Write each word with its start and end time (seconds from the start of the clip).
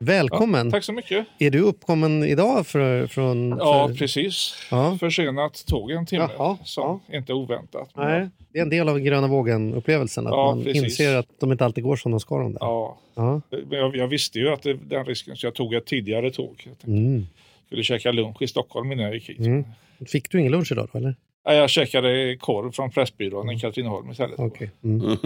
Välkommen! 0.00 0.70
Tack 0.70 0.84
så 0.84 0.92
mycket. 0.92 1.26
Är 1.38 1.50
du 1.50 1.60
uppkommen 1.60 2.24
idag 2.24 2.66
för, 2.66 3.06
från... 3.06 3.48
Ja, 3.58 3.88
för... 3.88 3.94
precis. 3.94 4.54
Ja. 4.70 4.96
Försenat 5.00 5.64
tåg 5.66 5.90
en 5.90 6.06
timme, 6.06 6.28
Jaha, 6.38 6.56
som 6.64 7.00
inte 7.12 7.32
oväntat. 7.32 7.90
Men- 7.94 8.06
Nej, 8.10 8.28
det 8.52 8.58
är 8.58 8.62
en 8.62 8.70
del 8.70 8.88
av 8.88 8.98
gröna 9.00 9.26
vågen-upplevelsen. 9.26 10.26
Att 10.26 10.32
Ja, 10.32 10.54
man 10.54 10.64
precis. 10.64 10.82
inser 10.82 11.16
att 11.16 11.26
de 11.40 11.52
inte 11.52 11.64
alltid 11.64 11.84
går 11.84 11.96
som 11.96 12.10
de 12.10 12.20
ska. 12.20 12.38
De 12.38 12.52
där. 12.52 12.58
Ja, 12.60 12.98
Ja. 13.14 13.40
jag, 13.70 13.96
jag 13.96 14.08
visste 14.08 14.38
ju 14.38 14.48
att 14.48 14.62
det, 14.62 14.74
den 14.74 15.04
risken, 15.04 15.36
så 15.36 15.46
jag 15.46 15.54
tog 15.54 15.74
ett 15.74 15.86
tidigare 15.86 16.30
tåg. 16.30 16.68
Jag 16.84 16.88
Mm. 16.94 17.26
skulle 17.66 17.82
käka 17.82 18.12
lunch 18.12 18.42
i 18.42 18.46
Stockholm 18.46 18.92
innan 18.92 19.04
jag 19.04 19.14
gick 19.14 19.28
hit. 19.28 19.38
Mm. 19.38 19.64
Fick 20.06 20.30
du 20.30 20.40
ingen 20.40 20.52
lunch 20.52 20.72
idag 20.72 20.88
då, 20.92 20.98
eller? 20.98 21.14
Ja, 21.44 21.52
Jag 21.54 21.70
käkade 21.70 22.36
korv 22.40 22.72
från 22.72 22.90
Pressbyrån 22.90 23.50
i 23.50 23.60
Katrineholm 23.60 24.10
istället. 24.10 24.38
Okej. 24.38 24.70
Mm. 24.84 25.16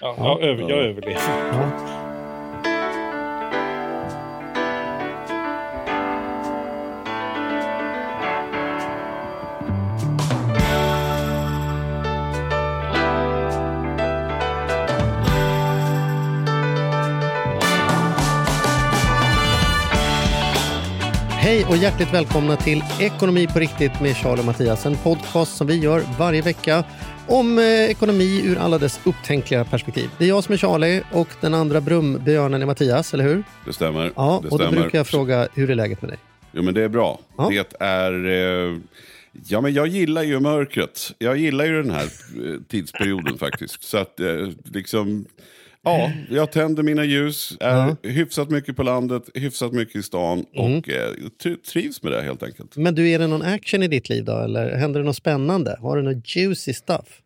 Ja, 0.00 0.14
jag, 0.18 0.42
över, 0.42 0.60
jag 0.60 0.78
överlevde. 0.78 2.13
Hej 21.64 21.76
och 21.76 21.82
hjärtligt 21.82 22.14
välkomna 22.14 22.56
till 22.56 22.82
Ekonomi 23.00 23.46
på 23.46 23.58
riktigt 23.58 24.00
med 24.00 24.16
Charlie 24.16 24.40
och 24.40 24.46
Mattias. 24.46 24.86
En 24.86 24.96
podcast 24.96 25.56
som 25.56 25.66
vi 25.66 25.76
gör 25.76 26.02
varje 26.18 26.42
vecka 26.42 26.84
om 27.28 27.58
eh, 27.58 27.64
ekonomi 27.64 28.42
ur 28.44 28.58
alla 28.58 28.78
dess 28.78 29.00
upptänkliga 29.04 29.64
perspektiv. 29.64 30.10
Det 30.18 30.24
är 30.24 30.28
jag 30.28 30.44
som 30.44 30.52
är 30.52 30.56
Charlie 30.56 31.02
och 31.12 31.28
den 31.40 31.54
andra 31.54 31.80
brumbjörnen 31.80 32.62
är 32.62 32.66
Mattias, 32.66 33.14
eller 33.14 33.24
hur? 33.24 33.44
Det 33.66 33.72
stämmer. 33.72 34.12
Ja, 34.16 34.40
det 34.42 34.48
och 34.48 34.58
då 34.58 34.64
stämmer. 34.64 34.80
brukar 34.80 34.98
jag 34.98 35.06
fråga 35.06 35.48
hur 35.54 35.70
är 35.70 35.74
läget 35.74 36.02
med 36.02 36.10
dig? 36.10 36.18
Jo, 36.52 36.62
men 36.62 36.74
det 36.74 36.82
är 36.82 36.88
bra. 36.88 37.20
Ja. 37.36 37.50
Det 37.50 37.82
är... 37.82 38.26
Eh, 38.26 38.76
ja, 39.48 39.60
men 39.60 39.74
jag 39.74 39.86
gillar 39.86 40.22
ju 40.22 40.40
mörkret. 40.40 41.12
Jag 41.18 41.36
gillar 41.36 41.64
ju 41.64 41.82
den 41.82 41.90
här 41.90 42.04
eh, 42.04 42.60
tidsperioden 42.68 43.38
faktiskt. 43.38 43.82
Så 43.82 43.98
att 43.98 44.20
eh, 44.20 44.48
liksom... 44.64 45.26
Ja, 45.84 46.12
jag 46.30 46.52
tänder 46.52 46.82
mina 46.82 47.04
ljus, 47.04 47.56
är 47.60 47.96
hyfsat 48.08 48.50
mycket 48.50 48.76
på 48.76 48.82
landet, 48.82 49.22
hyfsat 49.34 49.72
mycket 49.72 49.96
i 49.96 50.02
stan 50.02 50.44
Mm. 50.56 50.78
och 50.78 50.88
eh, 50.88 51.10
tri- 51.42 51.62
trivs 51.72 52.02
med 52.02 52.12
det 52.12 52.22
helt 52.22 52.42
enkelt. 52.42 52.76
Men 52.76 52.94
du, 52.94 53.08
är 53.10 53.18
det 53.18 53.26
någon 53.26 53.42
action 53.42 53.82
i 53.82 53.88
ditt 53.88 54.08
liv 54.08 54.24
då? 54.24 54.38
Eller 54.38 54.76
händer 54.76 55.00
det 55.00 55.06
något 55.06 55.16
spännande? 55.16 55.76
Har 55.80 55.96
du 55.96 56.02
något 56.02 56.36
juicy 56.36 56.72
stuff? 56.72 57.20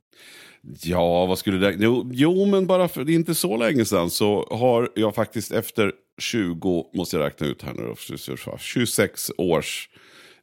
Ja, 0.82 1.26
vad 1.26 1.38
skulle 1.38 1.58
det... 1.58 1.76
Jo, 1.78 2.10
jo 2.12 2.46
men 2.46 2.66
bara 2.66 2.88
för 2.88 3.10
inte 3.10 3.34
så 3.34 3.56
länge 3.56 3.84
sedan 3.84 4.10
så 4.10 4.48
har 4.50 4.88
jag 4.94 5.14
faktiskt 5.14 5.52
efter 5.52 5.92
20, 6.20 6.86
måste 6.94 7.16
jag 7.16 7.26
räkna 7.26 7.46
ut 7.46 7.62
här 7.62 7.72
nu 7.74 7.82
då, 7.82 8.56
26 8.58 9.30
års 9.38 9.88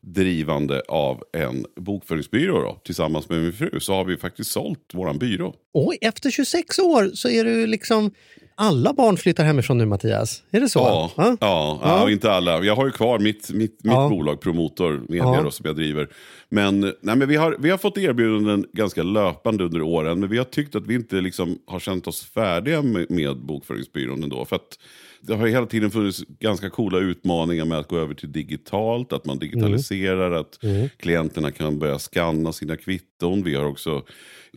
drivande 0.05 0.81
av 0.87 1.23
en 1.33 1.65
bokföringsbyrå 1.75 2.61
då, 2.61 2.81
tillsammans 2.85 3.29
med 3.29 3.41
min 3.41 3.53
fru 3.53 3.79
så 3.79 3.93
har 3.93 4.05
vi 4.05 4.17
faktiskt 4.17 4.51
sålt 4.51 4.79
våran 4.93 5.17
byrå. 5.17 5.53
Oj, 5.73 5.97
efter 6.01 6.31
26 6.31 6.79
år 6.79 7.09
så 7.13 7.29
är 7.29 7.43
du 7.45 7.67
liksom... 7.67 8.11
Alla 8.57 8.93
barn 8.93 9.17
flyttar 9.17 9.43
hemifrån 9.43 9.77
nu, 9.77 9.85
Mattias. 9.85 10.43
Är 10.51 10.59
det 10.61 10.69
så? 10.69 10.79
Ja, 10.79 11.11
Ja. 11.17 11.37
ja, 11.41 11.79
Ja. 11.83 12.09
inte 12.11 12.31
alla. 12.31 12.63
Jag 12.63 12.75
har 12.75 12.85
ju 12.85 12.91
kvar 12.91 13.19
mitt, 13.19 13.49
mitt, 13.49 13.83
mitt 13.83 13.93
Ja. 13.93 14.09
bolag 14.09 14.41
Promotor 14.41 15.01
Media 15.09 15.23
Ja. 15.43 15.51
som 15.51 15.65
jag 15.65 15.75
driver. 15.75 16.09
Men, 16.49 16.79
nej, 16.81 17.15
men 17.15 17.27
vi, 17.27 17.35
har, 17.35 17.55
vi 17.59 17.69
har 17.69 17.77
fått 17.77 17.97
erbjudanden 17.97 18.65
ganska 18.73 19.03
löpande 19.03 19.63
under 19.63 19.81
åren. 19.81 20.19
Men 20.19 20.29
vi 20.29 20.37
har 20.37 20.45
tyckt 20.45 20.75
att 20.75 20.87
vi 20.87 20.93
inte 20.95 21.15
liksom 21.15 21.57
har 21.67 21.79
känt 21.79 22.07
oss 22.07 22.23
färdiga 22.25 22.81
med, 22.81 23.11
med 23.11 23.37
bokföringsbyrån 23.37 24.23
ändå. 24.23 24.45
För 24.45 24.55
att 24.55 24.79
det 25.27 25.35
har 25.35 25.47
hela 25.47 25.65
tiden 25.65 25.91
funnits 25.91 26.23
ganska 26.39 26.69
coola 26.69 26.99
utmaningar 26.99 27.65
med 27.65 27.77
att 27.77 27.87
gå 27.87 27.97
över 27.97 28.13
till 28.13 28.31
digitalt. 28.31 29.13
Att 29.13 29.25
man 29.25 29.39
digitaliserar, 29.39 30.31
att 30.31 30.59
klienterna 30.97 31.51
kan 31.51 31.79
börja 31.79 31.99
scanna 31.99 32.53
sina 32.53 32.77
kvitton. 32.77 33.43
Vi 33.43 33.55
har 33.55 33.65
också, 33.65 34.03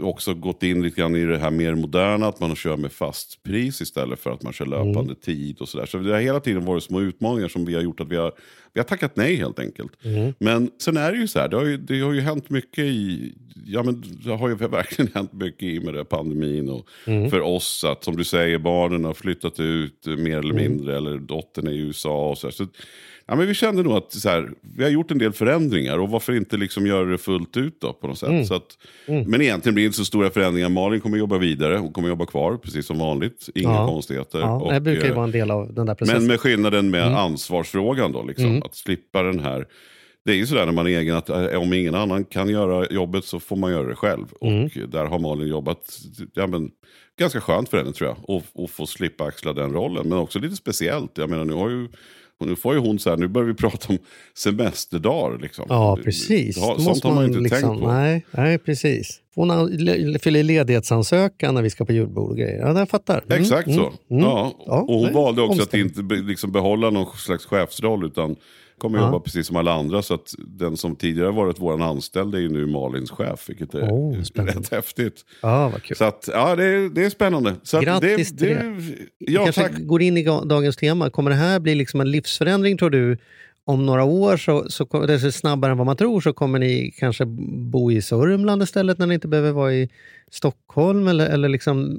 också 0.01 0.35
gått 0.35 0.63
in 0.63 0.83
lite 0.83 1.01
grann 1.01 1.17
i 1.17 1.25
det 1.25 1.39
här 1.39 1.51
mer 1.51 1.75
moderna. 1.75 2.27
Att 2.27 2.41
man 2.41 2.57
kör 2.57 2.77
med 2.77 2.93
fast 2.93 3.43
pris 3.43 3.81
istället 3.81 4.21
för 4.21 4.31
att 4.31 4.43
man 4.43 4.53
kör 4.53 4.67
löpande 4.67 5.15
tid 5.15 5.61
och 5.61 5.69
sådär. 5.69 5.87
Så 5.87 5.99
det 5.99 6.13
har 6.13 6.21
hela 6.21 6.41
tiden 6.41 6.65
varit 6.65 6.83
små 6.83 7.01
utmaningar 7.01 7.49
som 7.49 7.65
vi 7.65 7.75
har 7.75 7.83
gjort 7.83 8.01
att 8.01 8.09
vi 8.09 8.17
har, 8.17 8.33
vi 8.75 8.81
har 8.81 8.85
tackat 8.85 9.17
nej 9.17 9.37
helt 9.37 9.59
enkelt. 9.59 9.93
Men 10.39 10.71
sen 10.83 10.97
är 10.97 11.13
det 11.13 11.19
ju 11.19 11.29
så 11.29 11.39
här, 11.39 11.49
det 11.49 11.57
har 11.57 11.65
ju, 11.65 11.77
det 11.77 12.01
har 12.01 12.13
ju 12.13 12.21
hänt 12.21 12.51
mycket 12.51 12.85
i, 12.85 13.33
ja 13.67 13.83
men 13.83 14.05
det 14.25 14.31
har 14.37 14.49
ju 14.49 14.55
verkligen 14.69 15.11
hänt 15.15 15.33
mycket 15.33 15.63
i 15.63 15.81
med 15.81 15.95
det 15.95 16.05
pandemin 16.05 16.69
och 16.69 16.89
för 17.31 17.41
oss 17.41 17.85
att 17.85 18.05
som 18.05 18.17
du 18.17 18.25
säger 18.25 18.59
barnen 18.59 19.05
har 19.05 19.15
flyttat 19.15 19.61
ut 19.61 20.07
eh, 20.07 20.17
mer 20.17 20.39
eller 20.39 20.55
mindre 20.55 20.97
eller 20.97 21.19
dottern 21.19 21.67
är 21.67 21.71
i 21.73 21.79
USA 21.79 22.31
och 22.31 22.39
så, 22.39 22.51
så 22.51 22.67
Ja, 23.31 23.37
men 23.37 23.47
vi 23.47 23.55
kände 23.55 23.83
nog 23.83 23.93
att 23.93 24.13
så 24.13 24.29
här, 24.29 24.51
vi 24.77 24.83
har 24.85 24.91
gjort 24.91 25.11
en 25.11 25.19
del 25.19 25.33
förändringar 25.33 25.99
och 25.99 26.09
varför 26.11 26.37
inte 26.37 26.57
liksom 26.57 26.87
göra 26.87 27.05
det 27.05 27.19
fullt 27.19 27.57
ut 27.57 27.81
då 27.81 27.93
på 27.93 28.07
något 28.07 28.19
sätt. 28.19 28.47
Så 28.47 28.55
att, 28.55 28.79
Men 29.07 29.41
egentligen 29.41 29.75
blir 29.75 29.85
det 29.85 29.87
inte 29.87 29.99
så 29.99 30.05
stora 30.05 30.31
förändringar. 30.31 30.69
Malin 30.69 31.01
kommer 31.01 31.19
jobba 31.19 31.39
vidare, 31.39 31.77
hon 31.77 31.93
kommer 31.93 32.09
jobba 32.09 32.27
kvar 32.27 32.57
precis 32.57 32.87
som 32.87 32.99
vanligt. 32.99 33.49
Inga 33.55 33.69
Ja. 33.69 33.87
konstigheter. 33.89 34.39
Ja, 34.39 34.61
Och, 34.61 34.73
det 34.73 34.81
brukar 34.81 35.05
ju 35.05 35.09
eh, 35.11 35.15
vara 35.15 35.25
en 35.25 35.31
del 35.31 35.51
av 35.51 35.75
den 35.75 35.87
där 35.87 35.95
processen. 35.95 36.21
men 36.23 36.29
med 36.29 36.41
skillnaden 36.41 36.91
med 36.91 37.05
ansvarsfrågan 37.05 38.13
då, 38.13 38.23
liksom, 38.23 38.58
att 38.63 38.75
slippa 38.75 39.23
den 39.23 39.41
här... 39.41 39.67
Det 40.25 40.33
är 40.33 40.37
ju 40.37 40.47
sådär 40.47 40.67
när 40.67 40.73
man 40.73 40.87
är 40.87 40.91
egen 40.99 41.17
att 41.17 41.29
eh, 41.29 41.63
om 41.63 41.73
ingen 41.73 41.95
annan 41.95 42.25
kan 42.25 42.49
göra 42.49 42.87
jobbet 42.91 43.25
så 43.25 43.41
får 43.41 43.57
man 43.57 43.71
göra 43.71 43.89
det 43.89 43.95
själv. 43.95 44.33
Och 44.33 44.51
där 44.89 45.05
har 45.05 45.19
Malin 45.19 45.49
jobbat 45.49 45.99
ja, 46.35 46.47
men, 46.47 46.71
ganska 47.19 47.41
skönt 47.41 47.69
för 47.69 47.79
henne 47.79 47.93
tror 47.93 48.09
jag. 48.09 48.31
Och, 48.31 48.43
och 48.53 48.71
få 48.71 48.87
slippa 48.87 49.25
axla 49.25 49.53
den 49.53 49.73
rollen. 49.73 50.09
Men 50.09 50.19
också 50.19 50.39
lite 50.39 50.57
speciellt. 50.57 51.19
Jag 51.19 51.31
menar 51.31 51.45
nu 51.45 51.53
har 51.53 51.71
ju... 51.71 51.89
Nu 52.41 52.57
får 52.57 52.75
ju 52.75 52.81
hon 52.81 52.99
så 52.99 53.11
här, 53.11 53.17
nu 53.17 53.29
börjar 53.29 53.47
vi 53.47 53.55
prata 53.55 53.89
om 53.89 53.99
semesterdagar. 54.35 55.39
Liksom. 55.39 55.67
Ja, 55.69 55.99
precis. 56.05 56.57
Ja, 56.57 56.77
sånt 56.79 57.05
har 57.05 57.15
man 57.15 57.23
ju 57.25 57.29
inte 57.29 57.41
liksom, 57.41 57.69
tänkt 57.69 57.81
på. 57.83 57.93
Nej, 57.93 58.27
nej 58.31 58.59
precis. 58.59 59.21
Hon 59.35 59.51
fyller 60.19 60.43
ledighetsansökan 60.43 61.55
när 61.55 61.63
vi 61.63 61.71
ska 61.71 61.85
på 61.85 61.93
julbord 61.93 62.31
och 62.31 62.37
grejer. 62.37 62.59
Ja, 62.59 62.79
jag 62.79 62.89
fattar. 62.89 63.25
Mm, 63.27 63.43
Exakt 63.43 63.75
så. 63.75 63.81
mm, 63.81 63.93
mm. 64.11 64.23
Ja. 64.25 64.53
Ja, 64.67 64.81
och 64.81 64.95
hon 64.95 65.03
nej, 65.03 65.13
valde 65.15 65.43
också 65.43 65.63
att 65.63 65.75
omständigt. 65.75 65.99
inte 65.99 66.15
liksom 66.15 66.53
behålla 66.53 66.91
någon 66.91 67.17
slags 67.17 67.47
chefsroll 67.47 68.07
utan 68.07 68.37
kommer 68.79 68.99
jobba 68.99 69.21
precis 69.21 69.47
som 69.47 69.57
alla 69.57 69.73
andra. 69.75 70.03
Så 70.03 70.15
att 70.15 70.35
den 70.39 70.77
som 70.77 70.97
tidigare 70.97 71.31
varit 71.31 71.57
vår 71.61 71.83
anställd 71.83 72.35
är 72.35 72.39
ju 72.39 72.49
nu 72.49 72.67
Malins 72.67 73.11
chef, 73.11 73.49
vilket 73.49 73.75
är 73.75 73.83
Oh, 73.83 74.23
spännande. 74.23 74.61
rätt 74.61 74.69
häftigt. 74.73 75.25
Ja, 75.43 75.69
vad 75.69 75.83
kul. 75.83 75.97
Så 75.97 76.05
att, 76.05 76.29
ja, 76.33 76.57
det 76.57 76.65
är, 76.65 76.89
det 76.89 77.05
är 77.05 77.11
spännande. 77.11 77.55
Så 77.63 77.77
att 77.77 77.85
Grattis 77.85 78.31
det, 78.31 78.39
till 78.39 78.57
det. 78.57 78.97
Ja, 79.19 79.45
kanske 79.45 79.63
tack. 79.63 79.73
går 79.79 80.03
in 80.03 80.17
i 80.17 80.25
dagens 80.25 80.77
tema. 80.77 81.11
Kommer 81.11 81.31
det 81.31 81.37
här 81.37 81.61
bli 81.61 81.75
liksom 81.75 82.01
en 82.01 82.11
livsförändring 82.11 82.79
tror 82.79 82.91
du? 82.91 83.19
Om 83.65 83.87
några 83.87 84.05
år, 84.05 84.37
så, 84.37 84.67
så, 84.71 85.07
det 85.07 85.15
är 85.15 85.31
snabbare 85.31 85.73
än 85.73 85.79
vad 85.79 85.87
man 85.87 85.97
tror, 85.97 86.21
så 86.21 86.33
kommer 86.33 86.59
ni 86.59 86.95
kanske 86.99 87.25
bo 87.71 87.93
i 87.93 88.03
Sörmland 88.03 88.63
istället 88.63 88.99
när 88.99 89.07
ni 89.07 89.15
inte 89.15 89.29
behöver 89.29 89.53
vara 89.53 89.75
i 89.75 89.89
Stockholm? 90.31 91.09
Eller, 91.09 91.27
eller 91.27 91.49
liksom, 91.49 91.97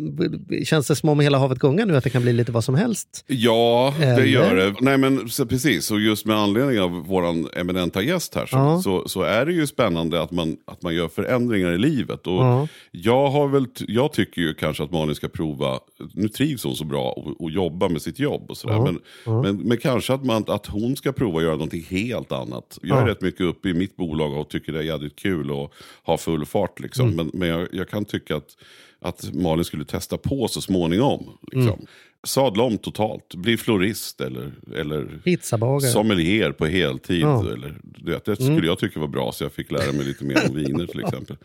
känns 0.66 0.88
det 0.88 0.96
som 0.96 1.10
om 1.10 1.20
hela 1.20 1.38
havet 1.38 1.60
gungar 1.60 1.86
nu, 1.86 1.98
att 1.98 2.04
det 2.04 2.10
kan 2.10 2.22
bli 2.22 2.34
lite 2.34 2.52
vad 2.52 2.64
som 2.64 2.76
helst? 2.76 3.24
Ja, 3.28 3.94
det 4.00 4.06
Eller? 4.06 4.24
gör 4.24 4.56
det. 4.56 4.76
Nej, 4.82 4.98
men 4.98 5.30
så, 5.30 5.46
precis. 5.46 5.92
Och 5.92 6.00
just 6.00 6.26
med 6.26 6.36
anledning 6.38 6.80
av 6.80 6.92
vår 6.92 7.58
eminenta 7.60 8.02
gäst 8.02 8.36
här 8.36 8.46
så, 8.46 8.56
Ja. 8.58 8.82
så, 8.82 9.08
så 9.08 9.22
är 9.22 9.46
det 9.46 9.54
ju 9.54 9.68
spännande 9.68 10.22
att 10.22 10.32
man, 10.32 10.58
att 10.68 10.82
man 10.82 10.96
gör 10.96 11.08
förändringar 11.08 11.72
i 11.72 11.78
livet. 11.78 12.28
Och 12.28 12.34
Ja. 12.34 12.68
jag, 12.92 13.30
har 13.30 13.48
väl, 13.48 13.66
jag 13.88 14.14
tycker 14.14 14.42
ju 14.42 14.54
kanske 14.54 14.84
att 14.84 14.92
Malin 14.92 15.16
ska 15.16 15.28
prova, 15.28 15.80
nu 16.14 16.28
trivs 16.30 16.64
hon 16.64 16.76
så 16.76 16.86
bra 16.86 17.12
och, 17.12 17.42
och 17.42 17.52
jobba 17.52 17.90
med 17.90 18.02
sitt 18.02 18.20
jobb 18.20 18.46
och 18.50 18.58
sådär. 18.58 18.76
Ja. 18.76 18.84
Men, 19.26 19.42
men, 19.42 19.58
men 19.58 19.78
kanske 19.78 20.14
att, 20.14 20.26
man, 20.26 20.44
att 20.48 20.66
hon 20.66 20.96
ska 20.96 21.12
prova 21.12 21.38
att 21.38 21.44
göra 21.44 21.54
någonting 21.54 21.86
helt 21.90 22.32
annat. 22.32 22.80
Jag 22.82 23.02
är 23.02 23.06
rätt 23.06 23.22
mycket 23.22 23.42
uppe 23.42 23.70
i 23.70 23.74
mitt 23.74 23.96
bolag 23.96 24.34
och 24.34 24.50
tycker 24.50 24.72
det 24.72 24.80
är 24.80 24.84
jävligt 24.84 25.16
kul 25.16 25.52
att 25.52 25.72
ha 26.06 26.18
full 26.18 26.46
fart. 26.46 26.80
Liksom. 26.80 27.06
Mm. 27.06 27.16
Men, 27.16 27.32
men 27.34 27.50
jag, 27.50 27.68
jag 27.72 27.90
kan 27.90 28.06
tycka 28.06 28.19
att, 28.32 28.58
att 29.02 29.34
Malin 29.34 29.66
skulle 29.66 29.86
testa 29.86 30.18
på 30.18 30.48
så 30.48 30.62
småningom. 30.62 31.38
Liksom. 31.52 31.74
Mm. 31.74 31.86
Sadla 32.24 32.64
om 32.64 32.78
totalt, 32.78 33.36
bli 33.36 33.58
florist 33.58 34.22
eller, 34.22 34.52
eller 34.76 35.22
Pizzabagare? 35.24 35.92
sommelier 35.92 36.52
på 36.52 36.66
heltid. 36.66 37.22
Ja. 37.22 37.40
Mm. 37.40 37.54
Eller, 37.54 37.76
du 37.84 38.12
vet, 38.12 38.26
det 38.26 38.36
skulle 38.36 38.68
jag 38.68 38.80
tycka 38.80 39.00
var 39.00 39.08
bra 39.08 39.32
så 39.32 39.44
jag 39.44 39.52
fick 39.54 39.72
lära 39.72 39.92
mig 39.92 40.06
lite 40.06 40.24
mer 40.24 40.38
om 40.50 40.56
viner 40.56 40.88
till 40.88 41.00
exempel. 41.06 41.36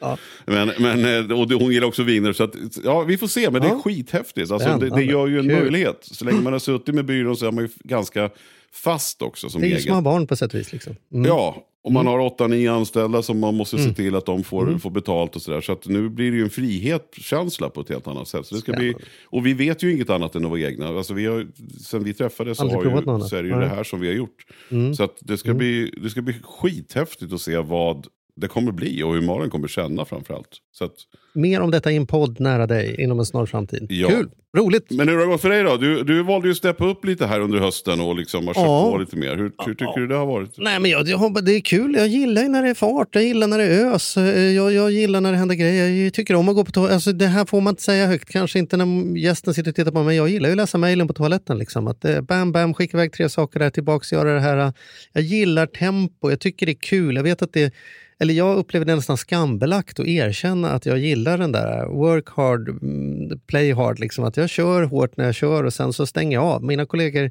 men, 0.46 0.70
men, 0.78 1.30
eh, 1.30 1.38
och 1.40 1.50
hon 1.52 1.72
gillar 1.72 1.86
också 1.86 2.02
viner 2.02 2.32
så 2.32 2.44
att, 2.44 2.54
ja, 2.84 3.02
vi 3.02 3.18
får 3.18 3.26
se. 3.26 3.50
Men 3.50 3.62
det 3.62 3.68
Ja. 3.68 3.74
är 3.74 3.78
skithäftigt. 3.82 4.50
Alltså, 4.50 4.76
det, 4.78 4.90
det 4.90 5.02
gör 5.04 5.26
ju 5.26 5.38
en 5.38 5.48
Kul. 5.48 5.60
möjlighet. 5.60 5.98
Så 6.02 6.24
länge 6.24 6.40
man 6.40 6.52
har 6.52 6.60
suttit 6.70 6.94
med 6.94 7.04
byrån 7.04 7.36
så 7.36 7.46
är 7.46 7.52
man 7.52 7.64
ju 7.64 7.70
ganska 7.84 8.30
fast 8.72 9.22
också 9.22 9.48
som 9.50 9.60
det 9.60 9.66
är 9.66 9.70
ju 9.70 9.80
som 9.80 9.90
att 9.90 9.94
ha 9.96 10.02
barn 10.02 10.26
på 10.26 10.36
sätt 10.36 10.54
och 10.54 10.60
vis. 10.60 10.72
Liksom. 10.72 10.96
Mm. 11.12 11.26
Ja, 11.26 11.66
Och 11.84 11.92
man 11.92 12.06
har 12.06 12.18
åtta, 12.18 12.46
nio 12.46 12.72
anställda 12.72 13.22
som 13.22 13.38
man 13.38 13.54
måste 13.56 13.76
Mm. 13.76 13.88
se 13.88 13.94
till 13.94 14.14
att 14.14 14.26
de 14.26 14.44
får, 14.44 14.78
får 14.78 14.90
betalt 14.90 15.36
och 15.36 15.42
sådär. 15.42 15.60
Så 15.60 15.72
att 15.72 15.86
nu 15.86 16.08
blir 16.08 16.30
det 16.30 16.36
ju 16.36 16.42
en 16.42 16.50
frihetskänsla 16.50 17.68
på 17.70 17.80
ett 17.80 17.88
helt 17.88 18.06
annat 18.06 18.28
sätt. 18.28 18.46
Så 18.46 18.54
det 18.54 18.60
ska 18.60 18.72
bli, 18.72 18.94
och 19.24 19.46
vi 19.46 19.54
vet 19.54 19.82
ju 19.82 19.92
inget 19.92 20.10
annat 20.10 20.34
än 20.34 20.44
att 20.44 20.50
vara 20.50 20.60
egna. 20.60 20.88
Alltså 20.88 21.14
vi 21.14 21.26
har, 21.26 21.46
sen 21.80 22.04
vi 22.04 22.14
träffades 22.14 22.58
så, 22.58 22.68
har 22.68 22.84
ju, 22.84 23.20
så 23.28 23.36
är 23.36 23.42
det 23.42 23.48
ju 23.48 23.56
Nej. 23.56 23.68
det 23.68 23.74
här 23.74 23.84
som 23.84 24.00
vi 24.00 24.06
har 24.06 24.14
gjort. 24.14 24.46
Mm. 24.70 24.94
Så 24.94 25.04
att 25.04 25.16
det, 25.20 25.36
ska 25.38 25.54
bli, 25.54 25.94
det 26.02 26.10
ska 26.10 26.22
bli 26.22 26.34
skithäftigt 26.42 27.32
att 27.32 27.40
se 27.40 27.58
vad 27.58 28.06
det 28.36 28.48
kommer 28.48 28.72
bli 28.72 29.02
och 29.02 29.14
hur 29.14 29.20
Malin 29.22 29.50
kommer 29.50 29.68
känna 29.68 30.04
framförallt. 30.04 30.48
Så 30.72 30.84
att, 30.84 30.94
Mer 31.34 31.60
om 31.60 31.70
detta 31.70 31.92
i 31.92 31.96
en 31.96 32.06
podd 32.06 32.40
nära 32.40 32.66
dig 32.66 32.96
inom 33.02 33.18
en 33.18 33.26
snar 33.26 33.46
framtid. 33.46 33.86
Ja. 33.88 34.08
Kul! 34.08 34.30
Roligt! 34.56 34.90
men 34.90 35.08
hur 35.08 35.14
har 35.14 35.20
det 35.20 35.26
gått 35.26 35.40
för 35.40 35.50
dig 35.50 35.62
då? 35.62 35.76
Du, 35.76 36.02
du 36.04 36.22
valde 36.22 36.48
ju 36.48 36.52
att 36.52 36.56
steppa 36.56 36.86
upp 36.86 37.04
lite 37.04 37.26
här 37.26 37.40
under 37.40 37.58
hösten 37.58 38.00
och 38.00 38.16
liksom 38.16 38.46
har 38.46 38.54
kört 38.54 38.62
Ja. 38.64 38.90
på 38.92 38.98
lite 38.98 39.16
mer. 39.16 39.36
Hur, 39.36 39.52
hur 39.66 39.74
tycker 39.74 40.00
du 40.00 40.06
det 40.06 40.14
har 40.14 40.26
varit? 40.26 40.54
Nej, 40.58 40.80
men 40.80 40.90
jag, 40.90 41.08
jag, 41.08 41.44
det 41.44 41.52
är 41.52 41.60
kul. 41.60 41.94
Jag 41.94 42.08
gillar 42.08 42.42
ju 42.42 42.48
när 42.48 42.62
det 42.62 42.70
är 42.70 42.74
fart, 42.74 43.08
jag 43.10 43.24
gillar 43.24 43.46
när 43.46 43.58
det 43.58 43.64
är 43.64 43.94
ös, 43.94 44.16
jag, 44.56 44.72
jag 44.72 44.90
gillar 44.90 45.20
när 45.20 45.32
det 45.32 45.38
händer 45.38 45.54
grejer. 45.54 46.04
Jag 46.04 46.14
tycker 46.14 46.34
om 46.34 46.48
att 46.48 46.54
gå 46.54 46.64
på 46.64 46.72
toaletten. 46.72 46.94
Alltså, 46.94 47.12
det 47.12 47.26
här 47.26 47.44
får 47.44 47.60
man 47.60 47.72
inte 47.72 47.82
säga 47.82 48.06
högt, 48.06 48.28
kanske 48.28 48.58
inte 48.58 48.76
när 48.76 49.18
gästen 49.18 49.54
sitter 49.54 49.70
och 49.70 49.76
tittar 49.76 49.92
på 49.92 50.02
mig. 50.02 50.16
Jag 50.16 50.28
gillar 50.28 50.48
ju 50.48 50.52
att 50.52 50.56
läsa 50.56 50.78
mejlen 50.78 51.06
på 51.08 51.14
toaletten. 51.14 51.58
Liksom. 51.58 51.86
Att, 51.86 52.04
eh, 52.04 52.20
bam, 52.20 52.52
bam, 52.52 52.74
skicka 52.74 52.96
iväg 52.96 53.12
tre 53.12 53.28
saker 53.28 53.60
där, 53.60 53.70
tillbaks, 53.70 54.12
göra 54.12 54.34
det 54.34 54.40
här. 54.40 54.72
Jag 55.12 55.24
gillar 55.24 55.66
tempo, 55.66 56.30
jag 56.30 56.40
tycker 56.40 56.66
det 56.66 56.72
är 56.72 56.80
kul. 56.80 57.16
Jag 57.16 57.22
vet 57.22 57.42
att 57.42 57.52
det 57.52 57.74
eller 58.18 58.34
jag 58.34 58.56
upplever 58.56 58.86
det 58.86 58.94
nästan 58.94 59.16
skambelagt 59.16 60.00
att 60.00 60.06
erkänna 60.06 60.70
att 60.70 60.86
jag 60.86 60.98
gillar 60.98 61.38
den 61.38 61.52
där 61.52 61.86
work 61.86 62.28
hard, 62.28 62.68
mm, 62.68 63.40
play 63.46 63.72
hard. 63.72 63.98
Liksom. 63.98 64.24
Att 64.24 64.36
jag 64.36 64.50
kör 64.50 64.82
hårt 64.82 65.16
när 65.16 65.24
jag 65.24 65.34
kör 65.34 65.64
och 65.64 65.72
sen 65.72 65.92
så 65.92 66.06
stänger 66.06 66.36
jag 66.36 66.44
av. 66.44 66.64
Mina 66.64 66.86
kollegor 66.86 67.30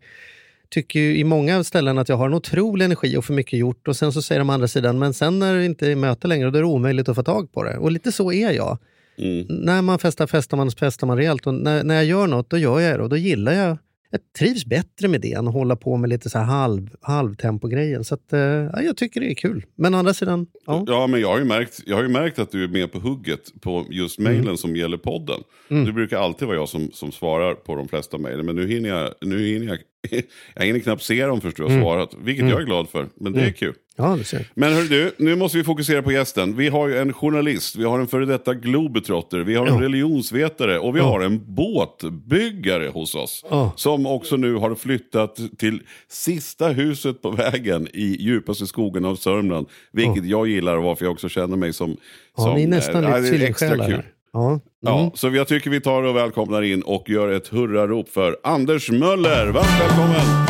tycker 0.69 0.99
ju 0.99 1.17
i 1.17 1.23
många 1.23 1.63
ställen 1.63 1.97
att 1.97 2.09
jag 2.09 2.17
har 2.17 2.25
en 2.25 2.33
otrolig 2.33 2.85
energi 2.85 3.17
och 3.17 3.25
för 3.25 3.33
mycket 3.33 3.59
gjort 3.59 3.87
och 3.87 3.95
sen 3.95 4.13
så 4.13 4.21
säger 4.21 4.39
de 4.39 4.49
andra 4.49 4.67
sidan, 4.67 4.99
men 4.99 5.13
sen 5.13 5.39
när 5.39 5.55
det 5.55 5.65
inte 5.65 5.91
är 5.91 5.95
möte 5.95 6.27
längre 6.27 6.49
då 6.51 6.57
är 6.57 6.61
det 6.61 6.67
omöjligt 6.67 7.09
att 7.09 7.15
få 7.15 7.23
tag 7.23 7.51
på 7.51 7.63
det. 7.63 7.77
Och 7.77 7.91
lite 7.91 8.11
så 8.11 8.31
är 8.31 8.51
jag. 8.51 8.77
Mm. 9.17 9.45
När 9.49 9.81
man 9.81 9.99
festar, 9.99 10.27
festar 10.27 10.57
man, 10.57 10.71
festar 10.71 11.07
man 11.07 11.17
rejält 11.17 11.47
och 11.47 11.53
när, 11.53 11.83
när 11.83 11.95
jag 11.95 12.05
gör 12.05 12.27
något, 12.27 12.49
då 12.49 12.57
gör 12.57 12.79
jag 12.79 12.99
det 12.99 13.03
och 13.03 13.09
då 13.09 13.17
gillar 13.17 13.53
jag 13.53 13.77
jag 14.13 14.33
trivs 14.39 14.65
bättre 14.65 15.07
med 15.07 15.21
det 15.21 15.33
än 15.33 15.47
att 15.47 15.53
hålla 15.53 15.75
på 15.75 15.97
med 15.97 16.09
lite 16.09 16.29
så 16.29 16.37
här 16.37 16.45
halv, 16.45 16.89
halvtempo-grejen. 17.01 18.03
Så 18.03 18.13
att, 18.15 18.33
eh, 18.33 18.39
ja, 18.39 18.81
jag 18.81 18.97
tycker 18.97 19.19
det 19.21 19.31
är 19.31 19.35
kul. 19.35 19.65
Men 19.75 19.95
å 19.95 19.97
andra 19.97 20.13
sidan, 20.13 20.47
ja. 20.65 20.83
Ja, 20.87 21.07
men 21.07 21.21
jag 21.21 21.27
har, 21.27 21.39
ju 21.39 21.45
märkt, 21.45 21.79
jag 21.85 21.95
har 21.95 22.03
ju 22.03 22.09
märkt 22.09 22.39
att 22.39 22.51
du 22.51 22.63
är 22.63 22.67
med 22.67 22.91
på 22.91 22.99
hugget 22.99 23.61
på 23.61 23.85
just 23.89 24.19
Mm. 24.19 24.33
mejlen 24.33 24.57
som 24.57 24.75
gäller 24.75 24.97
podden. 24.97 25.39
Det 25.67 25.91
brukar 25.91 26.17
alltid 26.17 26.47
vara 26.47 26.57
jag 26.57 26.69
som, 26.69 26.89
som 26.93 27.11
svarar 27.11 27.53
på 27.53 27.75
de 27.75 27.87
flesta 27.87 28.17
mejlen, 28.17 28.45
men 28.45 28.55
nu 28.55 28.67
hinner 28.67 28.89
jag, 28.89 29.13
nu 29.21 29.45
hinner 29.47 29.67
jag, 29.67 29.77
jag 30.55 30.65
hinner 30.65 30.79
knappt 30.79 31.03
se 31.03 31.25
dem 31.25 31.41
först 31.41 31.57
du 31.57 31.63
har 31.63 31.69
Mm. 31.69 31.81
svarat. 31.83 32.09
Vilket 32.23 32.49
jag 32.49 32.61
är 32.61 32.65
glad 32.65 32.89
för, 32.89 33.07
men 33.15 33.33
det 33.33 33.41
är 33.41 33.51
kul. 33.51 33.73
ja 33.95 34.15
du 34.17 34.23
ser. 34.23 34.47
Men 34.53 34.73
hör 34.73 34.83
du, 34.83 35.11
nu 35.17 35.35
måste 35.35 35.57
vi 35.57 35.63
fokusera 35.63 36.01
på 36.01 36.11
gästen. 36.11 36.57
Vi 36.57 36.67
har 36.67 36.87
ju 36.87 36.97
en 36.97 37.13
journalist, 37.13 37.75
vi 37.75 37.83
har 37.83 37.99
en 37.99 38.07
före 38.07 38.25
detta 38.25 38.53
globetrotter, 38.53 39.39
vi 39.39 39.55
har 39.55 39.67
en 39.67 39.73
Ja. 39.75 39.81
religionsvetare 39.81 40.79
och 40.79 40.95
vi 40.95 40.99
har 40.99 41.19
en 41.21 41.55
båtbyggare 41.55 42.87
hos 42.87 43.15
oss. 43.15 43.45
Ja. 43.49 43.73
Som 43.75 44.05
också 44.05 44.35
nu 44.37 44.53
har 44.55 44.75
flyttat 44.75 45.39
till 45.57 45.81
sista 46.09 46.67
huset 46.67 47.21
på 47.21 47.29
vägen 47.31 47.87
i 47.93 48.17
djupaste 48.23 48.67
skogen 48.67 49.05
av 49.05 49.15
Sörmland. 49.15 49.67
Vilket 49.91 50.25
jag 50.25 50.47
gillar 50.47 50.77
och 50.77 50.83
varför 50.83 51.05
jag 51.05 51.11
också 51.11 51.29
känner 51.29 51.57
mig 51.57 51.73
som... 51.73 51.97
Ja, 52.37 52.43
som 52.43 52.55
ni 52.55 52.63
är 52.63 52.67
nästan 52.67 53.03
eh, 53.03 53.21
lite 53.21 53.37
det 53.37 53.45
är 53.45 53.49
extra 53.49 53.87
kul. 53.87 54.01
Ja. 54.33 54.49
Mm. 54.49 54.61
Ja, 54.79 55.11
så 55.15 55.29
jag 55.29 55.47
tycker 55.47 55.69
vi 55.69 55.81
tar 55.81 56.03
och 56.03 56.15
välkomnar 56.15 56.61
in 56.61 56.81
och 56.81 57.09
gör 57.09 57.31
ett 57.31 57.47
hurrarop 57.47 58.09
för 58.09 58.37
Anders 58.43 58.91
Möller. 58.91 59.47
Varmt 59.47 59.79
välkommen! 59.79 60.47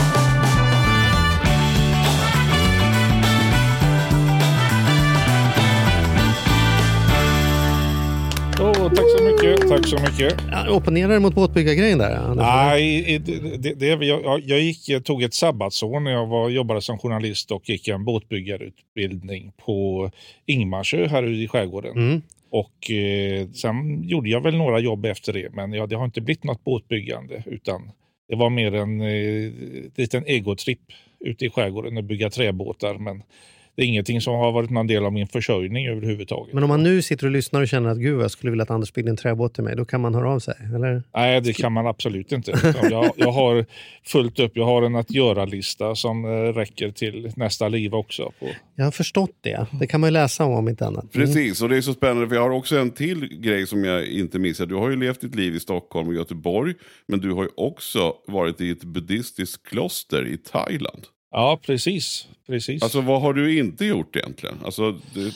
Åh, 8.61 8.89
tack 8.89 9.05
så 9.17 9.23
mycket. 9.23 9.69
Tack 9.69 9.87
så 9.87 9.99
mycket. 9.99 10.43
Ja, 10.51 10.69
opponerar 10.69 11.13
du 11.13 11.19
mot 11.19 11.35
båtbyggargrejen 11.35 11.97
där? 11.97 12.15
Anders? 12.15 12.45
Nej, 12.45 13.21
det, 13.25 13.57
det, 13.57 13.73
det, 13.73 14.05
jag, 14.05 14.41
jag 14.45 14.59
gick, 14.59 14.89
jag 14.89 15.05
tog 15.05 15.23
ett 15.23 15.33
sabbatsår 15.33 15.99
när 15.99 16.11
jag 16.11 16.27
var, 16.27 16.49
jobbade 16.49 16.81
som 16.81 16.97
journalist 16.97 17.51
och 17.51 17.69
gick 17.69 17.87
en 17.87 18.05
båtbyggarutbildning 18.05 19.51
på 19.65 20.11
Ingmarsö 20.45 21.07
här 21.07 21.23
ute 21.23 21.41
i 21.41 21.47
skärgården. 21.47 21.91
Mm. 21.91 22.21
Och 22.53 22.91
eh, 22.91 23.49
sen 23.49 24.03
gjorde 24.03 24.29
jag 24.29 24.41
väl 24.41 24.57
några 24.57 24.79
jobb 24.79 25.05
efter 25.05 25.33
det, 25.33 25.53
men 25.53 25.73
ja, 25.73 25.87
det 25.87 25.95
har 25.95 26.05
inte 26.05 26.21
blivit 26.21 26.43
något 26.43 26.63
båtbyggande 26.63 27.43
utan 27.45 27.91
det 28.27 28.35
var 28.35 28.49
mer 28.49 28.75
en 28.75 29.01
eh, 29.01 29.51
liten 29.95 30.25
egotripp 30.25 30.81
ute 31.19 31.45
i 31.45 31.49
skärgården 31.49 31.97
att 31.97 32.03
bygga 32.03 32.29
träbåtar. 32.29 32.97
Men 32.97 33.23
det 33.75 33.81
är 33.81 33.85
ingenting 33.85 34.21
som 34.21 34.33
har 34.33 34.51
varit 34.51 34.69
någon 34.69 34.87
del 34.87 35.05
av 35.05 35.13
min 35.13 35.27
försörjning 35.27 35.87
överhuvudtaget. 35.87 36.53
Men 36.53 36.63
om 36.63 36.69
man 36.69 36.83
nu 36.83 37.01
sitter 37.01 37.25
och 37.25 37.31
lyssnar 37.31 37.61
och 37.61 37.67
känner 37.67 37.89
att 37.89 37.97
gud, 37.97 38.21
jag 38.21 38.31
skulle 38.31 38.49
vilja 38.49 38.63
att 38.63 38.71
Anders 38.71 38.93
byggde 38.93 39.11
en 39.11 39.17
träbåt 39.17 39.53
till 39.53 39.63
mig, 39.63 39.75
då 39.75 39.85
kan 39.85 40.01
man 40.01 40.15
höra 40.15 40.31
av 40.31 40.39
sig? 40.39 40.55
Eller? 40.75 41.03
Nej, 41.15 41.41
det 41.41 41.53
kan 41.53 41.71
man 41.71 41.87
absolut 41.87 42.31
inte. 42.31 42.73
Jag, 42.91 43.11
jag 43.15 43.31
har 43.31 43.65
fullt 44.05 44.39
upp. 44.39 44.51
Jag 44.55 44.65
har 44.65 44.81
en 44.81 44.95
att 44.95 45.11
göra-lista 45.11 45.95
som 45.95 46.25
eh, 46.25 46.29
räcker 46.29 46.91
till 46.91 47.31
nästa 47.35 47.67
liv 47.67 47.95
också. 47.95 48.31
På. 48.39 48.47
Jag 48.75 48.83
har 48.83 48.91
förstått 48.91 49.37
det. 49.41 49.65
Det 49.79 49.87
kan 49.87 50.01
man 50.01 50.07
ju 50.07 50.11
läsa 50.11 50.45
om, 50.45 50.53
om 50.53 50.69
inte 50.69 50.87
annat. 50.87 51.15
Mm. 51.15 51.27
Precis, 51.27 51.61
och 51.61 51.69
det 51.69 51.77
är 51.77 51.81
så 51.81 51.93
spännande 51.93 52.27
för 52.27 52.35
jag 52.35 52.41
har 52.41 52.49
också 52.49 52.77
en 52.77 52.91
till 52.91 53.41
grej 53.41 53.67
som 53.67 53.83
jag 53.83 54.07
inte 54.07 54.39
missar. 54.39 54.65
Du 54.65 54.75
har 54.75 54.89
ju 54.89 54.95
levt 54.95 55.21
ditt 55.21 55.35
liv 55.35 55.55
i 55.55 55.59
Stockholm 55.59 56.07
och 56.07 56.13
Göteborg, 56.13 56.73
men 57.07 57.19
du 57.19 57.31
har 57.31 57.43
ju 57.43 57.49
också 57.55 58.13
varit 58.27 58.61
i 58.61 58.69
ett 58.69 58.83
buddhistiskt 58.83 59.67
kloster 59.67 60.27
i 60.27 60.37
Thailand. 60.37 61.03
Ja, 61.35 61.59
precis. 61.65 62.27
precis. 62.47 62.83
Alltså 62.83 63.01
vad 63.01 63.21
har 63.21 63.33
du 63.33 63.57
inte 63.57 63.85
gjort 63.85 64.15
egentligen? 64.15 64.55
Alltså, 64.65 64.99
du, 65.13 65.31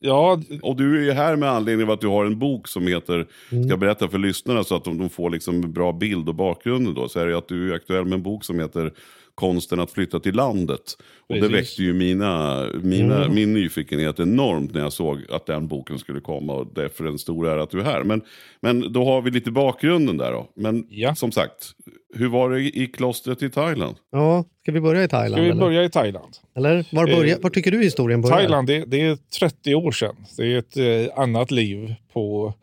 ja, 0.00 0.40
och 0.62 0.76
du 0.76 0.98
är 1.00 1.04
ju 1.04 1.12
här 1.12 1.36
med 1.36 1.48
anledning 1.50 1.86
av 1.86 1.92
att 1.92 2.00
du 2.00 2.06
har 2.08 2.24
en 2.24 2.38
bok 2.38 2.68
som 2.68 2.86
heter, 2.86 3.26
Mm. 3.52 3.68
ska 3.68 3.76
berätta 3.76 4.08
för 4.08 4.18
lyssnarna 4.18 4.64
så 4.64 4.76
att 4.76 4.84
de, 4.84 4.98
de 4.98 5.10
får 5.10 5.30
liksom 5.30 5.54
en 5.54 5.72
bra 5.72 5.92
bild 5.92 6.28
och 6.28 6.34
bakgrunden 6.34 6.94
då, 6.94 7.08
så 7.08 7.20
är 7.20 7.26
det 7.26 7.38
att 7.38 7.48
du 7.48 7.70
är 7.70 7.74
aktuell 7.74 8.04
med 8.04 8.12
en 8.12 8.22
bok 8.22 8.44
som 8.44 8.60
heter 8.60 8.92
Konsten 9.36 9.80
att 9.80 9.90
flytta 9.90 10.20
till 10.20 10.34
landet. 10.34 10.82
Och 11.28 11.34
det 11.34 11.40
Precis. 11.40 11.56
väckte 11.56 11.82
ju 11.82 11.92
mina, 11.94 12.66
mina, 12.82 13.28
min 13.28 13.52
nyfikenhet 13.52 14.20
enormt 14.20 14.74
när 14.74 14.80
jag 14.80 14.92
såg 14.92 15.18
att 15.30 15.46
den 15.46 15.68
boken 15.68 15.98
skulle 15.98 16.20
komma. 16.20 16.52
Och 16.54 16.72
därför 16.74 17.04
är 17.04 17.08
det 17.08 17.14
en 17.14 17.18
stor 17.18 17.48
ära 17.48 17.62
att 17.62 17.70
du 17.70 17.80
är 17.80 17.84
här. 17.84 18.02
Men, 18.04 18.22
men 18.60 18.92
då 18.92 19.04
har 19.04 19.22
vi 19.22 19.30
lite 19.30 19.50
bakgrunden 19.50 20.16
där 20.16 20.32
då. 20.32 20.50
Men 20.56 20.86
Ja. 20.90 21.14
som 21.14 21.32
sagt, 21.32 21.70
hur 22.14 22.28
var 22.28 22.50
det 22.50 22.60
i 22.60 22.86
klostret 22.96 23.42
i 23.42 23.50
Thailand? 23.50 23.96
Ja, 24.12 24.44
ska 24.62 24.72
vi 24.72 24.80
börja 24.80 25.04
i 25.04 25.08
Thailand? 25.08 25.32
ska 25.34 25.42
vi 25.42 25.48
eller? 25.50 25.60
börja 25.60 25.84
i 25.84 25.90
Thailand? 25.90 26.34
eller? 26.56 26.84
Var, 26.92 27.06
börja, 27.06 27.34
Eh, 27.36 27.42
var 27.42 27.50
tycker 27.50 27.70
du 27.70 27.82
historien 27.82 28.20
börjar? 28.22 28.36
Thailand, 28.36 28.66
det, 28.68 28.84
det 28.84 29.00
är 29.00 29.16
30 29.40 29.74
år 29.74 29.92
sedan. 29.92 30.16
Det 30.36 30.46
är 30.52 30.58
ett 30.58 30.76
eh, 30.76 31.18
annat 31.18 31.50
liv. 31.50 31.94
på... 32.12 32.54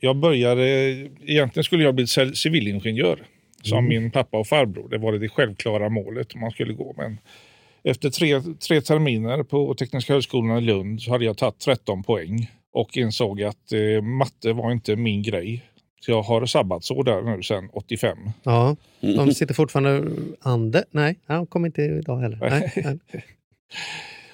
Jag 0.00 0.16
började... 0.16 0.62
Egentligen 1.26 1.64
skulle 1.64 1.84
jag 1.84 1.94
bli 1.94 2.04
civil- 2.04 2.34
civilingenjör. 2.34 3.18
Som 3.66 3.88
min 3.88 4.10
pappa 4.10 4.38
och 4.38 4.46
farbror. 4.46 4.88
Det 4.88 4.98
var 4.98 5.12
det 5.12 5.28
självklara 5.28 5.88
målet 5.88 6.34
man 6.34 6.50
skulle 6.50 6.72
gå. 6.72 6.94
Men 6.96 7.18
efter 7.84 8.10
tre, 8.10 8.40
tre 8.40 8.80
terminer 8.80 9.42
på 9.42 9.74
Tekniska 9.74 10.12
högskolan 10.12 10.58
i 10.58 10.60
Lund 10.60 11.02
så 11.02 11.10
hade 11.10 11.24
jag 11.24 11.36
tagit 11.38 11.58
13 11.58 12.02
poäng. 12.02 12.50
Och 12.72 12.96
insåg 12.96 13.42
att 13.42 13.72
eh, 13.72 14.02
matte 14.02 14.52
var 14.52 14.72
inte 14.72 14.96
min 14.96 15.22
grej. 15.22 15.64
Så 16.00 16.10
jag 16.10 16.22
har 16.22 16.46
sabbatsår 16.46 17.04
där 17.04 17.22
nu 17.22 17.42
sedan 17.42 17.68
85. 17.72 18.18
Ja, 18.42 18.76
de 19.00 19.34
sitter 19.34 19.54
fortfarande... 19.54 20.10
Ande? 20.40 20.84
Nej, 20.90 21.18
han 21.26 21.46
kom 21.46 21.66
inte 21.66 21.82
idag 21.82 22.18
heller. 22.18 22.38
Nej. 22.84 23.00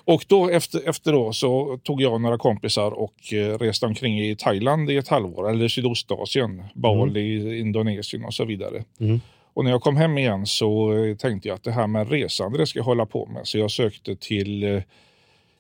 Och 0.05 0.25
då 0.29 0.49
efter, 0.49 0.89
efter 0.89 1.13
då 1.13 1.33
så 1.33 1.79
tog 1.83 2.03
jag 2.03 2.21
några 2.21 2.39
kompisar 2.39 2.91
och 2.91 3.33
eh, 3.33 3.59
reste 3.59 3.87
omkring 3.87 4.21
i 4.21 4.37
Thailand 4.37 4.91
i 4.91 4.97
ett 4.97 5.09
halvår, 5.09 5.51
eller 5.51 5.69
Sydostasien, 5.69 6.63
Bali, 6.75 7.59
Indonesien 7.61 8.25
och 8.25 8.35
så 8.35 8.45
vidare. 8.45 8.85
Mm. 9.01 9.21
Och 9.55 9.65
när 9.65 9.71
jag 9.71 9.83
kom 9.83 9.97
hem 9.97 10.19
igen 10.19 10.47
så 10.47 10.93
eh, 10.93 11.17
tänkte 11.17 11.49
jag 11.49 11.55
att 11.55 11.65
det 11.65 11.73
här 11.73 11.87
med 11.87 12.11
resande 12.11 12.59
det 12.59 12.67
ska 12.67 12.79
jag 12.79 12.85
hålla 12.85 13.07
på 13.07 13.27
med. 13.27 13.47
Så 13.47 13.59
jag 13.59 13.71
sökte 13.71 14.17
till 14.17 14.63
eh, 14.65 14.83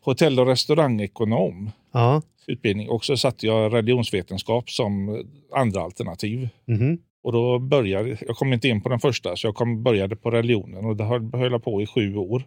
hotell 0.04 0.40
och 0.40 0.46
restaurangekonom 0.46 1.70
Ja. 1.92 2.22
utbildning 2.46 2.88
och 2.88 3.04
så 3.04 3.16
satte 3.16 3.46
jag 3.46 3.74
religionsvetenskap 3.74 4.70
som 4.70 5.22
andra 5.54 5.80
alternativ. 5.80 6.48
mhm. 6.64 6.98
Och 7.24 7.32
då 7.32 7.58
började, 7.58 8.16
jag 8.26 8.36
kom 8.36 8.52
inte 8.52 8.68
in 8.68 8.80
på 8.82 8.88
den 8.88 9.00
första, 9.00 9.36
så 9.36 9.46
jag 9.46 9.54
kom, 9.54 9.82
började 9.82 10.16
på 10.16 10.30
religionen 10.30 10.84
och 10.84 10.96
det 10.96 11.04
höll 11.04 11.30
höll 11.34 11.52
jag 11.52 11.64
på 11.64 11.82
i 11.82 11.86
sju 11.86 12.16
år. 12.16 12.42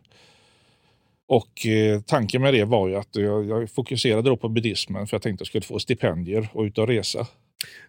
Och 1.28 1.66
eh, 1.68 2.02
tanken 2.02 2.42
med 2.42 2.54
det 2.54 2.64
var 2.66 2.88
ju 2.88 2.96
att 2.96 3.10
jag, 3.12 3.46
jag 3.46 3.70
fokuserade 3.72 4.30
då 4.30 4.38
på 4.38 4.50
buddhismen 4.50 5.08
för 5.08 5.16
jag 5.16 5.22
tänkte 5.22 5.36
att 5.42 5.46
jag 5.46 5.48
skulle 5.48 5.62
få 5.76 5.80
stipendier 5.80 6.48
och 6.54 6.64
ut 6.64 6.78
och 6.78 6.88
resa. 6.88 7.28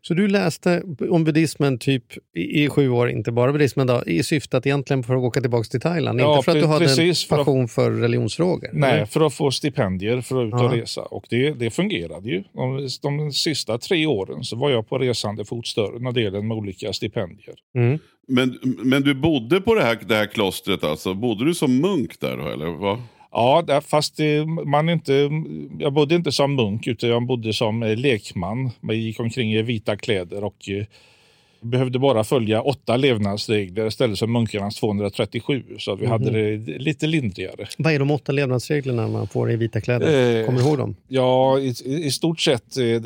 Så 0.03 0.15
du 0.15 0.29
läste 0.29 0.83
om 1.11 1.25
buddhismen 1.25 1.79
typ 1.79 2.05
i, 2.37 2.65
i 2.65 2.69
sju 2.69 2.89
år, 2.91 3.11
inte 3.11 3.33
bara 3.33 3.53
buddhismen 3.53 3.87
då, 3.87 4.03
i 4.07 4.23
syfte 4.23 4.57
att 4.57 4.67
egentligen 4.67 5.03
för 5.03 5.15
att 5.15 5.23
åka 5.23 5.41
tillbaka 5.41 5.65
till 5.65 5.81
Thailand? 5.81 6.21
Ja, 6.21 6.37
inte 6.37 6.45
för 6.45 6.53
att 6.53 6.63
du 6.63 6.67
hade 6.69 6.85
precis, 6.85 7.25
för 7.25 7.35
en 7.37 7.41
att- 7.41 7.47
passion 7.47 7.69
för 7.69 7.91
religionsfrågor? 7.91 8.71
Nej, 8.73 8.93
eller? 8.95 9.07
för 9.07 9.21
att 9.27 9.35
få 9.35 9.51
stipendier 9.51 10.21
för 10.21 10.43
att 10.43 10.49
ut 10.49 10.55
och 10.55 10.61
Ja. 10.61 10.83
resa. 10.83 11.03
Och 11.03 11.25
det, 11.31 11.51
det 11.51 11.71
fungerade 11.71 12.29
ju. 12.29 12.45
De, 12.53 12.89
de 13.03 13.33
sista 13.33 13.79
tre 13.79 14.07
åren 14.07 14.45
så 14.45 14.57
var 14.57 14.71
jag 14.71 14.89
på 14.89 14.99
resande 14.99 15.45
fot 15.45 15.67
större 15.67 16.13
delen 16.13 16.49
med 16.49 16.57
olika 16.57 16.93
stipendier. 16.93 17.55
Mm. 17.75 17.99
Men, 18.29 18.59
men 18.63 19.03
du 19.03 19.15
bodde 19.15 19.61
på 19.61 19.75
det 19.75 19.83
här, 19.83 19.99
det 20.09 20.15
här 20.15 20.27
klostret 20.27 20.85
alltså? 20.85 21.15
Bodde 21.15 21.45
du 21.45 21.55
som 21.55 21.81
munk 21.81 22.21
där 22.21 22.37
då 22.37 22.49
eller? 22.49 22.67
Vad? 22.67 22.99
Ja, 23.37 23.63
där, 23.67 23.81
fast 23.81 24.17
det, 24.17 24.47
man 24.47 24.89
inte, 24.89 25.31
jag 25.79 25.93
bodde 25.93 26.15
inte 26.15 26.33
som 26.33 26.55
munk 26.55 26.87
utan 26.87 27.11
jag 27.11 27.27
bodde 27.27 27.53
som 27.53 27.83
eh, 27.83 27.97
lekman. 27.97 28.71
Man 28.81 28.99
gick 28.99 29.21
omkring 29.21 29.55
i 29.55 29.63
vita 29.63 29.97
kläder 29.97 30.45
och 30.45 30.69
eh, 30.69 30.85
behövde 31.61 31.99
bara 31.99 32.25
följa 32.25 32.63
åtta 32.63 32.97
levnadsregler 32.97 33.87
istället 33.87 34.19
för 34.19 34.27
munkarnas 34.27 34.77
237. 34.77 35.65
Så 35.79 35.93
att 35.93 36.01
vi 36.01 36.07
hade 36.07 36.31
det 36.31 36.79
lite 36.79 37.07
lindrigare. 37.07 37.67
Vad 37.79 37.93
är 37.93 37.99
de 37.99 38.11
åtta 38.11 38.33
levnadsreglerna 38.33 39.09
man 39.09 39.29
får 39.29 39.51
i 39.51 39.57
vita 39.57 39.81
kläder? 39.81 40.39
Eh, 40.41 40.47
Kommer 40.47 40.59
du 40.59 40.67
ihåg 40.67 40.79
dem? 40.79 40.97
Ja, 41.09 41.59
i, 41.59 41.75
i 41.85 42.11
stort 42.11 42.41
sett 42.41 42.77
är 42.77 43.01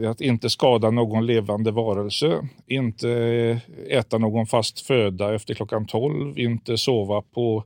det 0.00 0.10
att 0.10 0.20
inte 0.20 0.50
skada 0.50 0.90
någon 0.90 1.26
levande 1.26 1.70
varelse, 1.70 2.48
inte 2.66 3.60
äta 3.90 4.18
någon 4.18 4.46
fast 4.46 4.80
föda 4.80 5.34
efter 5.34 5.54
klockan 5.54 5.86
12, 5.86 6.38
inte 6.38 6.78
sova 6.78 7.22
på 7.34 7.64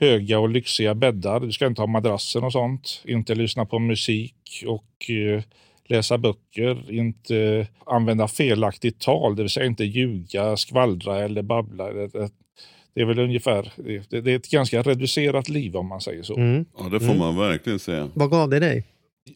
höga 0.00 0.38
och 0.38 0.48
lyxiga 0.48 0.94
bäddar. 0.94 1.40
Du 1.40 1.52
ska 1.52 1.66
inte 1.66 1.82
ha 1.82 1.86
madrassen 1.86 2.44
och 2.44 2.52
sånt, 2.52 3.02
inte 3.04 3.34
lyssna 3.34 3.66
på 3.66 3.78
musik 3.78 4.64
och 4.66 5.10
eh, 5.10 5.42
läsa 5.88 6.18
böcker, 6.18 6.92
inte 6.92 7.66
använda 7.86 8.28
felaktigt 8.28 9.00
tal, 9.00 9.36
det 9.36 9.42
vill 9.42 9.50
säga 9.50 9.66
inte 9.66 9.84
ljuga, 9.84 10.56
skvallra 10.56 11.18
eller 11.18 11.42
babbla. 11.42 11.92
Det, 11.92 13.00
är 13.00 13.04
väl 13.04 13.18
ungefär, 13.18 13.72
det, 14.08 14.12
är 14.18 14.28
ett 14.28 14.50
ganska 14.50 14.82
reducerat 14.82 15.48
liv 15.48 15.76
om 15.76 15.86
man 15.86 16.00
säger 16.00 16.22
så. 16.22 16.36
Mm. 16.36 16.64
Ja, 16.78 16.84
det 16.84 17.00
får 17.00 17.14
man 17.14 17.36
verkligen 17.36 17.78
säga. 17.78 18.08
Vad 18.14 18.30
gav 18.30 18.50
det 18.50 18.60
dig? 18.60 18.84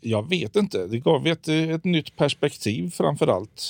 Jag 0.00 0.29
vet 0.29 0.57
inte. 0.57 0.87
Det 0.87 0.99
gav 0.99 1.26
ett, 1.26 1.49
ett 1.49 1.85
nytt 1.85 2.17
perspektiv 2.17 2.90
framför 2.90 3.26
allt. 3.26 3.62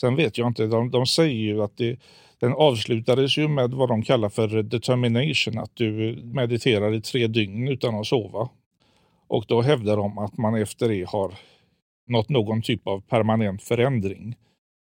Sen 0.00 0.16
vet 0.16 0.38
jag 0.38 0.46
inte. 0.46 0.66
De, 0.66 0.90
de 0.90 1.06
säger 1.06 1.34
ju 1.34 1.62
att 1.62 1.76
det, 1.76 1.98
den 2.38 2.52
avslutades 2.52 3.38
ju 3.38 3.48
med 3.48 3.70
vad 3.70 3.88
de 3.88 4.02
kallar 4.02 4.28
för 4.28 4.62
determination. 4.62 5.58
Att 5.58 5.76
du 5.76 6.18
mediterar 6.22 6.94
i 6.94 7.00
tre 7.00 7.26
dygn 7.26 7.68
utan 7.68 7.94
att 7.94 8.06
sova. 8.06 8.48
Och 9.26 9.44
då 9.48 9.62
hävdar 9.62 9.96
de 9.96 10.18
att 10.18 10.38
man 10.38 10.54
efter 10.54 10.88
det 10.88 11.08
har 11.08 11.34
nått 12.06 12.28
någon 12.28 12.62
typ 12.62 12.86
av 12.86 13.00
permanent 13.00 13.62
förändring. 13.62 14.36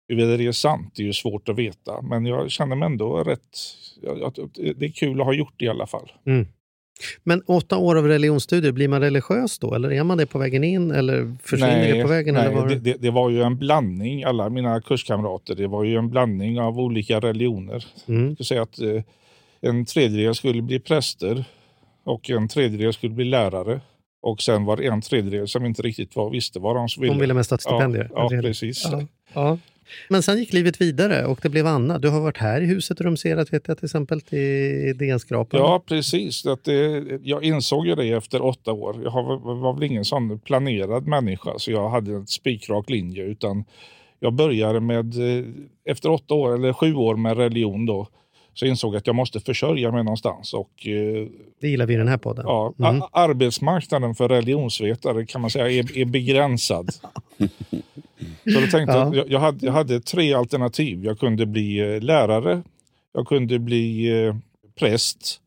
Huruvida 0.08 0.36
det 0.36 0.46
är 0.46 0.52
sant 0.52 0.92
det 0.96 1.02
är 1.02 1.06
ju 1.06 1.12
svårt 1.12 1.48
att 1.48 1.58
veta. 1.58 2.02
Men 2.02 2.26
jag 2.26 2.50
känner 2.50 2.76
mig 2.76 2.86
ändå 2.86 3.24
rätt... 3.24 3.58
Det 4.76 4.84
är 4.84 4.92
kul 4.92 5.20
att 5.20 5.26
ha 5.26 5.32
gjort 5.32 5.54
det 5.56 5.64
i 5.64 5.68
alla 5.68 5.86
fall. 5.86 6.12
Mm. 6.26 6.46
Men 7.22 7.42
åtta 7.46 7.76
år 7.76 7.98
av 7.98 8.06
religionsstudier, 8.06 8.72
blir 8.72 8.88
man 8.88 9.00
religiös 9.00 9.58
då? 9.58 9.74
Eller 9.74 9.92
är 9.92 10.04
man 10.04 10.18
det 10.18 10.26
på 10.26 10.38
vägen 10.38 10.64
in? 10.64 10.90
Eller 10.90 11.36
försvinner 11.42 11.94
det 11.94 12.02
på 12.02 12.08
vägen? 12.08 12.34
nej 12.34 12.46
eller 12.46 12.54
var... 12.60 12.68
det, 12.68 12.74
det, 12.74 12.96
det 13.00 13.10
var 13.10 13.30
ju 13.30 13.42
en 13.42 13.58
blandning, 13.58 14.24
alla 14.24 14.50
mina 14.50 14.80
kurskamrater, 14.80 15.54
det 15.54 15.66
var 15.66 15.84
ju 15.84 15.96
en 15.96 16.10
blandning 16.10 16.60
av 16.60 16.80
olika 16.80 17.20
religioner. 17.20 17.86
Mm. 18.06 18.36
Jag 18.38 18.46
säga 18.46 18.62
att 18.62 18.80
eh, 18.80 19.02
en 19.60 19.84
tredjedel 19.84 20.34
skulle 20.34 20.62
bli 20.62 20.80
präster 20.80 21.44
och 22.04 22.30
en 22.30 22.48
tredjedel 22.48 22.92
skulle 22.92 23.14
bli 23.14 23.24
lärare. 23.24 23.80
Och 24.22 24.42
sen 24.42 24.64
var 24.64 24.76
det 24.76 24.86
en 24.86 25.02
tredjedel 25.02 25.48
som 25.48 25.64
inte 25.64 25.82
riktigt 25.82 26.16
var, 26.16 26.30
visste 26.30 26.58
vad 26.58 26.76
de 26.76 26.88
ville. 26.98 27.12
De 27.12 27.20
ville 27.20 27.34
mest 27.34 27.50
ha 27.50 27.54
ett 27.54 27.60
stipendium. 27.60 28.06
Ja, 28.14 28.28
ja 28.30 28.40
precis. 28.42 28.88
Ja. 28.92 29.06
Ja. 29.32 29.58
Men 30.08 30.22
sen 30.22 30.38
gick 30.38 30.52
livet 30.52 30.80
vidare 30.80 31.26
och 31.26 31.38
det 31.42 31.48
blev 31.48 31.66
Anna. 31.66 31.98
Du 31.98 32.08
har 32.08 32.20
varit 32.20 32.36
här 32.38 32.60
i 32.60 32.66
huset 32.66 33.00
rumserat 33.00 33.52
vet 33.52 33.68
jag 33.68 33.78
till 33.78 33.84
exempel 33.84 34.20
till 34.20 34.98
DN-skrapan. 34.98 35.60
Ja, 35.60 35.82
precis. 35.86 36.46
Att 36.46 36.64
det, 36.64 37.04
jag 37.22 37.44
insåg 37.44 37.86
ju 37.86 37.94
det 37.94 38.10
efter 38.12 38.42
åtta 38.42 38.72
år. 38.72 38.96
Jag 39.04 39.10
var 39.62 39.74
väl 39.74 39.82
ingen 39.82 40.04
sån 40.04 40.38
planerad 40.38 41.06
människa 41.06 41.50
så 41.58 41.70
jag 41.70 41.88
hade 41.90 42.12
en 42.14 42.26
spikrak 42.26 42.90
linje 42.90 43.24
utan 43.24 43.64
jag 44.20 44.32
började 44.34 44.80
med, 44.80 45.38
eh, 45.38 45.44
efter 45.84 46.10
åtta 46.10 46.34
år 46.34 46.54
eller 46.54 46.72
sju 46.72 46.94
år 46.94 47.16
med 47.16 47.36
religion 47.36 47.86
då, 47.86 48.08
så 48.54 48.66
insåg 48.66 48.94
jag 48.94 48.98
att 48.98 49.06
jag 49.06 49.16
måste 49.16 49.40
försörja 49.40 49.92
mig 49.92 50.04
någonstans 50.04 50.54
och 50.54 50.86
eh, 50.86 51.26
Det 51.60 51.68
gillar 51.68 51.86
vi 51.86 51.94
i 51.94 51.96
den 51.96 52.08
här 52.08 52.18
podden. 52.18 52.44
ja, 52.48 52.74
Mm. 52.78 53.02
arbetsmarknaden 53.12 54.14
för 54.14 54.28
religionsvetare 54.28 55.26
kan 55.26 55.40
man 55.40 55.50
säga 55.50 55.70
är, 55.70 55.98
är 55.98 56.04
begränsad. 56.04 56.90
Så 58.44 58.60
då 58.60 58.66
tänkte 58.66 58.92
Ja. 58.92 58.98
jag, 58.98 59.16
jag, 59.16 59.30
jag, 59.30 59.40
hade, 59.40 59.66
jag 59.66 59.72
hade 59.72 60.00
tre 60.00 60.34
alternativ. 60.34 61.04
Jag 61.04 61.18
kunde 61.18 61.46
bli 61.46 61.78
eh, 61.78 62.00
lärare, 62.00 62.62
jag 63.12 63.26
kunde 63.26 63.58
bli 63.58 64.08
eh, 64.24 64.36
präst 64.78 65.40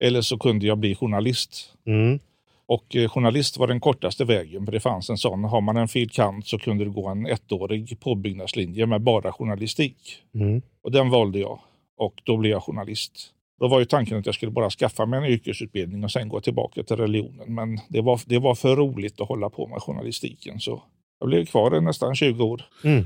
eller 0.00 0.20
så 0.22 0.38
kunde 0.38 0.66
jag 0.66 0.78
bli 0.78 0.94
journalist. 0.94 1.74
Mm. 1.86 2.18
Och 2.66 2.96
eh, 2.96 3.08
journalist 3.08 3.58
var 3.58 3.66
den 3.66 3.80
kortaste 3.80 4.24
vägen, 4.24 4.64
för 4.64 4.72
det 4.72 4.80
fanns 4.80 5.10
en 5.10 5.18
sån. 5.18 5.44
Har 5.44 5.60
man 5.60 5.76
en 5.76 5.88
fil. 5.88 6.10
kant 6.10 6.46
så 6.46 6.58
kunde 6.58 6.84
det 6.84 6.90
gå 6.90 7.08
en 7.08 7.26
ettårig 7.26 8.00
påbyggnadslinje 8.00 8.86
med 8.86 9.00
bara 9.00 9.32
journalistik. 9.32 10.22
Mm. 10.34 10.62
Och 10.82 10.92
den 10.92 11.10
valde 11.10 11.38
jag 11.38 11.58
och 11.98 12.22
då 12.24 12.36
blev 12.36 12.52
jag 12.52 12.62
journalist. 12.62 13.12
Då 13.60 13.68
var 13.68 13.78
ju 13.78 13.84
tanken 13.84 14.18
att 14.18 14.26
jag 14.26 14.34
skulle 14.34 14.52
bara 14.52 14.70
skaffa 14.70 15.06
mig 15.06 15.18
en 15.18 15.24
yrkesutbildning 15.24 16.04
och 16.04 16.10
sen 16.10 16.28
gå 16.28 16.40
tillbaka 16.40 16.82
till 16.82 16.96
religionen. 16.96 17.54
Men 17.54 17.80
det 17.88 18.00
var, 18.00 18.20
det 18.26 18.38
var 18.38 18.54
för 18.54 18.76
roligt 18.76 19.20
att 19.20 19.28
hålla 19.28 19.50
på 19.50 19.66
med 19.66 19.82
journalistiken 19.82 20.60
så 20.60 20.82
jag 21.20 21.28
blev 21.28 21.46
kvar 21.46 21.76
i 21.76 21.80
nästan 21.80 22.14
20 22.14 22.44
år. 22.44 22.62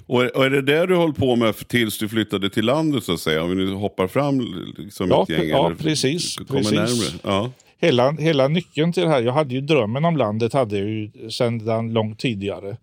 Och 0.07 0.25
är, 0.25 0.37
och 0.37 0.45
är 0.45 0.51
det 0.51 0.63
det 0.63 0.87
du 0.87 0.97
höll 0.97 1.13
på 1.15 1.37
med 1.37 1.69
tills 1.69 1.99
du 1.99 2.09
flyttade 2.09 2.51
till 2.51 2.65
landet 2.65 3.05
så 3.05 3.13
att 3.13 3.21
säga? 3.21 3.43
Om 3.43 3.49
vi 3.51 3.55
nu 3.57 3.73
hoppar 3.73 4.07
fram 4.07 4.41
liksom 4.77 5.09
Ja, 5.09 5.23
ett 5.23 5.29
gäng. 5.29 5.49
ja, 5.49 5.67
eller 5.67 5.77
precis, 5.77 6.37
Kommer 6.37 6.61
precis. 6.61 6.73
närmare. 6.73 7.21
Ja. 7.23 7.51
Hela, 7.81 8.11
hela 8.11 8.49
nyckeln 8.49 8.93
till 8.93 9.03
det 9.03 9.09
här, 9.09 9.23
jag 9.23 9.33
hade 9.33 9.55
ju 9.55 9.61
drömmen 9.61 10.05
om 10.05 10.17
landet 10.17 10.53
hade 10.53 10.79
jag 10.79 10.89
ju 10.89 11.31
sedan 11.31 11.93
långt 11.93 12.19
tidigare. 12.19 12.77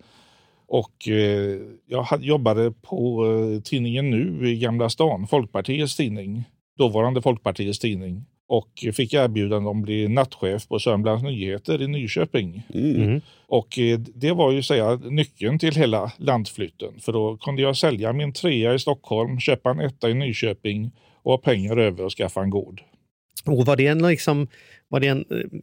Och 0.68 1.08
eh, 1.08 1.58
jag 1.88 2.04
hade, 2.04 2.26
jobbade 2.26 2.72
på 2.72 3.26
eh, 3.26 3.62
tidningen 3.62 4.10
Nu 4.10 4.50
i 4.50 4.56
Gamla 4.56 4.90
stan, 4.90 5.28
Folkpartiets 5.28 5.96
tidning, 5.96 6.44
dåvarande 6.78 7.22
Folkpartiets 7.22 7.80
tidning. 7.80 8.26
Och 8.50 8.70
fick 8.94 9.14
erbjudande 9.14 9.70
om 9.70 9.80
att 9.80 9.86
bli 9.86 10.08
nattchef 10.08 10.68
på 10.68 10.80
Sörmlands 10.80 11.24
Nyheter 11.24 11.82
i 11.82 11.88
Nyköping. 11.88 12.64
Mm. 12.74 13.22
Och 13.48 13.80
eh, 13.80 14.00
det 14.00 14.32
var 14.32 14.52
ju 14.52 14.64
säga 14.64 14.96
nyckeln 14.96 15.60
till 15.60 15.76
hela 15.76 16.12
landflytten. 16.18 17.00
För 17.00 17.14
då 17.14 17.38
kunde 17.38 17.62
jag 17.62 17.78
sälja 17.78 18.14
min 18.14 18.34
trea 18.34 18.74
i 18.74 18.80
Stockholm, 18.80 19.40
köpa 19.40 19.70
en 19.70 19.80
etta 19.80 20.10
i 20.10 20.14
Nyköping 20.14 20.92
och 21.24 21.32
ha 21.32 21.38
pengar 21.38 21.78
över 21.78 22.06
och 22.06 22.12
skaffa 22.12 22.42
en 22.42 22.50
gård. 22.50 22.82
Och 23.46 23.66
var 23.66 23.76
det 23.76 23.88
en, 23.88 24.08
liksom, 24.08 24.48
var 24.88 25.00
det 25.00 25.08
en 25.08 25.26
eh, 25.32 25.60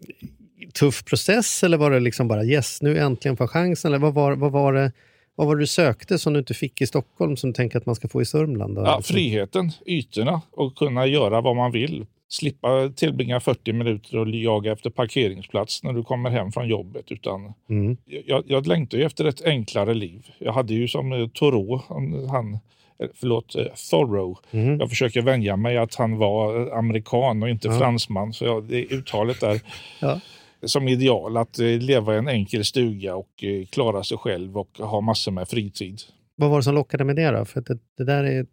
tuff 0.74 1.04
process 1.04 1.64
eller 1.64 1.76
var 1.76 1.90
det 1.90 2.00
liksom 2.00 2.28
bara 2.28 2.44
yes, 2.44 2.82
nu 2.82 2.98
äntligen 2.98 3.36
får 3.36 3.46
chansen? 3.46 3.88
Eller 3.88 3.98
vad 3.98 4.14
var, 4.14 4.36
vad, 4.36 4.52
var 4.52 4.72
det, 4.72 4.92
vad 5.34 5.46
var 5.46 5.56
det 5.56 5.62
du 5.62 5.66
sökte 5.66 6.18
som 6.18 6.32
du 6.32 6.38
inte 6.38 6.54
fick 6.54 6.80
i 6.80 6.86
Stockholm 6.86 7.36
som 7.36 7.50
du 7.50 7.54
tänker 7.54 7.78
att 7.78 7.86
man 7.86 7.94
ska 7.94 8.08
få 8.08 8.22
i 8.22 8.24
Sörmland? 8.24 8.74
Då? 8.74 8.82
Ja, 8.82 9.02
friheten, 9.02 9.72
ytorna 9.86 10.42
och 10.50 10.76
kunna 10.76 11.06
göra 11.06 11.40
vad 11.40 11.56
man 11.56 11.72
vill. 11.72 12.06
Slippa 12.28 12.88
tillbringa 12.96 13.40
40 13.40 13.72
minuter 13.72 14.18
och 14.18 14.28
jaga 14.28 14.72
efter 14.72 14.90
parkeringsplats 14.90 15.82
när 15.82 15.92
du 15.92 16.02
kommer 16.02 16.30
hem 16.30 16.52
från 16.52 16.68
jobbet. 16.68 17.12
Utan 17.12 17.52
Mm. 17.70 17.96
jag, 18.26 18.44
jag 18.46 18.66
längtar 18.66 18.98
ju 18.98 19.04
efter 19.04 19.24
ett 19.24 19.44
enklare 19.44 19.94
liv. 19.94 20.26
Jag 20.38 20.52
hade 20.52 20.74
ju 20.74 20.88
som 20.88 21.12
eh, 21.12 21.28
Thoreau, 21.28 21.80
han, 22.28 22.54
eh, 22.98 23.08
förlåt, 23.14 23.54
eh, 23.56 23.64
Thoreau. 23.90 24.36
Mm. 24.50 24.80
Jag 24.80 24.88
försöker 24.90 25.22
vänja 25.22 25.56
mig 25.56 25.76
att 25.78 25.94
han 25.94 26.16
var 26.18 26.70
amerikan 26.78 27.42
och 27.42 27.48
inte 27.50 27.68
Ja. 27.68 27.78
fransman. 27.78 28.32
Så 28.32 28.44
jag, 28.44 28.64
det 28.64 28.82
uttalet 28.84 29.40
där 29.40 29.60
Ja. 30.00 30.20
som 30.66 30.88
ideal 30.88 31.36
att 31.36 31.58
leva 31.58 32.14
i 32.14 32.18
en 32.18 32.28
enkel 32.28 32.64
stuga 32.64 33.16
och 33.16 33.44
klara 33.70 34.04
sig 34.04 34.18
själv 34.18 34.58
och 34.58 34.78
ha 34.78 35.00
massor 35.00 35.32
med 35.32 35.48
fritid. 35.48 36.00
Vad 36.36 36.50
var 36.50 36.56
det 36.56 36.62
som 36.62 36.74
lockade 36.74 37.04
med 37.04 37.16
det 37.16 37.30
då? 37.30 37.44
För 37.44 37.60
det, 37.60 37.78
det 37.96 38.04
där 38.04 38.24
är 38.24 38.46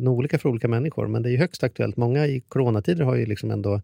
nog 0.00 0.18
olika 0.18 0.38
för 0.38 0.48
olika 0.48 0.68
människor, 0.68 1.06
men 1.06 1.22
det 1.22 1.28
är 1.28 1.30
ju 1.30 1.38
högst 1.38 1.62
aktuellt. 1.62 1.96
Många 1.96 2.26
i 2.26 2.40
coronatider 2.40 3.04
har 3.04 3.16
ju 3.16 3.26
liksom 3.26 3.50
ändå 3.50 3.80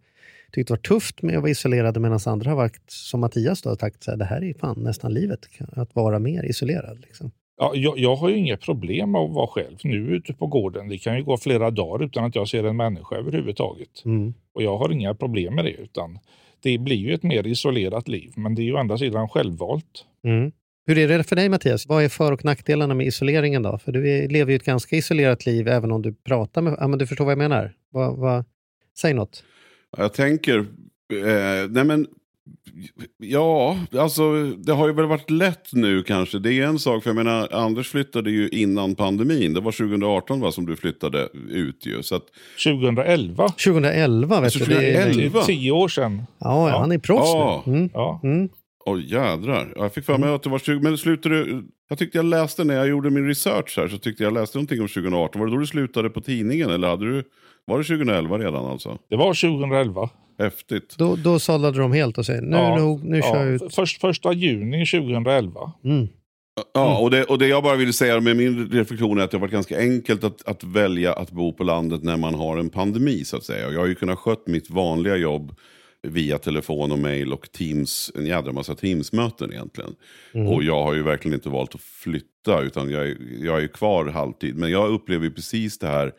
tyckt 0.52 0.68
det 0.68 0.72
var 0.72 0.78
tufft 0.78 1.22
med 1.22 1.36
att 1.36 1.42
vara 1.42 1.50
isolerade 1.50 2.00
medan 2.00 2.20
andra 2.26 2.50
har 2.50 2.56
varit, 2.56 2.82
som 2.86 3.20
Mattias, 3.20 3.62
då, 3.62 3.70
har 3.70 3.76
sagt 3.76 4.02
så 4.02 4.10
här, 4.10 4.18
det 4.18 4.24
här 4.24 4.44
är 4.44 4.54
fan 4.54 4.82
nästan 4.82 5.14
livet, 5.14 5.40
att 5.72 5.94
vara 5.94 6.18
mer 6.18 6.44
isolerad. 6.44 7.00
Liksom. 7.00 7.30
Ja, 7.58 7.72
jag, 7.74 7.98
jag 7.98 8.16
har 8.16 8.28
ju 8.28 8.36
inget 8.36 8.60
problem 8.60 9.10
med 9.10 9.20
att 9.20 9.30
vara 9.30 9.46
själv 9.46 9.76
nu 9.84 9.96
ute 9.96 10.34
på 10.34 10.46
gården. 10.46 10.88
Det 10.88 10.98
kan 10.98 11.16
ju 11.16 11.24
gå 11.24 11.36
flera 11.36 11.70
dagar 11.70 12.04
utan 12.04 12.24
att 12.24 12.34
jag 12.34 12.48
ser 12.48 12.64
en 12.64 12.76
människa 12.76 13.16
överhuvudtaget. 13.16 14.02
Mm. 14.04 14.34
Och 14.54 14.62
jag 14.62 14.78
har 14.78 14.92
inga 14.92 15.14
problem 15.14 15.54
med 15.54 15.64
det. 15.64 15.70
utan 15.72 16.18
Det 16.62 16.78
blir 16.78 16.96
ju 16.96 17.14
ett 17.14 17.22
mer 17.22 17.46
isolerat 17.46 18.08
liv, 18.08 18.32
men 18.36 18.54
det 18.54 18.62
är 18.62 18.64
ju 18.64 18.74
å 18.74 18.78
andra 18.78 18.98
sidan 18.98 19.28
självvalt. 19.28 20.04
Mm. 20.24 20.52
Hur 20.86 20.98
är 20.98 21.18
det 21.18 21.24
för 21.24 21.36
dig 21.36 21.48
Mattias? 21.48 21.86
Vad 21.86 22.04
är 22.04 22.08
för 22.08 22.32
och 22.32 22.44
nackdelarna 22.44 22.94
med 22.94 23.06
isoleringen 23.06 23.62
då? 23.62 23.78
För 23.78 23.92
du 23.92 24.10
är, 24.10 24.28
lever 24.28 24.52
ju 24.52 24.56
ett 24.56 24.64
ganska 24.64 24.96
isolerat 24.96 25.46
liv 25.46 25.68
även 25.68 25.92
om 25.92 26.02
du 26.02 26.14
pratar 26.14 26.62
med... 26.62 26.76
Ja, 26.80 26.88
men 26.88 26.98
du 26.98 27.06
förstår 27.06 27.24
vad 27.24 27.32
jag 27.32 27.38
menar? 27.38 27.72
Vad, 27.92 28.16
vad, 28.16 28.44
säg 28.98 29.14
något. 29.14 29.44
Jag 29.96 30.12
tänker, 30.12 30.58
eh, 30.58 31.68
nej 31.70 31.84
men, 31.84 32.06
ja, 33.18 33.78
alltså 33.98 34.44
det 34.44 34.72
har 34.72 34.86
ju 34.86 34.92
väl 34.92 35.06
varit 35.06 35.30
lätt 35.30 35.72
nu 35.72 36.02
kanske. 36.02 36.38
Det 36.38 36.52
är 36.52 36.66
en 36.66 36.78
sak, 36.78 37.02
för 37.02 37.10
jag 37.10 37.16
menar, 37.16 37.48
Anders 37.52 37.88
flyttade 37.90 38.30
ju 38.30 38.48
innan 38.48 38.94
pandemin. 38.94 39.54
Det 39.54 39.60
var 39.60 39.72
2018 39.72 40.40
va, 40.40 40.52
som 40.52 40.66
du 40.66 40.76
flyttade 40.76 41.28
ut 41.50 41.86
ju. 41.86 42.02
Så 42.02 42.14
att, 42.16 42.24
2011, 42.64 43.48
2011 43.48 44.40
vet 44.40 44.52
du. 44.52 44.58
Det 44.64 44.74
är, 44.96 45.04
2011? 45.04 45.42
tio 45.42 45.70
år 45.70 45.88
sedan. 45.88 46.22
ja, 46.38 46.70
Ja. 46.70 46.78
han 46.78 46.92
är 46.92 46.98
proffs 46.98 47.32
Ja. 47.34 47.62
nu. 47.66 47.72
Mm. 47.72 47.90
Ja. 47.94 48.20
Mm. 48.22 48.48
Oj 48.88 49.12
jädrar. 49.12 49.72
Jag 49.76 49.94
fick 49.94 50.04
för 50.04 50.18
mig 50.18 50.34
att 50.34 50.42
det 50.42 50.50
var 50.50 50.58
20, 50.58 50.80
men 50.80 50.92
det 50.92 50.98
slutade 50.98 51.44
du, 51.44 51.64
jag 51.88 51.98
tyckte 51.98 52.18
jag 52.18 52.24
läste 52.24 52.64
när 52.64 52.74
jag 52.74 52.88
gjorde 52.88 53.10
min 53.10 53.28
research 53.28 53.76
här 53.76 53.88
så 53.88 53.98
tyckte 53.98 54.22
jag 54.22 54.32
läste 54.32 54.58
någonting 54.58 54.80
om 54.80 54.88
2018. 54.88 55.40
Var 55.40 55.46
det 55.46 55.52
då 55.54 55.58
du 55.58 55.66
slutade 55.66 56.10
på 56.10 56.20
tidningen 56.20 56.70
eller 56.70 56.88
hade 56.88 57.04
du, 57.04 57.24
var 57.64 57.78
det 57.78 57.84
2011 57.84 58.38
redan 58.38 58.66
alltså? 58.66 58.98
Det 59.10 59.16
var 59.16 59.26
2011. 59.26 60.10
Häftigt. 60.38 60.94
Då, 60.98 61.16
då 61.16 61.38
sållade 61.38 61.78
de 61.78 61.92
helt 61.92 62.18
och 62.18 62.26
säger 62.26 62.42
nu, 62.42 62.56
Ja, 62.56 62.76
nog, 62.78 63.04
nu 63.04 63.22
kör 63.22 63.44
jag 63.44 63.54
ut. 63.54 63.74
Först, 63.74 64.00
första 64.00 64.32
juni 64.32 64.86
2011. 64.86 65.72
Mm. 65.84 66.08
Ja, 66.74 66.98
och 66.98 67.10
det, 67.10 67.24
och 67.24 67.38
det 67.38 67.48
jag 67.48 67.62
bara 67.62 67.76
vill 67.76 67.92
säga 67.92 68.20
med 68.20 68.36
min 68.36 68.70
reflektion 68.70 69.18
är 69.18 69.22
att 69.22 69.30
det 69.30 69.36
har 69.36 69.40
varit 69.40 69.52
ganska 69.52 69.78
enkelt 69.78 70.24
att, 70.24 70.48
att 70.48 70.64
välja 70.64 71.12
att 71.12 71.30
bo 71.30 71.52
på 71.52 71.64
landet 71.64 72.02
när 72.02 72.16
man 72.16 72.34
har 72.34 72.56
en 72.56 72.70
pandemi 72.70 73.24
så 73.24 73.36
att 73.36 73.44
säga. 73.44 73.70
Jag 73.70 73.80
har 73.80 73.86
ju 73.86 73.94
kunnat 73.94 74.18
skött 74.18 74.46
mitt 74.46 74.70
vanliga 74.70 75.16
jobb 75.16 75.54
via 76.06 76.38
telefon 76.38 76.92
och 76.92 76.98
mail 76.98 77.32
och 77.32 77.52
Teams, 77.52 78.12
en 78.14 78.26
jädra 78.26 78.52
massa 78.52 78.74
Teams-möten 78.74 79.52
egentligen. 79.52 79.94
Och 80.48 80.62
jag 80.62 80.82
har 80.82 80.94
ju 80.94 81.02
verkligen 81.02 81.34
inte 81.34 81.48
valt 81.48 81.74
att 81.74 81.80
flytta 81.80 82.60
utan 82.62 82.90
jag, 82.90 83.08
är- 83.08 83.44
jag 83.44 83.62
är 83.62 83.66
kvar 83.66 84.06
halvtid. 84.06 84.56
Men 84.56 84.70
jag 84.70 84.88
upplever 84.90 85.24
ju 85.24 85.30
precis 85.30 85.78
det 85.78 85.86
här, 85.86 86.12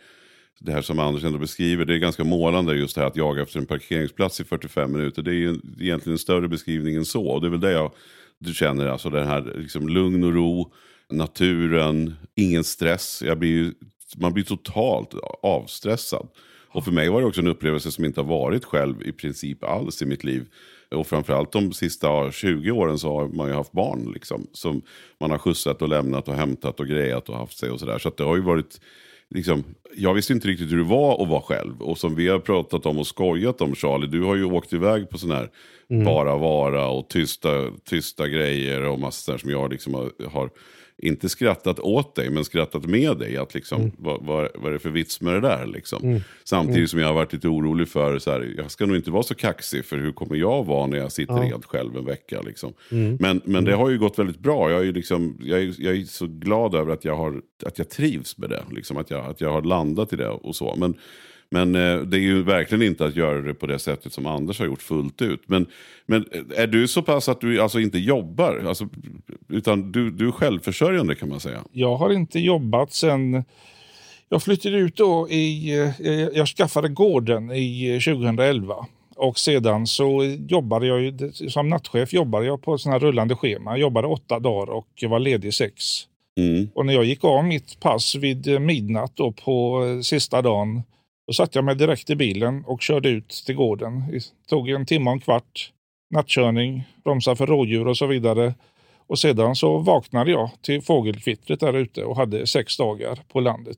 det 0.60 0.72
här 0.72 0.82
som 0.82 1.00
Anders 1.00 1.24
ändå 1.24 1.40
beskriver. 1.40 1.86
Det 1.86 1.94
är 1.94 1.98
ganska 1.98 2.24
målande 2.24 2.76
just 2.76 2.96
det 2.96 3.02
här 3.02 3.08
att 3.08 3.16
jaga 3.16 3.42
efter 3.42 3.60
en 3.60 3.66
parkeringsplats 3.66 4.40
i 4.42 4.44
45 4.44 4.92
minuter. 4.92 5.22
Det 5.22 5.32
är 5.32 5.36
ju 5.36 5.50
egentligen 5.80 6.14
en 6.14 6.18
större 6.18 6.48
beskrivning 6.48 6.96
än 6.96 7.06
så. 7.06 7.28
Och 7.28 7.42
det 7.42 7.48
är 7.48 7.52
väl 7.52 7.60
det 7.60 7.72
jag 7.72 7.92
du 8.40 8.54
känner, 8.54 8.86
alltså 8.86 9.10
den 9.10 9.28
här 9.28 9.54
liksom 9.58 9.90
lugn 9.90 10.24
och 10.24 10.34
ro, 10.34 10.74
naturen, 11.12 12.14
ingen 12.36 12.64
stress. 12.64 13.24
Jag 13.26 13.40
blir 13.40 13.50
ju, 13.50 13.74
man 14.18 14.34
blir 14.34 14.44
totalt 14.44 15.14
avstressad. 15.44 16.28
Och 16.70 16.86
för 16.86 16.92
mig 16.92 17.10
var 17.10 17.22
det 17.22 17.28
också 17.28 17.42
en 17.42 17.48
upplevelse 17.48 17.92
som 17.92 18.06
inte 18.06 18.22
har 18.22 18.28
varit 18.28 18.66
själv 18.66 19.02
i 19.02 19.12
princip 19.12 19.64
alls 19.64 20.02
i 20.02 20.06
mitt 20.06 20.24
liv. 20.24 20.46
Och 20.92 21.08
framförallt 21.08 21.52
de 21.52 21.74
sista 21.74 22.32
20 22.32 22.72
åren 22.72 23.00
så 23.00 23.14
har 23.14 23.28
man 23.28 23.48
ju 23.48 23.54
haft 23.54 23.72
barn 23.72 24.12
liksom. 24.14 24.48
Som 24.54 24.82
man 25.20 25.32
har 25.32 25.38
skjutsat 25.38 25.82
och 25.82 25.90
lämnat 25.90 26.28
och 26.28 26.34
hämtat 26.34 26.80
och 26.80 26.88
grejat 26.88 27.30
och 27.30 27.38
haft 27.38 27.58
sig 27.58 27.70
och 27.70 27.80
sådär. 27.80 28.00
Så 28.00 28.08
att 28.08 28.18
det 28.18 28.24
har 28.24 28.36
ju 28.36 28.42
varit, 28.42 28.82
liksom, 29.30 29.64
jag 29.96 30.14
visste 30.14 30.34
inte 30.34 30.48
riktigt 30.48 30.72
hur 30.72 30.78
det 30.78 30.84
var 30.84 31.24
att 31.24 31.30
vara 31.30 31.42
själv. 31.42 31.82
Och 31.82 31.98
som 31.98 32.16
vi 32.16 32.28
har 32.28 32.40
pratat 32.40 32.86
om 32.86 32.98
och 32.98 33.08
skojat 33.08 33.62
om 33.62 33.76
Charlie, 33.76 34.08
du 34.08 34.24
har 34.24 34.36
ju 34.36 34.44
åkt 34.44 34.74
iväg 34.74 35.10
på 35.10 35.18
sån 35.18 35.32
här 35.32 35.50
bara 36.06 36.38
vara 36.38 36.88
och 36.88 37.10
tysta, 37.10 37.72
tysta 37.86 38.28
grejer 38.28 38.82
och 38.82 39.00
massa 39.00 39.22
sådär 39.22 39.38
som 39.38 39.50
jag 39.50 39.72
liksom 39.72 39.94
har, 39.94 40.12
har 40.32 40.50
inte 40.98 41.30
skrattat 41.30 41.80
åt 41.80 42.16
dig, 42.16 42.30
men 42.30 42.46
skrattat 42.46 42.86
med 42.86 43.18
dig. 43.18 43.38
Att 43.38 43.54
liksom, 43.54 43.92
vad, 43.98 44.26
vad, 44.26 44.50
vad 44.56 44.70
är 44.70 44.74
det 44.74 44.80
för 44.80 44.90
vits 44.90 45.22
med 45.22 45.34
det 45.34 45.42
där? 45.42 45.66
Liksom. 45.66 46.22
Samtidigt 46.44 46.90
som 46.90 47.00
jag 47.00 47.08
har 47.08 47.14
varit 47.14 47.34
lite 47.34 47.48
orolig 47.48 47.90
för, 47.90 48.20
så 48.20 48.32
här, 48.32 48.54
jag 48.58 48.72
ska 48.72 48.86
nog 48.86 48.96
inte 48.96 49.12
vara 49.12 49.24
så 49.24 49.36
kaxig, 49.36 49.86
för 49.86 49.98
hur 49.98 50.12
kommer 50.12 50.36
jag 50.36 50.66
vara 50.66 50.88
när 50.88 50.98
jag 50.98 51.12
sitter 51.12 51.34
helt 51.34 51.66
själv 51.66 51.98
en 51.98 52.06
vecka? 52.06 52.42
Liksom. 52.42 52.74
Men, 53.20 53.42
men 53.46 53.66
det 53.66 53.76
har 53.76 53.90
ju 53.90 54.00
gått 54.00 54.20
väldigt 54.20 54.40
bra. 54.40 54.72
Jag 54.72 54.88
är, 54.88 54.94
liksom, 54.94 55.38
jag 55.42 55.60
är, 55.60 55.76
jag 55.78 55.96
är 55.96 56.04
så 56.04 56.28
glad 56.28 56.76
över 56.76 56.94
att 56.94 57.06
jag, 57.06 57.16
har, 57.16 57.42
att 57.66 57.78
jag 57.78 57.90
trivs 57.90 58.38
med 58.38 58.50
det. 58.50 58.64
Liksom, 58.72 58.98
att, 58.98 59.10
jag, 59.10 59.26
att 59.26 59.42
jag 59.42 59.52
har 59.52 59.62
landat 59.62 60.14
i 60.14 60.16
det 60.16 60.30
och 60.30 60.56
så. 60.56 60.76
Men, 60.78 60.96
men 61.50 61.76
eh, 61.76 62.00
det 62.02 62.18
är 62.18 62.22
ju 62.22 62.44
verkligen 62.44 62.82
inte 62.82 63.06
att 63.06 63.16
göra 63.16 63.42
det 63.42 63.54
på 63.54 63.66
det 63.68 63.80
sättet 63.80 64.14
som 64.14 64.26
Anders 64.26 64.60
har 64.60 64.66
gjort 64.66 64.82
fullt 64.82 65.22
ut. 65.22 65.42
Men, 65.46 65.66
men 66.06 66.26
eh, 66.32 66.62
är 66.62 66.68
du 66.68 66.88
så 66.88 67.02
pass 67.02 67.30
att 67.30 67.42
du 67.42 67.62
alltså 67.62 67.80
inte 67.80 67.98
jobbar? 67.98 68.64
Alltså, 68.68 68.90
utan 69.50 69.92
du, 69.92 70.12
du 70.12 70.28
är 70.28 70.32
självförsörjande 70.32 71.16
kan 71.16 71.30
man 71.30 71.40
säga. 71.40 71.64
Jag 71.72 71.96
har 71.96 72.14
inte 72.14 72.40
jobbat 72.40 72.94
sen 72.94 73.44
jag 74.30 74.44
flyttade 74.44 74.78
ut 74.78 74.96
då 74.96 75.30
i, 75.30 75.74
eh, 76.00 76.12
jag 76.12 76.48
skaffade 76.48 76.90
gården 76.90 77.52
i 77.52 77.94
eh, 77.94 78.14
2011. 78.14 78.86
Och 79.16 79.40
sedan 79.40 79.88
så 79.88 80.24
jobbade 80.50 80.88
jag 80.88 81.02
ju, 81.02 81.32
som 81.32 81.70
nattchef 81.70 82.14
jobbade 82.14 82.46
jag 82.46 82.62
på 82.62 82.78
här 82.86 83.00
rullande 83.00 83.36
schema. 83.36 83.72
Jag 83.72 83.80
jobbade 83.80 84.08
åtta 84.08 84.40
dagar 84.40 84.74
och 84.74 84.88
jag 84.96 85.10
var 85.10 85.20
ledig 85.20 85.54
sex. 85.54 85.84
Mm. 86.38 86.70
Och 86.74 86.86
när 86.86 86.94
jag 86.94 87.06
gick 87.06 87.24
av 87.24 87.46
mitt 87.46 87.80
pass 87.80 88.16
vid 88.16 88.48
eh, 88.48 88.60
midnatt 88.60 89.12
då 89.16 89.32
på 89.32 89.86
eh, 89.86 90.02
sista 90.02 90.42
dagen, 90.42 90.84
då 91.28 91.34
satte 91.34 91.58
jag 91.58 91.66
mig 91.66 91.76
direkt 91.76 92.10
i 92.10 92.16
bilen 92.16 92.64
och 92.66 92.82
körde 92.82 93.10
ut 93.10 93.44
till 93.46 93.56
gården. 93.56 94.04
Det 94.12 94.20
tog 94.50 94.70
en 94.70 94.86
timme 94.86 95.10
och 95.10 95.14
en 95.14 95.20
kvart, 95.20 95.72
nattkörning, 96.14 96.84
bromsa 97.04 97.36
för 97.36 97.48
rådjur 97.48 97.88
och 97.88 97.98
så 97.98 98.08
vidare. 98.08 98.54
Och 99.08 99.20
sedan 99.20 99.56
så 99.56 99.78
vaknade 99.78 100.32
jag 100.32 100.50
till 100.62 100.82
fågelkvittret 100.82 101.60
där 101.60 101.74
ute 101.74 102.04
och 102.04 102.16
hade 102.16 102.48
sex 102.48 102.78
dagar 102.78 103.20
på 103.28 103.40
landet. 103.40 103.78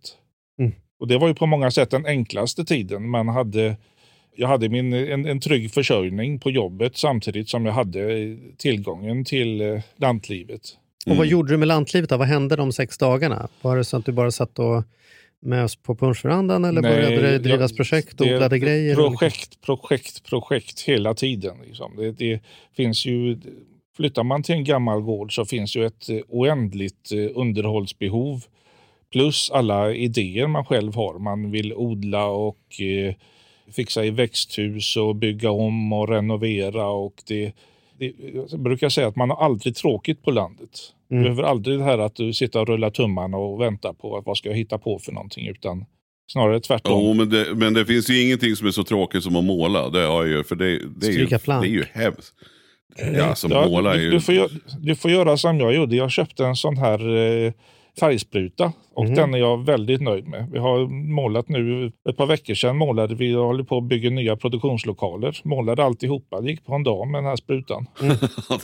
Mm. 0.59 0.71
Och 0.99 1.07
det 1.07 1.17
var 1.17 1.27
ju 1.27 1.33
på 1.33 1.45
många 1.45 1.71
sätt 1.71 1.89
den 1.89 2.05
enklaste 2.05 2.65
tiden. 2.65 3.09
Man 3.09 3.27
hade, 3.27 3.75
jag 4.35 4.47
hade 4.47 4.69
min, 4.69 4.93
en, 4.93 5.25
en 5.25 5.39
trygg 5.39 5.71
försörjning 5.71 6.39
på 6.39 6.51
jobbet 6.51 6.97
samtidigt 6.97 7.49
som 7.49 7.65
jag 7.65 7.73
hade 7.73 8.37
tillgången 8.57 9.25
till 9.25 9.61
eh, 9.61 9.81
lantlivet. 9.95 10.61
Och 11.05 11.15
vad 11.15 11.27
gjorde 11.27 11.53
du 11.53 11.57
med 11.57 11.67
lantlivet? 11.67 12.09
Då? 12.09 12.17
Vad 12.17 12.27
hände 12.27 12.55
de 12.55 12.71
sex 12.71 12.97
dagarna? 12.97 13.47
Var 13.61 13.77
det 13.77 13.83
så 13.83 13.97
att 13.97 14.05
du 14.05 14.11
bara 14.11 14.31
satt 14.31 14.59
och 14.59 14.83
mös 15.41 15.75
på 15.75 15.95
punschverandan 15.95 16.65
eller 16.65 16.81
Nej, 16.81 16.91
började 16.91 17.31
det 17.31 17.39
drivas 17.39 17.73
projekt, 17.73 18.21
odlade 18.21 18.59
grejer? 18.59 18.95
Projekt, 18.95 19.61
projekt, 19.61 20.23
projekt 20.23 20.81
hela 20.81 21.13
tiden. 21.13 21.57
Liksom. 21.65 21.95
Det, 21.97 22.11
det 22.11 22.39
finns 22.75 23.05
ju, 23.05 23.39
flyttar 23.97 24.23
man 24.23 24.43
till 24.43 24.55
en 24.55 24.63
gammal 24.63 25.01
gård 25.01 25.35
så 25.35 25.45
finns 25.45 25.75
ju 25.75 25.85
ett 25.85 26.09
eh, 26.09 26.19
oändligt 26.27 27.11
eh, 27.11 27.31
underhållsbehov. 27.35 28.43
Plus 29.11 29.51
alla 29.51 29.93
idéer 29.93 30.47
man 30.47 30.65
själv 30.65 30.95
har. 30.95 31.19
Man 31.19 31.51
vill 31.51 31.73
odla 31.73 32.25
och 32.25 32.81
eh, 32.81 33.15
fixa 33.71 34.05
i 34.05 34.09
växthus 34.09 34.97
och 34.97 35.15
bygga 35.15 35.51
om 35.51 35.93
och 35.93 36.09
renovera. 36.09 36.87
Och 36.87 37.23
det, 37.27 37.53
det, 37.97 38.13
jag 38.33 38.59
brukar 38.59 38.89
säga 38.89 39.07
att 39.07 39.15
man 39.15 39.29
har 39.29 39.45
aldrig 39.45 39.75
tråkigt 39.75 40.23
på 40.23 40.31
landet. 40.31 40.93
Du 41.09 41.15
Mm. 41.15 41.23
behöver 41.23 41.43
aldrig 41.43 41.77
det 41.79 41.83
här 41.83 41.97
att 41.97 42.15
du 42.15 42.33
sitter 42.33 42.59
och 42.59 42.67
rullar 42.67 42.89
tummarna 42.89 43.37
och 43.37 43.61
väntar 43.61 43.93
på 43.93 44.17
att 44.17 44.25
vad 44.25 44.37
ska 44.37 44.49
jag 44.49 44.55
hitta 44.55 44.77
på 44.77 44.99
för 44.99 45.11
någonting. 45.11 45.47
Utan 45.47 45.85
snarare 46.31 46.59
tvärtom. 46.59 47.01
Jo, 47.05 47.13
men 47.13 47.29
det, 47.29 47.45
men 47.55 47.73
det 47.73 47.85
finns 47.85 48.09
ju 48.09 48.21
ingenting 48.23 48.55
som 48.55 48.67
är 48.67 48.71
så 48.71 48.83
tråkigt 48.83 49.23
som 49.23 49.35
att 49.35 49.43
måla. 49.43 49.89
Det 49.89 49.99
har 49.99 50.25
jag 50.25 50.27
ju, 50.37 50.43
för 50.43 50.55
det, 50.55 50.65
det, 50.65 51.07
är, 51.07 51.11
ju, 51.11 51.13
Stryka 51.13 51.35
det 51.37 51.43
plank. 51.43 51.65
är 51.65 51.69
ju 51.69 51.83
hemskt. 51.93 52.33
Ja, 53.17 53.35
som 53.35 53.51
Ja, 53.51 53.67
måla 53.67 53.93
är 53.93 53.97
du, 53.97 54.03
ju... 54.03 54.09
du, 54.11 54.21
får 54.21 54.35
göra, 54.35 54.49
du 54.79 54.95
får 54.95 55.11
göra 55.11 55.37
som 55.37 55.59
jag 55.59 55.75
gjorde. 55.75 55.95
Jag 55.95 56.11
köpte 56.11 56.45
en 56.45 56.55
sån 56.55 56.77
här 56.77 57.15
eh, 57.17 57.53
färgspruta 57.99 58.71
och 58.93 59.05
Mhm. 59.05 59.15
den 59.15 59.33
är 59.33 59.37
jag 59.37 59.65
väldigt 59.65 60.01
nöjd 60.01 60.27
med. 60.27 60.49
Vi 60.51 60.59
har 60.59 60.87
målat 61.13 61.49
nu, 61.49 61.91
ett 62.09 62.17
par 62.17 62.25
veckor 62.25 62.53
sedan 62.53 62.77
målade 62.77 63.15
vi 63.15 63.35
och 63.35 63.43
håller 63.45 63.63
på 63.63 63.77
att 63.77 63.83
bygga 63.83 64.09
nya 64.09 64.35
produktionslokaler. 64.35 65.37
Målade 65.43 65.83
alltihopa. 65.83 66.41
Det 66.41 66.49
gick 66.51 66.65
på 66.65 66.75
en 66.75 66.83
dag 66.83 67.07
med 67.07 67.17
den 67.23 67.29
här 67.29 67.35
sprutan. 67.35 67.85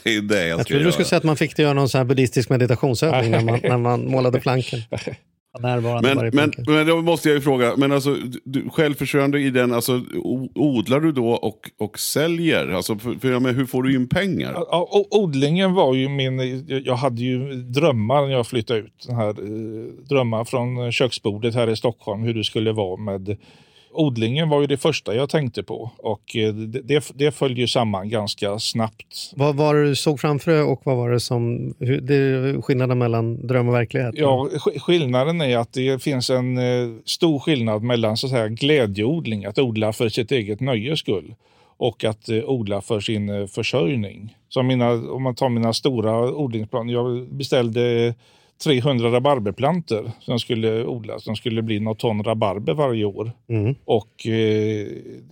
det 0.04 0.10
är 0.16 0.22
det 0.22 0.48
jag, 0.48 0.60
Jag 0.60 0.68
trodde 0.68 0.84
du 0.84 0.92
skulle 0.92 1.06
säga 1.06 1.18
att 1.18 1.24
man 1.24 1.36
fick 1.38 1.60
göra 1.60 1.74
någon 1.74 1.90
sån 1.90 1.98
här 2.00 2.06
buddhistisk 2.06 2.50
meditationsövning 2.50 3.32
när 3.32 3.44
man, 3.44 3.60
när 3.64 3.78
man 3.78 4.12
målade 4.12 4.40
planken. 4.40 4.80
Närvarande 5.60 6.16
Men, 6.16 6.18
men, 6.24 6.32
planka. 6.32 6.72
men 6.72 6.88
då 6.88 7.02
måste 7.02 7.30
jag 7.30 7.36
ju 7.36 7.42
fråga, 7.42 7.74
men 7.78 7.92
alltså, 7.92 8.16
du, 8.44 8.70
självförsörjande 8.70 9.40
i 9.40 9.50
den, 9.50 9.74
alltså, 9.74 10.02
odlar 10.56 11.00
du 11.00 11.12
då 11.12 11.30
och, 11.30 11.70
och 11.80 12.00
säljer? 12.00 12.68
Alltså, 12.68 12.98
för, 12.98 13.14
för, 13.14 13.28
menar, 13.40 13.54
hur 13.54 13.66
får 13.66 13.84
du 13.84 13.96
in 13.96 14.10
pengar? 14.10 14.54
Ja, 14.54 14.90
o- 14.92 15.08
odlingen 15.24 15.74
var 15.74 15.94
ju 15.94 16.10
min... 16.10 16.66
jag- 16.68 16.82
Jag 16.86 16.96
hade 16.96 17.22
ju 17.22 17.54
drömmar 17.54 18.22
när 18.22 18.32
jag 18.34 18.48
flyttade 18.48 18.80
ut. 18.80 19.06
Den 19.08 19.16
här, 19.16 19.28
eh, 19.30 20.06
drömmar 20.10 20.46
från 20.46 20.92
köksbordet 20.92 21.56
här 21.56 21.70
i 21.70 21.76
Stockholm 21.76 22.24
hur 22.24 22.34
det 22.34 22.44
skulle 22.44 22.72
vara 22.72 22.98
med... 23.02 23.38
Odlingen 23.96 24.50
var 24.50 24.62
ju 24.62 24.68
det 24.68 24.78
första 24.78 25.16
jag 25.16 25.30
tänkte 25.30 25.64
på 25.64 25.92
och 25.98 26.36
eh, 26.36 26.54
det, 26.54 26.82
det, 26.82 27.12
det 27.16 27.32
följde 27.32 27.62
ju 27.62 27.68
samman 27.68 28.10
ganska 28.10 28.60
snabbt. 28.60 29.34
Vad 29.36 29.56
var 29.56 29.76
det 29.76 29.86
du 29.86 29.96
såg 29.96 30.20
framför 30.20 30.52
dig 30.52 30.62
och 30.62 30.82
vad 30.84 30.98
var 30.98 31.10
det 31.10 31.20
som... 31.20 31.74
Det 32.02 32.62
skillnaden 32.62 32.98
mellan 32.98 33.48
dröm 33.48 33.68
och 33.68 33.74
verklighet? 33.74 34.16
Ja, 34.18 34.50
sk- 34.52 34.80
skillnaden 34.80 35.42
är 35.42 35.58
att 35.58 35.74
det 35.74 36.04
finns 36.04 36.30
en 36.30 36.58
eh, 36.58 36.90
stor 37.06 37.40
skillnad 37.40 37.84
mellan 37.84 38.18
så 38.18 38.28
att 38.28 38.32
säga, 38.32 38.48
glädjeodling, 38.48 39.46
att 39.46 39.60
odla 39.60 39.94
för 39.94 40.10
sitt 40.10 40.32
eget 40.32 40.60
nöjes 40.60 41.00
skull, 41.00 41.36
och 41.78 42.04
att 42.04 42.30
eh, 42.30 42.44
odla 42.46 42.82
för 42.82 43.00
sin 43.00 43.48
försörjning. 43.48 44.36
Så 44.50 44.64
mina, 44.64 44.92
om 44.92 45.24
man 45.24 45.36
tar 45.36 45.50
mina 45.50 45.74
stora 45.74 46.32
odlingsplaner, 46.32 46.94
jag 46.94 47.28
beställde 47.30 48.14
300 48.64 49.12
rabarberplantor 49.12 50.12
som 50.20 50.40
skulle 50.40 50.86
odlas. 50.86 51.24
De 51.26 51.36
skulle 51.36 51.62
bli 51.62 51.80
något 51.80 52.00
ton 52.00 52.24
rabarber 52.24 52.74
varje 52.74 53.06
år. 53.06 53.32
Mm. 53.50 53.76
Och 53.86 54.28
eh, 54.28 54.88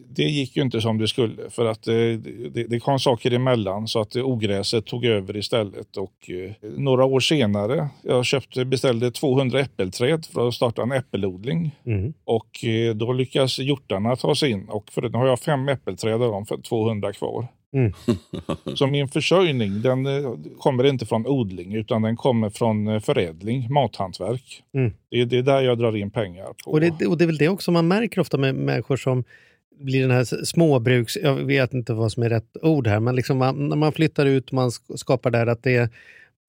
det 0.09 0.23
gick 0.23 0.55
ju 0.55 0.61
inte 0.61 0.81
som 0.81 0.97
det 0.97 1.07
skulle 1.07 1.49
för 1.49 1.65
att 1.65 1.87
eh, 1.87 1.93
det, 1.93 2.67
det 2.69 2.79
kom 2.79 2.99
saker 2.99 3.31
emellan 3.31 3.87
så 3.87 4.01
att 4.01 4.15
eh, 4.15 4.25
ogräset 4.25 4.85
tog 4.85 5.05
över 5.05 5.37
istället. 5.37 5.97
Och 5.97 6.29
eh, 6.29 6.69
några 6.77 7.05
år 7.05 7.19
senare, 7.19 7.89
jag 8.01 8.25
köpte, 8.25 8.65
beställde 8.65 9.11
200 9.11 9.59
äppelträd 9.59 10.25
för 10.25 10.47
att 10.47 10.53
starta 10.53 10.81
en 10.81 10.91
äppelodling. 10.91 11.75
Mm. 11.85 12.13
Och 12.23 12.65
eh, 12.65 12.95
då 12.95 13.13
lyckas 13.13 13.59
hjortarna 13.59 14.15
ta 14.15 14.35
sig 14.35 14.51
in 14.51 14.69
och 14.69 14.91
för 14.91 15.01
nu 15.01 15.17
har 15.17 15.27
jag 15.27 15.39
fem 15.39 15.69
äppelträd 15.69 16.21
av 16.21 16.45
för 16.45 16.57
200 16.57 17.13
kvar. 17.13 17.47
Mm. 17.73 17.93
Så 18.75 18.87
min 18.87 19.07
försörjning 19.07 19.81
den 19.81 20.05
eh, 20.05 20.31
kommer 20.59 20.83
inte 20.83 21.05
från 21.05 21.27
odling 21.27 21.73
utan 21.75 22.01
den 22.01 22.15
kommer 22.15 22.49
från 22.49 22.87
eh, 22.87 22.99
förädling, 22.99 23.73
mathantverk. 23.73 24.63
Mm. 24.73 24.91
Det, 25.11 25.21
är- 25.21 25.25
det 25.25 25.37
är 25.37 25.41
där 25.43 25.61
jag 25.61 25.77
drar 25.77 25.95
in 25.97 26.11
pengar. 26.11 26.45
På. 26.65 26.71
Och, 26.71 26.79
det, 26.81 27.05
och 27.07 27.17
det 27.17 27.23
är 27.23 27.27
väl 27.27 27.37
det 27.37 27.49
också 27.49 27.71
man 27.71 27.87
märker 27.87 28.21
ofta 28.21 28.37
med 28.37 28.55
människor 28.55 28.97
som 28.97 29.23
blir 29.79 30.01
den 30.01 30.11
här 30.11 30.45
småbruks... 30.45 31.17
Jag 31.23 31.35
vet 31.35 31.73
inte 31.73 31.93
vad 31.93 32.11
som 32.11 32.23
är 32.23 32.29
rätt 32.29 32.57
ord 32.61 32.87
här, 32.87 32.99
men 32.99 33.15
liksom 33.15 33.37
man, 33.37 33.69
när 33.69 33.75
man 33.75 33.91
flyttar 33.91 34.25
ut 34.25 34.51
man 34.51 34.69
sk- 34.69 34.95
skapar 34.97 35.31
där 35.31 35.47
att 35.47 35.63
det, 35.63 35.89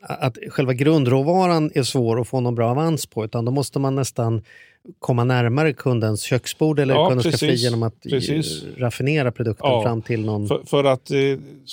att 0.09 0.39
själva 0.51 0.73
grundråvaran 0.73 1.71
är 1.75 1.83
svår 1.83 2.21
att 2.21 2.29
få 2.29 2.41
någon 2.41 2.55
bra 2.55 2.71
avans 2.71 3.07
på 3.07 3.25
utan 3.25 3.45
då 3.45 3.53
måste 3.53 3.79
man 3.79 3.95
nästan 3.95 4.43
komma 4.99 5.25
närmare 5.25 5.73
kundens 5.73 6.23
köksbord 6.23 6.79
eller 6.79 6.95
Ja, 6.95 7.09
kundens 7.09 7.31
precis. 7.41 7.63
genom 7.63 7.83
att 7.83 8.03
Precis. 8.03 8.65
raffinera 8.79 9.33
produkten 9.33 9.71
Ja, 9.71 9.83
fram 9.83 10.03
till 10.03 10.25
någon... 10.25 10.49
För, 10.49 10.61
för 10.67 10.85
att 10.85 11.11
eh, 11.11 11.19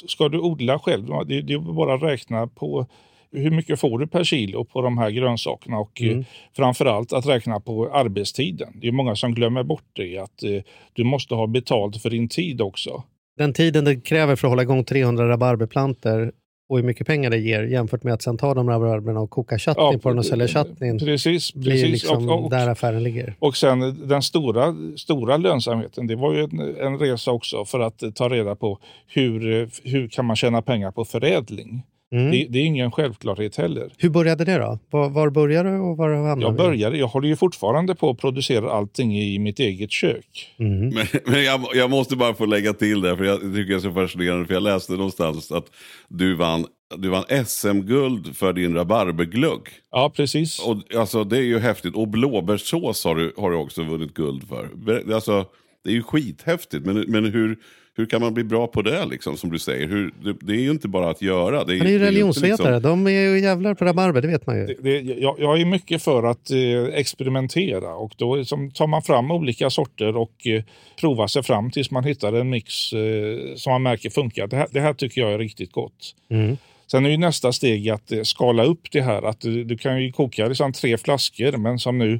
ska 0.07 0.29
du 0.29 0.39
odla 0.39 0.79
själv, 0.79 1.05
det, 1.27 1.41
det 1.41 1.53
är 1.53 1.59
bara 1.59 1.93
att 1.93 2.03
räkna 2.03 2.47
på 2.47 2.85
hur 3.31 3.51
mycket 3.51 3.79
får 3.79 3.99
du 3.99 4.07
per 4.07 4.23
kilo 4.23 4.65
på 4.65 4.81
de 4.81 4.97
här 4.97 5.09
grönsakerna 5.09 5.77
och 5.79 6.01
Mm. 6.01 6.19
eh, 6.19 6.25
framförallt 6.55 7.13
att 7.13 7.25
räkna 7.25 7.59
på 7.59 7.89
arbetstiden. 7.93 8.69
Det 8.81 8.87
är 8.87 8.91
många 8.91 9.15
som 9.15 9.33
glömmer 9.35 9.63
bort 9.63 9.83
det, 9.93 10.17
att 10.17 10.43
eh, 10.43 10.49
du 10.93 11.03
måste 11.03 11.35
ha 11.35 11.47
betalt 11.47 12.01
för 12.01 12.09
din 12.09 12.29
tid 12.29 12.61
också. 12.61 13.03
Den 13.37 13.53
tiden 13.53 13.85
det 13.85 13.95
kräver 14.01 14.35
för 14.35 14.47
att 14.47 14.51
hålla 14.51 14.61
igång 14.61 14.83
300 14.83 15.29
rabarberplantor 15.29 16.31
och 16.71 16.77
hur 16.77 16.85
mycket 16.85 17.07
pengar 17.07 17.29
det 17.29 17.37
ger 17.37 17.63
jämfört 17.63 18.03
med 18.03 18.13
att 18.13 18.21
sen 18.21 18.37
ta 18.37 18.53
de 18.53 18.69
rabarberna 18.69 19.19
och 19.19 19.29
koka 19.29 19.59
chutney 19.59 19.97
på 19.97 20.09
den 20.09 20.17
och 20.17 20.25
sälja 20.25 20.47
chutneyn 20.47 20.99
Precis, 20.99 21.53
blir 21.53 21.71
precis. 21.71 21.91
liksom 21.91 22.29
och, 22.29 22.43
och, 22.43 22.49
där 22.49 22.67
affären 22.67 23.03
ligger. 23.03 23.35
och 23.39 23.57
sen 23.57 24.07
den 24.07 24.21
stora, 24.21 24.75
stora 24.97 25.37
lönsamheten, 25.37 26.07
det 26.07 26.15
var 26.15 26.33
ju 26.33 26.43
en, 26.43 26.59
en 26.59 26.99
resa 26.99 27.31
också 27.31 27.65
för 27.65 27.79
att 27.79 28.03
eh, 28.03 28.11
ta 28.11 28.29
reda 28.29 28.55
på 28.55 28.79
hur, 29.07 29.61
eh, 29.61 29.67
hur 29.83 30.07
kan 30.07 30.25
man 30.25 30.35
tjäna 30.35 30.61
pengar 30.61 30.91
på 30.91 31.05
förädling. 31.05 31.83
Mm. 32.11 32.31
Det, 32.31 32.47
det 32.49 32.59
är 32.59 32.63
ingen 32.63 32.91
självklart 32.91 33.57
heller. 33.57 33.91
Hur 33.97 34.09
började 34.09 34.45
det 34.45 34.57
då? 34.57 34.79
Var, 34.89 35.09
var 35.09 35.29
började 35.29 35.69
du 35.69 35.79
och 35.79 35.97
var 35.97 36.13
hamnade 36.13 36.41
Jag 36.41 36.55
började, 36.55 36.97
jag 36.97 37.07
håller 37.07 37.27
ju 37.27 37.35
fortfarande 37.35 37.95
på 37.95 38.09
att 38.09 38.17
producera 38.17 38.71
allting 38.71 39.17
i 39.17 39.39
mitt 39.39 39.59
eget 39.59 39.91
kök. 39.91 40.53
Mm. 40.59 40.89
Men, 40.89 41.05
men 41.25 41.43
jag, 41.43 41.61
jag 41.73 41.89
måste 41.89 42.15
bara 42.15 42.33
få 42.33 42.45
lägga 42.45 42.73
till 42.73 43.01
det, 43.01 43.17
för 43.17 43.23
jag 43.23 43.39
tycker 43.39 43.65
det 43.65 43.75
är 43.75 43.79
så 43.79 43.93
fascinerande. 43.93 44.45
För 44.45 44.53
jag 44.53 44.63
läste 44.63 44.93
någonstans 44.93 45.51
att 45.51 45.65
du 46.07 46.35
vann, 46.35 46.65
du 46.97 47.09
vann 47.09 47.45
SM-guld 47.45 48.35
för 48.35 48.53
din 48.53 48.75
rabarberglögg. 48.75 49.61
Ja, 49.91 50.11
precis. 50.15 50.59
Och, 50.59 50.95
alltså, 50.95 51.23
det 51.23 51.37
är 51.37 51.43
ju 51.43 51.59
häftigt. 51.59 51.95
Och 51.95 52.07
blåbärssås 52.07 53.05
har 53.05 53.15
du, 53.15 53.33
har 53.37 53.51
du 53.51 53.57
också 53.57 53.83
vunnit 53.83 54.13
guld 54.13 54.47
för. 54.47 54.69
Alltså, 55.13 55.45
det 55.83 55.89
är 55.89 55.93
ju 55.93 56.03
skithäftigt. 56.03 56.85
Men, 56.85 57.05
men 57.07 57.25
hur, 57.25 57.57
hur 57.97 58.05
kan 58.05 58.21
man 58.21 58.33
bli 58.33 58.43
bra 58.43 58.67
på 58.67 58.81
det, 58.81 59.05
liksom, 59.05 59.37
som 59.37 59.51
du 59.51 59.59
säger? 59.59 59.87
Hur, 59.87 60.13
det, 60.23 60.35
det 60.41 60.53
är 60.53 60.59
ju 60.61 60.71
inte 60.71 60.87
bara 60.87 61.09
att 61.09 61.21
göra. 61.21 61.63
Det 61.63 61.73
är, 61.75 61.77
Han 61.77 61.87
är 61.87 61.91
ju 61.91 61.99
religionsvetare. 61.99 62.75
liksom- 62.75 63.03
De 63.05 63.07
är 63.07 63.21
ju 63.29 63.39
jävlar 63.39 63.73
på 63.73 63.85
rabarber, 63.85 64.21
det 64.21 64.27
vet 64.27 64.47
man 64.47 64.57
ju. 64.57 64.65
Det, 64.65 64.75
det, 64.81 64.99
jag, 65.01 65.35
jag 65.39 65.61
är 65.61 65.65
mycket 65.65 66.03
för 66.03 66.23
att 66.23 66.51
eh, 66.51 66.83
experimentera 66.99 67.95
och 67.95 68.11
då 68.17 68.35
liksom, 68.35 68.71
tar 68.71 68.87
man 68.87 69.01
fram 69.01 69.31
olika 69.31 69.69
sorter 69.69 70.17
och 70.17 70.47
eh, 70.47 70.63
provar 70.99 71.27
sig 71.27 71.43
fram 71.43 71.71
tills 71.71 71.91
man 71.91 72.03
hittar 72.03 72.33
en 72.33 72.49
mix 72.49 72.93
eh, 72.93 73.55
som 73.55 73.71
man 73.73 73.83
märker 73.83 74.09
funkar. 74.09 74.47
Det 74.47 74.55
här, 74.55 74.67
det 74.71 74.79
här 74.79 74.93
tycker 74.93 75.21
jag 75.21 75.33
är 75.33 75.37
riktigt 75.37 75.71
gott. 75.71 76.15
Mm. 76.31 76.57
Sen 76.91 77.05
är 77.05 77.09
ju 77.09 77.17
nästa 77.17 77.51
steg 77.51 77.89
att 77.89 78.11
eh, 78.11 78.21
skala 78.23 78.63
upp 78.63 78.91
det 78.91 79.01
här. 79.01 79.21
Att 79.21 79.41
du, 79.41 79.63
du 79.63 79.77
kan 79.77 80.03
ju 80.03 80.11
koka 80.11 80.47
liksom 80.47 80.73
tre 80.73 80.97
flaskor 80.97 81.57
men 81.57 81.79
som 81.79 81.97
nu 81.97 82.19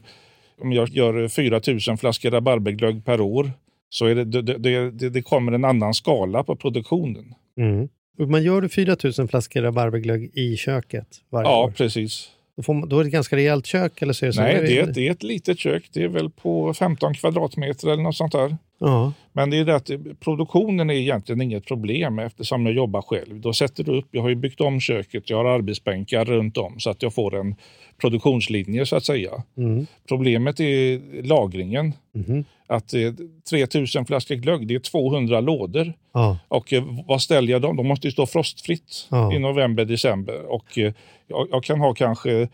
om 0.62 0.74
jag 0.74 0.90
gör 0.90 1.28
4 1.28 1.62
000 1.88 1.98
flaskor 1.98 2.32
rabarberglögg 2.32 3.06
per 3.06 3.22
år 3.22 3.52
så 3.94 4.06
är 4.06 4.16
det, 4.16 4.42
det, 4.42 4.58
det, 4.92 5.10
det, 5.10 5.22
kommer 5.22 5.52
en 5.52 5.66
annan 5.66 5.94
skala 5.94 6.44
på 6.44 6.56
produktionen. 6.56 7.34
Mm. 7.58 7.90
Man 8.32 8.44
gör 8.44 8.62
du 8.62 8.70
4 8.70 8.96
000 9.18 9.28
flaskor 9.28 9.62
rabarberglögg 9.62 10.32
i 10.34 10.58
köket 10.58 11.08
varje 11.30 11.50
Ja, 11.50 11.64
år? 11.66 11.72
precis. 11.72 12.30
Då, 12.62 12.64
får 12.66 12.74
man, 12.74 12.90
då 12.90 13.00
är 13.00 13.04
det 13.04 13.08
ett 13.08 13.14
ganska 13.14 13.36
rejält 13.36 13.66
kök? 13.66 14.02
Eller 14.02 14.14
så 14.14 14.26
det 14.26 14.32
Nej, 14.36 14.56
det 14.62 14.78
är, 14.80 14.84
ett- 14.84 14.94
det 14.96 15.08
är 15.08 15.12
ett 15.12 15.24
litet 15.24 15.60
kök. 15.60 15.90
Det 15.94 16.04
är 16.04 16.08
väl 16.08 16.30
på 16.30 16.74
15 16.74 17.14
kvadratmeter 17.14 17.88
eller 17.92 18.04
något 18.04 18.16
sånt 18.16 18.32
där. 18.32 18.58
Ja. 18.80 19.14
Men 19.34 19.50
det 19.50 19.58
är 19.58 19.66
det 19.66 19.76
att 19.76 19.90
produktionen 20.20 20.90
är 20.90 20.94
egentligen 20.94 21.42
inget 21.42 21.66
problem 21.66 22.20
eftersom 22.20 22.66
jag 22.66 22.76
jobbar 22.76 23.02
själv. 23.02 23.42
Då 23.42 23.54
sätter 23.54 23.84
du 23.84 23.92
upp, 23.98 24.08
jag 24.12 24.22
har 24.22 24.30
ju 24.30 24.36
byggt 24.36 24.62
om 24.62 24.80
köket, 24.80 25.30
jag 25.30 25.38
har 25.38 25.46
arbetsbänkar 25.46 26.26
runt 26.26 26.58
om 26.58 26.80
så 26.80 26.90
att 26.90 27.04
jag 27.04 27.14
får 27.14 27.36
en 27.36 27.56
produktionslinje 28.02 28.86
så 28.86 28.96
att 28.96 29.06
säga. 29.06 29.32
Mm. 29.58 29.86
Problemet 30.08 30.60
är 30.60 31.02
lagringen. 31.24 31.94
Mhm. 32.16 32.46
Att 32.68 32.94
eh, 32.94 33.14
3000 33.50 34.06
flaskor 34.06 34.36
glögg, 34.36 34.68
det 34.68 34.76
är 34.76 34.80
200 34.80 35.40
lådor. 35.42 35.94
Ja. 36.14 36.38
Och 36.48 36.74
eh, 36.74 36.84
vad 37.08 37.22
ställer 37.22 37.52
jag 37.52 37.62
dem? 37.62 37.76
De 37.78 37.88
måste 37.88 38.08
ju 38.08 38.12
stå 38.12 38.26
frostfritt 38.26 39.08
Ja. 39.12 39.34
i 39.34 39.40
november, 39.40 39.86
december. 39.86 40.46
Och 40.52 40.78
eh, 40.78 40.94
jag, 41.32 41.48
jag 41.52 41.64
kan 41.64 41.80
ha 41.80 41.94
kanske 41.94 42.48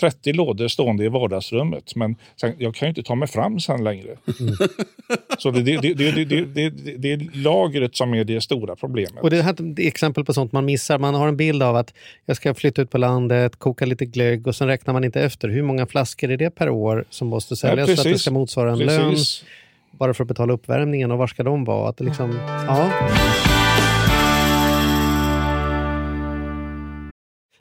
30 0.00 0.32
lådor 0.32 0.68
stående 0.68 1.04
i 1.04 1.08
vardagsrummet. 1.08 1.96
Men 1.96 2.16
sen, 2.40 2.52
jag 2.58 2.74
kan 2.74 2.86
ju 2.86 2.88
inte 2.88 3.02
ta 3.02 3.14
mig 3.14 3.28
fram 3.28 3.60
sen 3.60 3.84
längre. 3.84 4.16
Mm. 4.40 4.54
Så 5.38 5.50
det, 5.50 5.62
det, 5.62 5.94
det, 5.94 6.24
det, 6.96 7.12
är 7.12 7.42
lagret 7.42 7.96
som 7.96 8.14
är 8.14 8.24
det 8.24 8.40
stora 8.40 8.76
problemet. 8.76 9.22
Och 9.22 9.30
det 9.30 9.42
här 9.42 9.80
är 9.80 9.86
exempel 9.86 10.24
på 10.24 10.34
sånt 10.34 10.52
man 10.52 10.64
missar. 10.64 10.98
Man 10.98 11.14
har 11.14 11.28
en 11.28 11.36
bild 11.36 11.62
av 11.62 11.76
att 11.76 11.94
jag 12.26 12.36
ska 12.36 12.54
flytta 12.54 12.82
ut 12.82 12.90
på 12.90 12.98
landet, 12.98 13.56
koka 13.56 13.86
lite 13.86 14.06
glögg 14.06 14.46
och 14.46 14.56
sen 14.56 14.68
räknar 14.68 14.92
man 14.92 15.04
inte 15.04 15.20
efter. 15.20 15.48
Hur 15.48 15.62
många 15.62 15.86
flaskor 15.86 16.30
är 16.30 16.36
det 16.36 16.50
per 16.50 16.68
år 16.68 17.04
som 17.10 17.28
måste 17.28 17.56
säljas 17.56 17.86
för 17.86 17.98
att 17.98 18.04
det 18.04 18.18
ska 18.18 18.30
motsvara 18.30 18.72
en 18.72 18.78
lön 18.78 19.10
Precis. 19.10 19.44
bara 19.90 20.14
för 20.14 20.24
att 20.24 20.28
betala 20.28 20.52
uppvärmningen 20.52 21.10
och 21.10 21.18
var 21.18 21.26
ska 21.26 21.42
de 21.42 21.64
vara? 21.64 21.88
Att 21.88 22.00
liksom, 22.00 22.38
ja. 22.66 22.90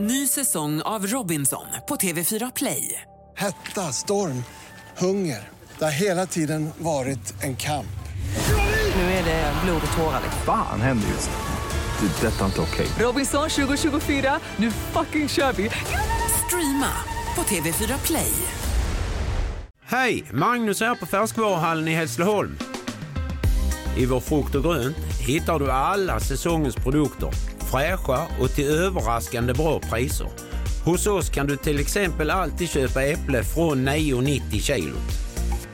Ny 0.00 0.26
säsong 0.28 0.82
av 0.82 1.06
Robinson 1.06 1.66
på 1.88 1.96
TV4 1.96 2.52
Play. 2.56 3.00
Hetta, 3.36 3.80
storm, 3.92 4.44
hunger. 4.98 5.48
Det 5.78 5.84
har 5.84 5.92
hela 5.92 6.26
tiden 6.26 6.70
varit 6.78 7.42
en 7.42 7.56
kamp. 7.56 7.86
Nu 8.96 9.02
är 9.02 9.24
det 9.24 9.52
blod 9.64 9.82
och 9.90 9.96
tårar. 9.96 10.20
liksom. 10.24 10.42
Fan 10.46 10.80
händer 10.80 11.08
just 11.08 11.30
nu. 11.30 12.06
Det. 12.08 12.26
är 12.26 12.30
Detta 12.30 12.40
är 12.40 12.46
inte 12.46 12.60
okej. 12.60 12.86
Robinson 12.98 13.48
2024, 13.48 14.40
nu 14.56 14.70
fucking 14.70 15.28
kör 15.28 15.52
vi! 15.52 15.70
Streama 16.46 16.92
på 17.34 17.42
TV4 17.42 18.06
Play. 18.06 18.32
Hej! 19.84 20.24
Magnus 20.32 20.80
här 20.80 20.94
på 20.94 21.06
Färskvaruhallen 21.06 21.88
i 21.88 21.94
Hässleholm. 21.94 22.58
I 23.96 24.06
vår 24.06 24.20
frukt 24.20 24.54
och 24.54 24.62
grönt 24.62 24.96
hittar 25.20 25.58
du 25.58 25.70
alla 25.70 26.20
säsongens 26.20 26.74
produkter. 26.76 27.30
Fräscha 27.74 28.26
och 28.40 28.50
till 28.50 28.64
överraskande 28.64 29.52
bra 29.52 29.80
priser. 29.80 30.28
Hos 30.84 31.06
oss 31.06 31.30
kan 31.30 31.46
du 31.46 31.56
till 31.56 31.80
exempel 31.80 32.30
alltid 32.30 32.68
köpa 32.68 33.02
äpple 33.02 33.44
från 33.44 33.88
9,90 33.88 34.58
kilot. 34.58 34.96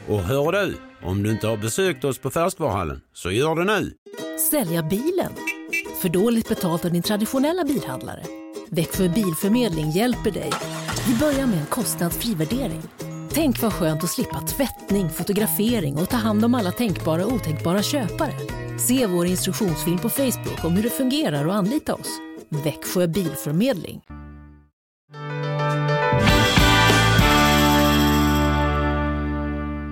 Och 0.08 0.20
hör 0.20 0.52
du, 0.52 0.76
om 1.02 1.22
du 1.22 1.30
inte 1.30 1.46
har 1.46 1.56
besökt 1.56 2.04
oss 2.04 2.18
på 2.18 2.30
Färskvaruhallen, 2.30 3.00
så 3.14 3.30
gör 3.30 3.54
det 3.56 3.64
nu! 3.64 3.92
Sälja 4.50 4.82
bilen? 4.82 5.32
För 6.02 6.08
dåligt 6.08 6.48
betalt 6.48 6.84
av 6.84 6.92
din 6.92 7.02
traditionella 7.02 7.64
bilhandlare? 7.64 8.22
Växjö 8.70 9.08
Bilförmedling 9.08 9.90
hjälper 9.90 10.30
dig. 10.30 10.52
Vi 11.08 11.18
börjar 11.18 11.46
med 11.46 11.58
en 11.58 11.66
kostnadsfri 11.66 12.34
värdering. 12.34 12.82
Tänk 13.32 13.62
vad 13.62 13.72
skönt 13.72 14.04
att 14.04 14.10
slippa 14.10 14.40
tvättning, 14.40 15.10
fotografering 15.10 15.98
och 15.98 16.08
ta 16.08 16.16
hand 16.16 16.44
om 16.44 16.54
alla 16.54 16.72
tänkbara 16.72 17.26
och 17.26 17.32
otänkbara 17.32 17.82
köpare. 17.82 18.34
Se 18.80 19.06
vår 19.06 19.26
instruktionsfilm 19.26 19.98
på 19.98 20.08
Facebook 20.08 20.64
om 20.64 20.72
hur 20.72 20.82
det 20.82 20.90
fungerar 20.90 21.46
och 21.46 21.54
anlita 21.54 21.94
oss. 21.94 22.20
Växjö 22.64 23.06
Bilförmedling. 23.06 24.00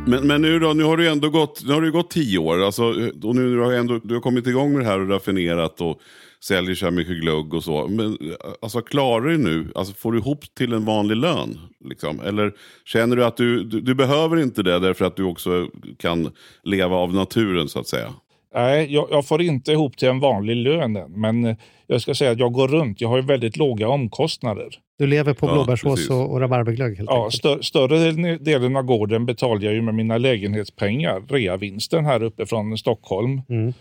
Men, 0.06 0.26
men 0.26 0.42
nu 0.42 0.58
då, 0.58 0.72
nu 0.72 0.82
har 0.82 0.96
du 0.96 1.08
ändå 1.08 1.30
gått, 1.30 1.62
nu 1.66 1.72
har 1.72 1.82
det 1.82 1.90
gått 1.90 2.10
tio 2.10 2.38
år. 2.38 2.62
Alltså, 2.62 2.84
och 3.22 3.36
nu 3.36 3.58
har 3.58 3.70
du, 3.70 3.76
ändå, 3.76 4.00
du 4.04 4.14
har 4.14 4.20
kommit 4.20 4.46
igång 4.46 4.72
med 4.72 4.80
det 4.80 4.86
här 4.86 5.00
och 5.00 5.08
raffinerat 5.08 5.80
och 5.80 6.00
säljer 6.44 6.74
så 6.74 6.86
här 6.86 6.92
mycket 6.92 7.20
glögg 7.20 7.54
och 7.54 7.64
så. 7.64 7.88
Men 7.88 8.18
alltså, 8.62 8.80
klarar 8.80 9.26
du 9.26 9.38
nu? 9.38 9.72
Alltså, 9.74 9.94
får 9.94 10.12
du 10.12 10.18
ihop 10.18 10.54
till 10.54 10.72
en 10.72 10.84
vanlig 10.84 11.16
lön? 11.16 11.58
Liksom? 11.84 12.20
Eller 12.20 12.52
känner 12.84 13.16
du 13.16 13.24
att 13.24 13.36
du, 13.36 13.64
du, 13.64 13.80
du 13.80 13.94
behöver 13.94 14.36
inte 14.36 14.62
det 14.62 14.78
därför 14.78 15.04
att 15.04 15.16
du 15.16 15.22
också 15.22 15.68
kan 15.98 16.30
leva 16.62 16.96
av 16.96 17.14
naturen 17.14 17.68
så 17.68 17.78
att 17.78 17.88
säga? 17.88 18.14
Nej, 18.54 18.94
jag, 18.94 19.08
jag, 19.10 19.26
får 19.26 19.42
inte 19.42 19.72
ihop 19.72 19.96
till 19.96 20.08
en 20.08 20.20
vanlig 20.20 20.56
lön 20.56 20.96
än, 20.96 21.12
men 21.12 21.56
jag 21.86 22.00
ska 22.00 22.14
säga 22.14 22.30
att 22.30 22.38
jag 22.38 22.52
går 22.52 22.68
runt. 22.68 23.00
Jag 23.00 23.08
har 23.08 23.16
ju 23.16 23.22
väldigt 23.22 23.56
låga 23.56 23.88
omkostnader. 23.88 24.68
Du 24.98 25.06
lever 25.06 25.34
på 25.34 25.46
Ja, 25.46 25.52
blåbärssås 25.52 25.94
precis. 25.94 26.10
och, 26.10 26.30
och 26.32 26.40
rabarberglögg 26.40 26.96
helt 26.96 27.10
Ja, 27.10 27.24
enkelt. 27.24 27.34
stö, 27.34 27.62
större 27.62 28.36
delen 28.36 28.76
av 28.76 28.82
gården 28.82 29.26
betalar 29.26 29.62
jag 29.62 29.74
ju 29.74 29.82
med 29.82 29.94
mina 29.94 30.18
lägenhetspengar, 30.18 31.22
reavinsten 31.28 32.04
här 32.04 32.22
uppe 32.22 32.46
från 32.46 32.78
Stockholm. 32.78 33.42
Mm. 33.48 33.72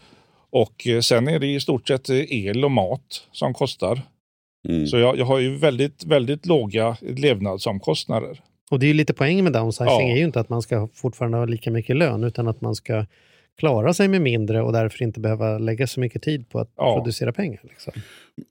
Och 0.49 0.87
eh, 0.87 0.99
sen 0.99 1.27
är 1.27 1.39
det 1.39 1.47
i 1.47 1.59
stort 1.59 1.87
sett 1.87 2.09
eh, 2.09 2.31
el 2.47 2.65
och 2.65 2.71
mat 2.71 3.27
som 3.31 3.53
kostar. 3.53 4.01
Mm. 4.69 4.87
Så 4.87 4.97
jag, 4.97 5.17
jag 5.17 5.25
har 5.25 5.39
ju 5.39 5.55
väldigt, 5.57 6.05
väldigt 6.05 6.45
låga 6.45 6.97
levnadsomkostnader. 7.01 8.39
Och 8.71 8.79
det 8.79 8.85
är 8.85 8.87
ju 8.87 8.93
lite 8.93 9.13
poängen 9.13 9.43
med 9.43 9.53
downsizing 9.53 10.07
Ja. 10.09 10.13
är 10.13 10.17
ju 10.17 10.23
inte 10.23 10.39
att 10.39 10.49
man 10.49 10.61
ska 10.61 10.87
fortfarande 10.93 11.37
ha 11.37 11.45
lika 11.45 11.71
mycket 11.71 11.95
lön 11.95 12.23
utan 12.23 12.47
att 12.47 12.61
man 12.61 12.75
ska 12.75 13.05
klara 13.57 13.93
sig 13.93 14.07
med 14.07 14.21
mindre 14.21 14.61
och 14.61 14.73
därför 14.73 15.03
inte 15.03 15.19
behöva 15.19 15.57
lägga 15.57 15.87
så 15.87 15.99
mycket 15.99 16.21
tid 16.21 16.49
på 16.49 16.59
att 16.59 16.71
Ja. 16.77 16.95
producera 16.95 17.33
pengar. 17.33 17.59
Liksom. 17.63 17.93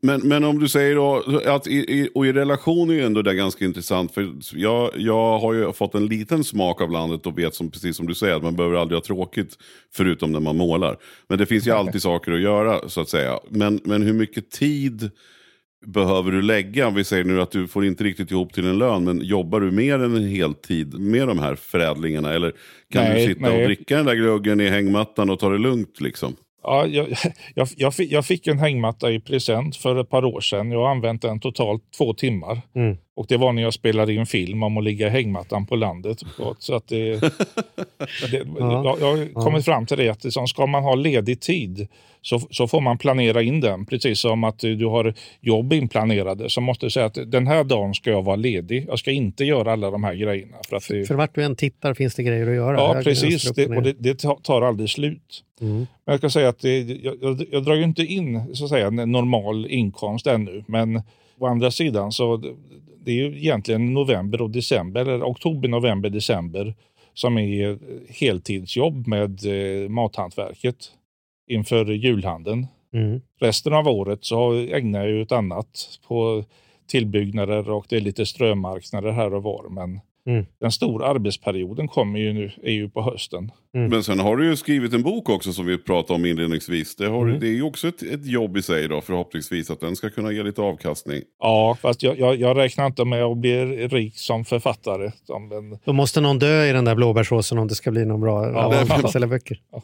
Men, 0.03 0.21
men 0.29 0.45
om 0.45 0.59
du 0.59 0.69
säger 0.69 0.95
då, 0.95 1.41
att 1.47 1.67
i, 1.67 1.75
i, 1.77 2.11
och 2.15 2.27
i 2.27 2.33
relation 2.33 2.91
är 2.91 2.95
ju 2.95 3.03
ändå 3.05 3.23
det 3.23 3.35
ganska 3.35 3.65
intressant. 3.65 4.15
För 4.15 4.33
jag, 4.55 4.91
jag 4.97 5.39
har 5.39 5.53
ju 5.55 5.73
fått 5.73 5.95
en 5.95 6.07
liten 6.07 6.45
smak 6.45 6.81
av 6.81 6.91
landet 6.91 7.27
och 7.27 7.39
vet 7.39 7.55
som, 7.55 7.71
precis 7.71 7.97
som 7.97 8.07
du 8.07 8.15
säger 8.15 8.35
att 8.37 8.43
man 8.43 8.57
behöver 8.57 8.77
aldrig 8.77 8.97
ha 8.97 9.03
tråkigt 9.05 9.55
förutom 9.95 10.33
när 10.33 10.41
man 10.41 10.57
målar. 10.57 10.97
Men 11.29 11.39
det 11.39 11.47
finns 11.47 11.67
ju 11.67 11.71
alltid 11.77 12.03
saker 12.03 12.33
att 12.33 12.41
göra 12.41 12.89
så 12.89 13.01
att 13.01 13.09
säga. 13.09 13.39
Men, 13.51 13.81
men 13.85 14.03
hur 14.03 14.13
mycket 14.13 14.51
tid 14.51 15.11
behöver 15.87 16.33
du 16.33 16.43
lägga? 16.43 16.87
Om 16.87 16.95
vi 16.95 17.05
säger 17.05 17.25
nu 17.25 17.41
att 17.41 17.51
du 17.51 17.69
får 17.69 17.85
inte 17.87 18.05
riktigt 18.05 18.31
ihop 18.31 18.53
till 18.53 18.67
en 18.67 18.79
lön, 18.79 19.05
men 19.05 19.21
jobbar 19.25 19.61
du 19.61 19.71
mer 19.71 19.95
än 19.95 20.17
en 20.17 20.29
heltid 20.29 20.99
med 20.99 21.29
de 21.29 21.39
här 21.39 21.55
förädlingarna? 21.55 22.35
Eller 22.35 22.53
kan 22.93 23.05
Nej, 23.05 23.27
du 23.27 23.35
sitta 23.35 23.49
nej. 23.49 23.61
och 23.61 23.65
dricka 23.65 23.97
den 23.97 24.07
där 24.07 24.15
gluggen 24.15 24.61
i 24.61 24.69
hängmattan 24.69 25.31
och 25.31 25.39
ta 25.39 25.49
det 25.49 25.59
lugnt 25.59 26.01
liksom? 26.01 26.37
Ja, 26.63 26.87
jag, 26.87 27.09
jag, 27.55 27.69
jag, 27.77 27.95
fick, 27.95 28.13
jag 28.13 28.27
fick 28.27 28.47
en 28.47 28.59
hängmatta 28.59 29.13
i 29.13 29.21
present 29.21 29.77
för 29.77 30.01
ett 30.01 30.11
par 30.11 30.25
år 30.25 30.41
sedan. 30.41 30.71
Jag 30.71 30.79
har 30.79 30.91
använt 30.91 31.23
den 31.23 31.41
totalt 31.41 31.83
två 31.99 32.15
timmar. 32.15 32.61
Mm. 32.75 32.97
Och 33.17 33.27
det 33.29 33.37
var 33.37 33.53
när 33.53 33.63
jag 33.63 33.75
spelade 33.75 34.15
in 34.15 34.27
film 34.27 34.63
om 34.63 34.79
att 34.79 34.85
ligga 34.85 35.07
i 35.07 35.11
hängmattan 35.11 35.67
på 35.67 35.77
landet. 35.77 36.19
Så 36.59 36.75
att 36.75 36.89
det, 36.89 37.21
det, 38.31 38.47
Ja. 38.59 38.97
jag, 39.01 39.17
har 39.17 39.45
kommit 39.45 39.65
fram 39.65 39.87
till 39.87 39.97
det 39.99 40.09
att 40.09 40.25
liksom, 40.25 40.47
ska 40.49 40.67
man 40.67 40.83
ha 40.83 40.95
ledig 40.95 41.41
tid 41.41 41.89
så, 42.23 42.41
så 42.51 42.69
får 42.69 42.81
man 42.81 42.99
planera 42.99 43.43
in 43.43 43.61
den. 43.61 43.87
Precis 43.87 44.21
som 44.21 44.45
att 44.45 44.59
du 44.59 44.87
har 44.87 45.15
jobb 45.41 45.73
inplanerade 45.73 46.51
så 46.51 46.61
måste 46.61 46.87
du 46.87 46.91
säga 46.91 47.07
att 47.07 47.19
den 47.27 47.47
här 47.47 47.65
dagen 47.65 47.95
ska 47.95 48.11
jag 48.11 48.23
vara 48.23 48.37
ledig. 48.37 48.87
Jag 48.89 48.99
ska 48.99 49.11
inte 49.11 49.45
göra 49.45 49.73
alla 49.73 49.91
de 49.91 50.05
här 50.05 50.15
grejerna. 50.15 50.57
För 50.69 50.77
att 50.77 50.89
det, 50.89 51.05
För 51.05 51.15
vart 51.15 51.35
du 51.35 51.45
än 51.45 51.57
tittar 51.57 51.95
finns 51.95 52.15
det 52.15 52.23
grejer 52.23 52.47
att 52.49 52.55
göra. 52.55 52.77
Ja, 52.77 53.01
precis. 53.05 53.53
Det, 53.53 53.67
och 53.67 53.83
det, 53.83 53.95
det 53.99 54.19
tar- 54.43 54.63
aldrig 54.63 54.91
slut. 54.91 55.45
Mm. 55.61 55.77
Men 55.77 55.87
jag 56.05 56.19
ska 56.19 56.31
säga 56.31 56.49
att 56.49 56.61
det, 56.61 56.79
jag, 56.79 57.15
jag, 57.23 57.47
jag 57.53 57.65
drar 57.65 57.75
ju 57.75 57.83
inte 57.83 58.03
in 58.03 58.55
så 58.57 58.65
att 58.65 58.71
säga, 58.71 58.87
en 58.87 58.97
normal 59.13 59.67
inkomst 59.67 60.27
ännu. 60.27 60.65
Men 60.69 61.03
å 61.39 61.47
andra 61.47 61.71
sidan 61.71 62.13
så 62.13 62.43
det, 63.07 63.13
är 63.13 63.15
ju 63.15 63.39
egentligen 63.39 63.95
november 63.95 64.43
och 64.43 64.51
december, 64.51 65.01
eller 65.01 65.25
oktober, 65.25 65.69
november, 65.69 66.11
december 66.11 66.75
som 67.15 67.39
är 67.39 67.79
heltidsjobb 68.21 69.07
med 69.07 69.47
eh, 69.47 69.89
mathantverket 69.89 70.77
inför 71.51 71.85
julhandeln. 71.85 72.67
Mm. 72.93 73.21
Resten 73.41 73.73
av 73.73 73.89
året 73.89 74.25
så 74.25 74.53
ägnar 74.53 75.01
jag 75.01 75.09
ju 75.09 75.23
ett 75.23 75.33
annat 75.33 75.99
på 76.09 76.45
tillbyggnader 76.87 77.71
och 77.71 77.87
det 77.89 77.97
är 77.97 78.01
lite 78.01 78.27
strömarknader 78.27 79.11
här 79.11 79.35
och 79.35 79.43
var. 79.43 79.69
Men 79.71 80.01
Mm. 80.27 80.47
den 80.61 80.73
stora 80.73 81.07
arbetsperioden 81.07 81.89
kommer 81.89 82.19
ju 82.19 82.33
nu, 82.33 82.51
är 82.63 82.73
ju 82.73 82.89
på 82.91 83.03
hösten. 83.03 83.51
Men 83.73 84.03
sen 84.05 84.19
har 84.21 84.37
du 84.37 84.47
ju 84.47 84.57
skrivit 84.57 84.93
en 84.93 85.03
bok 85.03 85.29
också 85.29 85.53
som 85.53 85.67
vi 85.67 85.79
pratade 85.79 86.15
om 86.15 86.27
inledningsvis. 86.27 86.97
Det, 86.97 87.07
har, 87.07 87.27
Mm. 87.27 87.41
det 87.41 87.47
är 87.47 87.53
ju 87.55 87.63
också 87.63 87.89
ett, 87.89 88.03
ett 88.03 88.27
jobb 88.27 88.57
i 88.57 88.63
sig 88.63 88.89
då, 88.89 89.01
förhoppningsvis 89.01 89.71
att 89.71 89.81
den 89.81 89.97
ska 89.97 90.11
kunna 90.11 90.33
ge 90.33 90.43
lite 90.43 90.63
avkastning. 90.63 91.23
Ja, 91.41 91.77
fast 91.83 92.03
jag, 92.03 92.19
jag, 92.19 92.37
jag 92.37 92.57
räknar 92.57 92.87
inte 92.87 93.05
med 93.05 93.23
att 93.25 93.37
bli 93.39 93.65
rik 93.89 94.19
som 94.19 94.45
författare. 94.45 95.11
Som 95.25 95.53
en, 95.53 95.79
Då 95.85 95.93
måste 95.93 96.21
någon 96.21 96.39
dö 96.39 96.65
i 96.67 96.73
den 96.73 96.85
där 96.85 96.95
blåbärssåsen 96.95 97.59
om 97.59 97.69
det 97.69 97.75
ska 97.75 97.91
bli 97.91 98.05
någon 98.07 98.21
bra 98.21 98.47
Ja. 98.53 98.85
att 99.05 99.11
sälja 99.13 99.29
böcker. 99.29 99.61
Ja. 99.73 99.83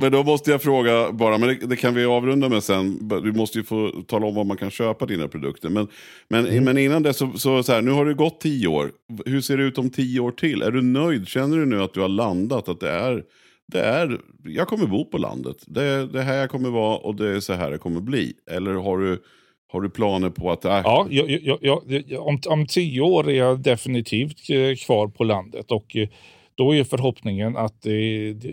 Men 0.00 0.12
då 0.12 0.22
måste 0.22 0.50
jag 0.50 0.62
fråga 0.62 1.12
bara, 1.12 1.38
men 1.38 1.48
det, 1.48 1.66
det 1.66 1.76
kan 1.76 1.94
vi 1.94 2.04
avrunda 2.04 2.48
med 2.48 2.62
sen. 2.62 3.08
Du 3.08 3.32
måste 3.32 3.58
ju 3.58 3.64
få 3.64 3.90
tala 4.06 4.26
om 4.26 4.34
var 4.34 4.44
man 4.44 4.56
kan 4.56 4.70
köpa 4.70 5.06
dina 5.06 5.28
produkter. 5.28 5.68
Men, 5.68 5.88
men, 6.28 6.46
Mm. 6.46 6.64
men 6.64 6.78
innan 6.78 7.02
det 7.02 7.12
så, 7.14 7.32
så, 7.34 7.62
så 7.62 7.72
här, 7.72 7.82
nu 7.82 7.90
har 7.90 8.04
det 8.04 8.14
gått 8.14 8.40
tio 8.40 8.68
år. 8.68 8.90
Hur 9.26 9.40
ser 9.40 9.56
det 9.56 9.64
ut 9.64 9.78
om 9.78 9.90
tio 9.90 10.20
år 10.20 10.30
till? 10.30 10.62
Är 10.62 10.70
du 10.70 10.82
nöjd? 10.82 11.28
Känner 11.28 11.56
du 11.58 11.66
nu 11.66 11.82
att 11.82 11.94
du 11.94 12.00
har 12.00 12.08
landat? 12.08 12.68
Att 12.68 12.80
det 12.80 12.90
är, 12.90 13.22
det 13.66 13.80
är 13.80 14.18
jag 14.44 14.68
kommer 14.68 14.86
bo 14.86 15.04
på 15.04 15.18
landet. 15.18 15.56
Det 15.66 16.06
det 16.06 16.22
här 16.22 16.36
jag 16.36 16.50
kommer 16.50 16.70
vara 16.70 16.96
och 16.96 17.14
det 17.14 17.28
är 17.28 17.40
så 17.40 17.52
här 17.52 17.70
det 17.70 17.78
kommer 17.78 18.00
bli. 18.00 18.32
Eller 18.50 18.74
har 18.74 18.98
du, 18.98 19.22
har 19.72 19.80
du 19.80 19.90
planer 19.90 20.30
på 20.30 20.50
att... 20.50 20.64
Äh, 20.64 20.70
ja, 20.84 21.06
jag, 21.10 21.30
jag, 21.30 21.58
jag, 21.62 22.02
jag, 22.06 22.26
om, 22.26 22.40
om 22.48 22.66
tio 22.66 23.00
år 23.00 23.28
är 23.30 23.34
jag 23.34 23.60
definitivt 23.62 24.50
eh, 24.50 24.76
kvar 24.86 25.08
på 25.08 25.24
landet. 25.24 25.70
Och 25.70 25.96
eh, 25.96 26.08
då 26.54 26.74
är 26.74 26.84
förhoppningen 26.84 27.56
att 27.56 27.86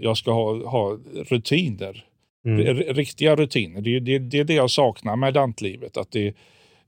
jag 0.02 0.18
ska 0.18 0.32
ha, 0.32 0.70
ha 0.70 0.98
rutiner. 1.30 2.06
Mm. 2.46 2.66
Riktiga 2.76 3.36
rutiner. 3.36 3.82
Det 3.82 3.96
är, 3.96 4.00
det, 4.00 4.20
det 4.20 4.40
är 4.40 4.44
det 4.44 4.54
jag 4.54 4.72
saknar 4.72 5.16
med 5.16 5.34
lantlivet. 5.34 5.98
Att 5.98 6.12
det 6.12 6.36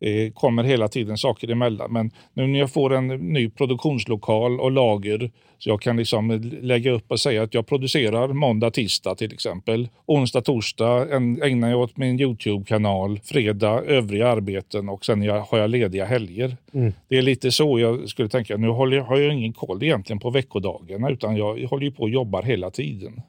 eh, 0.03 0.31
kommer 0.33 0.63
hela 0.63 0.87
tiden 0.87 1.17
saker 1.17 1.51
emellan. 1.51 1.93
Men 1.93 2.11
nu 2.33 2.47
när 2.47 2.59
jag 2.59 2.71
får 2.71 2.93
en 2.93 3.07
ny 3.07 3.49
produktionslokal 3.49 4.59
och 4.59 4.71
lager 4.71 5.31
så 5.63 5.69
jag 5.69 5.81
kan 5.81 5.97
liksom 5.97 6.51
lägga 6.61 6.91
upp 6.91 7.11
och 7.11 7.19
säga 7.19 7.43
att 7.43 7.53
jag 7.53 7.67
producerar 7.67 8.27
måndag, 8.27 8.71
tisdag 8.71 9.15
till 9.15 9.33
exempel. 9.33 9.87
Onsdag, 10.05 10.41
torsdag 10.41 11.15
ägnar 11.45 11.69
jag 11.69 11.79
åt 11.79 11.97
min 11.97 12.19
Youtube-kanal. 12.19 13.19
Fredag 13.23 13.81
övriga 13.81 14.27
arbeten 14.27 14.89
och 14.89 15.05
sen 15.05 15.29
har 15.29 15.57
jag 15.57 15.69
lediga 15.69 16.05
helger. 16.05 16.57
Mm. 16.73 16.93
Det 17.09 17.17
är 17.17 17.21
lite 17.21 17.51
så 17.51 17.79
jag 17.79 18.09
skulle 18.09 18.29
tänka. 18.29 18.57
Nu 18.57 18.67
har 18.67 19.17
jag 19.17 19.33
ingen 19.33 19.53
koll 19.53 19.83
egentligen 19.83 20.19
på 20.19 20.29
veckodagarna 20.29 21.09
utan 21.09 21.37
jag 21.37 21.67
håller 21.67 21.85
ju 21.85 21.91
på 21.91 22.03
och 22.03 22.09
jobbar 22.09 22.43
hela 22.43 22.71
tiden. 22.71 23.21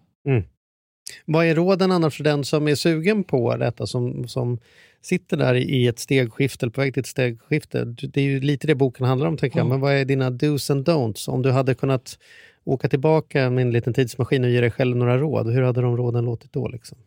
Vad 1.25 1.47
är 1.47 1.55
råden 1.55 1.93
annars 1.93 2.17
för 2.17 2.25
den 2.25 2.45
som 2.45 2.69
är 2.69 2.75
sugen 2.75 3.25
på 3.25 3.57
detta, 3.57 3.87
som, 3.87 4.29
som 4.29 4.59
sitter 5.03 5.37
där 5.37 5.55
i 5.55 5.87
ett 5.87 5.99
stegskifte, 5.99 6.65
eller 6.65 6.73
på 6.73 6.81
väg 6.81 6.95
till 6.95 7.01
ett 7.01 7.07
stegskifte? 7.07 7.85
Det 7.85 8.21
är 8.21 8.25
ju 8.25 8.41
lite 8.41 8.67
det 8.67 8.75
boken 8.75 9.07
handlar 9.07 9.27
om, 9.27 9.37
tänker 9.37 9.59
jag. 9.59 9.67
Men 9.67 9.81
vad 9.81 9.93
är 9.93 10.05
dina 10.05 10.31
dos 10.31 10.71
and 10.71 10.89
don'ts? 10.89 11.29
Om 11.29 11.43
du 11.43 11.51
hade 11.51 11.75
kunnat 11.75 12.19
åka 12.65 12.89
tillbaka 12.89 13.51
med 13.51 13.63
en 13.63 13.71
liten 13.71 13.95
tidsmaskin 13.95 14.45
och 14.45 14.51
ge 14.51 14.61
dig 14.61 14.71
själv 14.71 14.97
några 14.97 15.19
råd, 15.19 15.53
hur 15.53 15.63
hade 15.63 15.81
de 15.81 15.97
råden 15.97 16.25
låtit 16.25 16.53
då? 16.53 16.69
Liksom? 16.69 16.99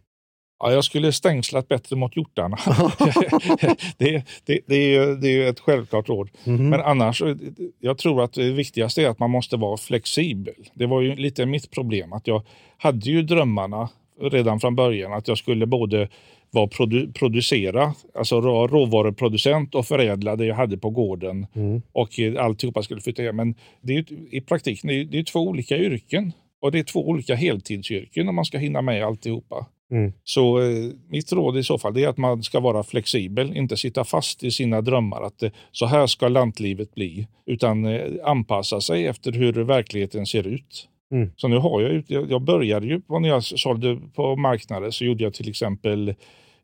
Ja, 0.59 0.71
jag 0.71 0.83
skulle 0.83 1.11
stängslat 1.11 1.67
bättre 1.67 1.95
mot 1.95 2.17
hjortarna. 2.17 2.57
det, 3.97 4.23
det, 4.45 4.59
det, 4.67 4.75
är 4.75 4.89
ju, 5.07 5.15
det 5.15 5.27
är 5.27 5.31
ju 5.31 5.47
ett 5.47 5.59
självklart 5.59 6.09
råd. 6.09 6.29
Mhm. 6.43 6.69
Men 6.69 6.81
annars, 6.81 7.21
eh, 7.21 7.35
jag 7.79 7.97
tror 7.97 8.23
att 8.23 8.33
det 8.33 8.51
viktigaste 8.51 9.03
är 9.03 9.09
att 9.09 9.19
man 9.19 9.29
måste 9.31 9.57
vara 9.57 9.77
flexibel. 9.77 10.53
Det 10.73 10.85
var 10.85 11.01
ju 11.01 11.15
lite 11.15 11.45
mitt 11.45 11.71
problem. 11.71 12.13
att 12.13 12.27
Jag 12.27 12.43
hade 12.77 13.09
ju 13.09 13.21
drömmarna 13.21 13.89
redan 14.21 14.59
från 14.59 14.75
början 14.75 15.13
att 15.13 15.27
jag 15.27 15.37
skulle 15.37 15.65
både 15.65 16.09
vara 16.51 16.67
produ 16.67 17.11
producera, 17.13 17.93
alltså 18.15 18.39
vara 18.41 18.67
råvaruproducent 18.67 19.75
och 19.75 19.85
förädla 19.85 20.35
det 20.35 20.45
jag 20.45 20.55
hade 20.55 20.77
på 20.77 20.89
gården. 20.89 21.47
Mm. 21.55 21.81
Och 21.91 22.19
eh, 22.19 22.43
alltihopa 22.45 22.83
skulle 22.83 23.01
flytta 23.01 23.21
hem. 23.23 23.35
Men 23.35 23.55
det 23.81 23.93
är, 23.93 23.97
ju- 23.97 24.27
i 24.31 24.41
praktiken 24.41 24.87
det 24.87 24.93
är, 24.93 25.05
det 25.05 25.19
är 25.19 25.23
två 25.23 25.39
olika 25.39 25.77
yrken. 25.77 26.31
Och 26.61 26.71
det 26.71 26.79
är 26.79 26.83
två 26.83 27.07
olika 27.07 27.35
heltidsyrken 27.35 28.29
om 28.29 28.35
man 28.35 28.45
ska 28.45 28.57
hinna 28.57 28.81
med 28.81 29.03
alltihopa. 29.05 29.65
Mm. 29.91 30.13
Så 30.23 30.59
eh, 30.59 30.89
mitt 31.09 31.31
råd 31.31 31.57
i 31.57 31.63
så 31.63 31.77
fall 31.77 31.97
är 31.97 32.07
att 32.07 32.17
man 32.17 32.43
ska 32.43 32.59
vara 32.59 32.83
flexibel, 32.83 33.57
inte 33.57 33.77
sitta 33.77 34.03
fast 34.03 34.43
i 34.43 34.51
sina 34.51 34.81
drömmar 34.81 35.21
att 35.21 35.43
eh, 35.43 35.51
så 35.71 35.85
här 35.85 36.07
ska 36.07 36.27
lantlivet 36.27 36.95
bli, 36.95 37.27
utan 37.45 37.85
eh, 37.85 38.01
anpassa 38.23 38.81
sig 38.81 39.07
efter 39.07 39.31
hur 39.31 39.53
verkligheten 39.53 40.25
ser 40.25 40.47
ut. 40.47 40.87
Mm. 41.11 41.31
Så 41.35 41.47
nu 41.47 41.57
har 41.57 41.81
jag, 41.81 42.03
jag, 42.07 42.31
jag 42.31 42.41
började 42.41 42.87
ju 42.87 43.01
på- 43.01 43.19
när 43.19 43.29
jag 43.29 43.43
sålde 43.43 43.99
på 44.15 44.35
marknaden 44.35 44.91
så 44.91 45.05
gjorde 45.05 45.23
jag 45.23 45.33
till 45.33 45.49
exempel 45.49 46.15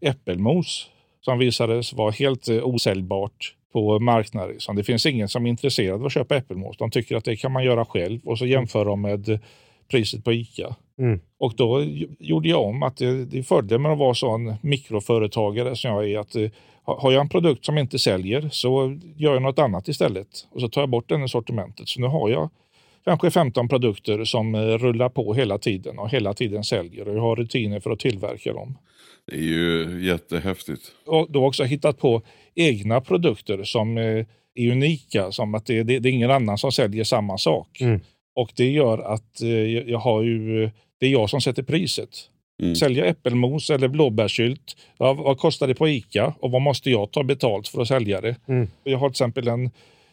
äppelmos 0.02 0.90
som 1.22 1.38
visades 1.40 1.94
vara 1.94 2.12
helt 2.12 2.50
eh, 2.50 2.64
osäljbart 2.64 3.56
på 3.74 4.00
marknaden. 4.00 4.56
Så 4.60 4.74
det 4.74 4.84
finns 4.84 5.06
ingen 5.06 5.28
som 5.28 5.46
är 5.46 5.50
intresserad 5.50 6.00
av 6.00 6.06
att 6.06 6.14
köpa 6.14 6.36
äppelmos. 6.36 6.78
De 6.78 6.92
tycker 6.92 7.16
att 7.16 7.26
det 7.26 7.36
kan 7.36 7.52
man 7.52 7.64
göra 7.64 7.86
själv 7.86 8.20
och 8.26 8.38
så 8.38 8.46
jämför 8.46 8.86
de 8.86 9.02
med 9.02 9.40
priset 9.94 10.24
på 10.24 10.34
ICA. 10.34 10.76
Mm. 11.00 11.20
Och 11.40 11.54
då 11.58 11.84
gjorde 12.20 12.50
jag 12.50 12.62
om 12.62 12.84
att 12.84 12.98
det, 12.98 13.26
det 13.26 13.38
är 13.40 13.44
fördel 13.44 13.80
med 13.80 13.92
att 13.92 13.98
vara 13.98 14.14
sån 14.14 14.54
mikroföretagare 14.62 15.76
som 15.76 15.92
jag 15.92 16.10
är. 16.10 16.20
Att, 16.20 16.36
eh, 16.36 16.50
ha- 16.86 17.00
har 17.02 17.12
jag 17.12 17.22
en 17.22 17.30
produkt 17.30 17.66
som 17.66 17.78
inte 17.78 18.00
säljer 18.00 18.50
så 18.52 19.00
gör 19.16 19.34
jag 19.34 19.42
något 19.42 19.60
annat 19.60 19.88
istället. 19.88 20.28
Och 20.52 20.62
så 20.62 20.70
tar 20.70 20.82
jag 20.82 20.90
bort 20.90 21.10
den 21.10 21.24
i 21.24 21.30
sortimentet. 21.30 21.88
Så 21.90 22.02
nu 22.02 22.08
har 22.08 22.30
jag 22.30 22.50
kanske 23.06 23.32
15 23.32 23.68
produkter 23.70 24.24
som 24.26 24.56
eh, 24.56 24.60
rullar 24.60 25.10
på 25.10 25.34
hela 25.34 25.58
tiden 25.58 26.00
och 26.00 26.10
hela 26.10 26.34
tiden 26.34 26.64
säljer. 26.64 27.08
Och 27.08 27.16
jag 27.16 27.22
har 27.22 27.36
rutiner 27.36 27.80
för 27.80 27.92
att 27.92 28.00
tillverka 28.00 28.54
dem. 28.54 28.78
Det 29.28 29.36
är 29.36 29.42
ju 29.42 30.00
jättehäftigt. 30.06 30.82
Och 31.06 31.32
då 31.32 31.46
också 31.46 31.64
hittat 31.64 32.00
på 32.00 32.22
egna 32.56 33.02
produkter 33.02 33.64
som 33.64 33.98
eh, 33.98 34.26
är 34.56 34.72
unika. 34.72 35.32
Som 35.32 35.56
att 35.56 35.66
det, 35.66 35.84
det, 35.84 36.00
det 36.00 36.10
är 36.10 36.14
ingen 36.14 36.32
annan 36.32 36.58
som 36.58 36.72
säljer 36.72 37.04
samma 37.04 37.38
sak. 37.38 37.82
Mm. 37.82 38.00
Och 38.36 38.52
det 38.56 38.72
gör 38.72 38.98
att 38.98 39.42
eh, 39.42 39.50
jag 39.50 39.90
jag 39.90 40.00
har 40.00 40.22
ju, 40.22 40.70
det 41.00 41.06
är 41.06 41.10
jag 41.10 41.30
som 41.30 41.42
sätter 41.42 41.64
priset. 41.64 42.30
Mm. 42.62 42.76
Sälja 42.76 43.06
äppelmos 43.06 43.70
eller 43.70 43.88
blåbärssylt. 43.88 44.78
Ja, 44.98 45.14
vad 45.14 45.38
kostar 45.38 45.68
det 45.68 45.76
på 45.76 45.88
Ica 45.88 46.34
och 46.40 46.52
vad 46.52 46.62
måste 46.62 46.90
jag 46.90 47.12
ta 47.12 47.24
betalt 47.24 47.68
för 47.68 47.82
att 47.82 47.88
sälja 47.88 48.22
det? 48.22 48.36
Mm. 48.48 48.68
Jag 48.84 48.98
har 48.98 49.10
till 49.10 49.14
exempel 49.14 49.48
en 49.48 49.72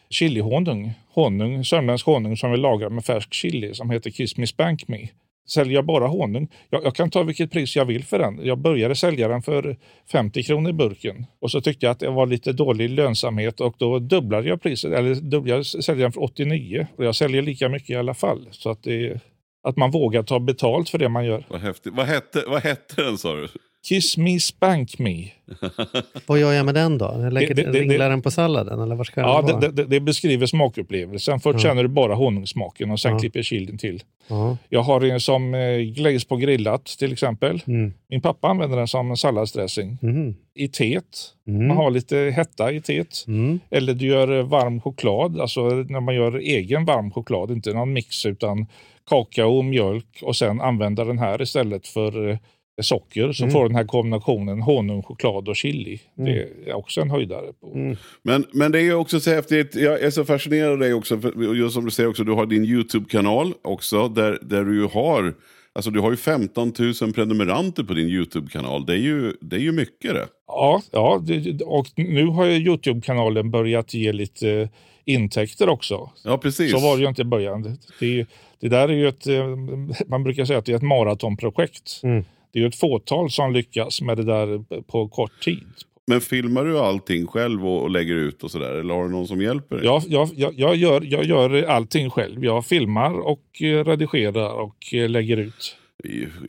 chilihonung, 0.09 0.93
honung, 1.13 1.65
sörmländsk 1.65 2.05
honung 2.05 2.37
som 2.37 2.51
vi 2.51 2.57
lagar 2.57 2.89
med 2.89 3.05
färsk 3.05 3.33
chili 3.33 3.73
som 3.73 3.89
heter 3.89 4.09
Kiss 4.09 4.37
Me 4.37 4.47
Spank 4.47 4.87
Me. 4.87 5.07
Säljer 5.53 5.73
jag 5.73 5.85
bara 5.85 6.07
honung, 6.07 6.47
jag, 6.69 6.83
jag 6.83 6.95
kan 6.95 7.09
ta 7.09 7.23
vilket 7.23 7.51
pris 7.51 7.75
jag 7.75 7.85
vill 7.85 8.03
för 8.03 8.19
den. 8.19 8.39
Jag 8.43 8.57
började 8.57 8.95
sälja 8.95 9.27
den 9.27 9.41
för 9.41 9.77
50 10.11 10.43
kronor 10.43 10.69
i 10.69 10.73
burken 10.73 11.25
och 11.41 11.51
så 11.51 11.61
tyckte 11.61 11.85
jag 11.85 11.91
att 11.91 11.99
det 11.99 12.09
var 12.09 12.25
lite 12.25 12.53
dålig 12.53 12.89
lönsamhet 12.89 13.61
och 13.61 13.75
då 13.77 13.99
dubblade 13.99 14.49
jag 14.49 14.61
priset, 14.61 14.91
eller 14.91 15.15
dubblade, 15.15 15.57
jag 15.57 15.65
säljer 15.65 16.03
den 16.03 16.11
för 16.11 16.23
89 16.23 16.87
och 16.97 17.05
jag 17.05 17.15
säljer 17.15 17.41
lika 17.41 17.69
mycket 17.69 17.89
i 17.89 17.95
alla 17.95 18.13
fall. 18.13 18.47
Så 18.51 18.69
att, 18.69 18.83
det, 18.83 19.19
att 19.63 19.77
man 19.77 19.91
vågar 19.91 20.23
ta 20.23 20.39
betalt 20.39 20.89
för 20.89 20.97
det 20.97 21.09
man 21.09 21.25
gör. 21.25 21.45
Vad 21.49 21.61
häftigt. 21.61 21.93
Vad 21.95 22.05
hette, 22.05 22.43
vad 22.47 22.63
hette 22.63 23.03
den 23.03 23.17
sa 23.17 23.35
du? 23.35 23.47
Kiss 23.87 24.17
me, 24.17 24.39
spank 24.39 24.99
me. 24.99 25.27
Vad 26.27 26.39
gör 26.39 26.51
jag 26.53 26.65
med 26.65 26.75
den 26.75 26.97
då? 26.97 27.15
Jag 27.19 27.33
lägger, 27.33 27.55
Det- 27.55 27.63
det- 27.63 27.71
det- 27.71 27.79
ringlar 27.79 28.09
den 28.09 28.21
på 28.21 28.31
salladen 28.31 28.79
eller 28.79 28.95
vad 28.95 29.05
ska 29.05 29.21
Ja, 29.21 29.57
det, 29.61 29.71
det, 29.71 29.85
det 29.85 29.99
beskriver 29.99 30.45
smakupplevelsen. 30.45 31.39
Först 31.39 31.53
Ja. 31.63 31.69
känner 31.69 31.83
du 31.83 31.89
bara 31.89 32.15
honungssmaken 32.15 32.91
och 32.91 32.99
sen 32.99 33.11
Ja. 33.11 33.19
klipper 33.19 33.41
chilin 33.43 33.77
till. 33.77 34.03
Ja. 34.27 34.57
Jag 34.69 34.81
har 34.81 35.01
en 35.01 35.19
som 35.19 35.53
eh, 35.53 35.77
glaze 35.77 36.27
på 36.27 36.35
grillat 36.35 36.85
till 36.85 37.13
exempel. 37.13 37.61
Mm. 37.67 37.93
Min 38.09 38.21
pappa 38.21 38.47
använder 38.47 38.77
den 38.77 38.87
som 38.87 39.17
salladsdressing. 39.17 39.97
Mm. 40.01 40.35
I 40.53 40.67
teet. 40.67 41.33
Mm. 41.47 41.67
Man 41.67 41.77
har 41.77 41.91
lite 41.91 42.17
hetta 42.17 42.71
i 42.71 42.81
teet. 42.81 43.23
Mm. 43.27 43.59
Eller 43.71 43.93
du 43.93 44.05
gör 44.05 44.37
eh, 44.39 44.45
varm 44.45 44.81
choklad, 44.81 45.39
alltså 45.39 45.61
när 45.69 45.99
man 45.99 46.15
gör 46.15 46.37
egen 46.37 46.85
varm 46.85 47.11
choklad, 47.11 47.51
inte 47.51 47.73
någon 47.73 47.93
mix 47.93 48.25
utan 48.25 48.65
kakao 49.09 49.57
och 49.57 49.65
mjölk 49.65 50.19
och 50.21 50.35
sen 50.35 50.61
använder 50.61 51.05
den 51.05 51.19
här 51.19 51.41
istället 51.41 51.87
för 51.87 52.29
eh, 52.29 52.37
socker 52.81 53.31
så 53.33 53.43
Mm. 53.43 53.53
får 53.53 53.67
den 53.67 53.75
här 53.75 53.83
kombinationen 53.83 54.61
honung, 54.61 55.03
choklad 55.03 55.47
och 55.49 55.55
chili. 55.55 55.99
Mm. 56.17 56.33
Det 56.33 56.69
är 56.69 56.73
också 56.73 57.01
en 57.01 57.09
höjdare. 57.09 57.53
På. 57.61 57.73
Mm. 57.73 57.97
Men, 58.23 58.45
men 58.53 58.71
det 58.71 58.79
är 58.79 58.83
ju 58.83 58.93
också 58.93 59.19
så 59.19 59.29
häftigt. 59.31 59.75
Jag 59.75 60.01
är 60.01 60.09
så 60.09 60.25
fascinerad 60.25 60.71
av 60.71 60.79
dig 60.79 60.93
också. 60.93 61.19
För, 61.19 61.53
just 61.55 61.73
som 61.73 61.85
du 61.85 61.91
säger 61.91 62.09
också, 62.09 62.23
du 62.23 62.31
har 62.31 62.45
din 62.45 62.65
YouTube-kanal 62.65 63.53
också. 63.61 64.07
Där, 64.07 64.39
där 64.41 64.63
du 64.63 64.75
ju 64.75 64.87
har, 64.87 65.33
alltså 65.73 65.91
du 65.91 65.99
har 65.99 66.11
ju 66.11 66.17
15 66.17 66.73
000 67.01 67.13
prenumeranter 67.13 67.83
på 67.83 67.93
din 67.93 68.07
YouTube-kanal. 68.07 68.85
Det 68.85 68.93
är 68.93 68.97
ju, 68.97 69.33
det 69.41 69.55
är 69.55 69.59
ju 69.59 69.71
mycket 69.71 70.13
det. 70.13 70.27
Ja, 70.47 70.81
ja 70.91 71.21
det, 71.25 71.61
och 71.63 71.87
nu 71.95 72.25
har 72.25 72.45
ju 72.45 72.51
Youtube-kanalen 72.51 73.51
börjat 73.51 73.93
ge 73.93 74.11
lite 74.11 74.49
eh, 74.51 74.67
intäkter 75.05 75.69
också. 75.69 76.09
Ja, 76.23 76.37
precis. 76.37 76.71
Så 76.71 76.79
var 76.79 76.97
det 76.97 77.01
ju 77.03 77.09
inte 77.09 77.21
i 77.21 77.25
början. 77.25 77.61
Det, 77.61 77.77
det, 77.99 78.25
det 78.59 78.69
där 78.69 78.89
är 78.89 78.93
ju 78.93 79.07
ett, 79.07 79.27
eh, 79.27 79.47
man 80.07 80.23
brukar 80.23 80.45
säga 80.45 80.59
att 80.59 80.65
det 80.65 80.71
är 80.71 80.75
ett 80.75 80.81
maratonprojekt. 80.81 81.99
Mm. 82.03 82.23
Det 82.53 82.59
är 82.59 82.61
ju 82.61 82.67
ett 82.67 82.79
fåtal 82.79 83.31
som 83.31 83.53
lyckas 83.53 84.01
med 84.01 84.17
det 84.17 84.23
där 84.23 84.81
på 84.81 85.07
kort 85.07 85.43
tid. 85.43 85.67
Men 86.07 86.21
filmar 86.21 86.65
du 86.65 86.79
allting 86.79 87.27
själv 87.27 87.67
och, 87.67 87.81
och 87.81 87.89
lägger 87.89 88.15
ut 88.15 88.43
och 88.43 88.51
sådär? 88.51 88.71
Eller 88.71 88.93
har 88.93 89.03
du 89.03 89.09
någon 89.09 89.27
som 89.27 89.41
hjälper 89.41 89.75
dig? 89.75 89.85
Jag, 89.85 90.03
jag, 90.07 90.29
jag, 90.35 90.53
jag, 90.57 90.75
gör, 90.75 91.01
jag 91.05 91.25
gör 91.25 91.63
allting 91.63 92.09
själv. 92.09 92.45
Jag 92.45 92.65
filmar 92.65 93.13
och 93.13 93.61
eh, 93.61 93.85
redigerar 93.85 94.51
och 94.51 94.93
eh, 94.93 95.09
lägger 95.09 95.37
ut. 95.37 95.77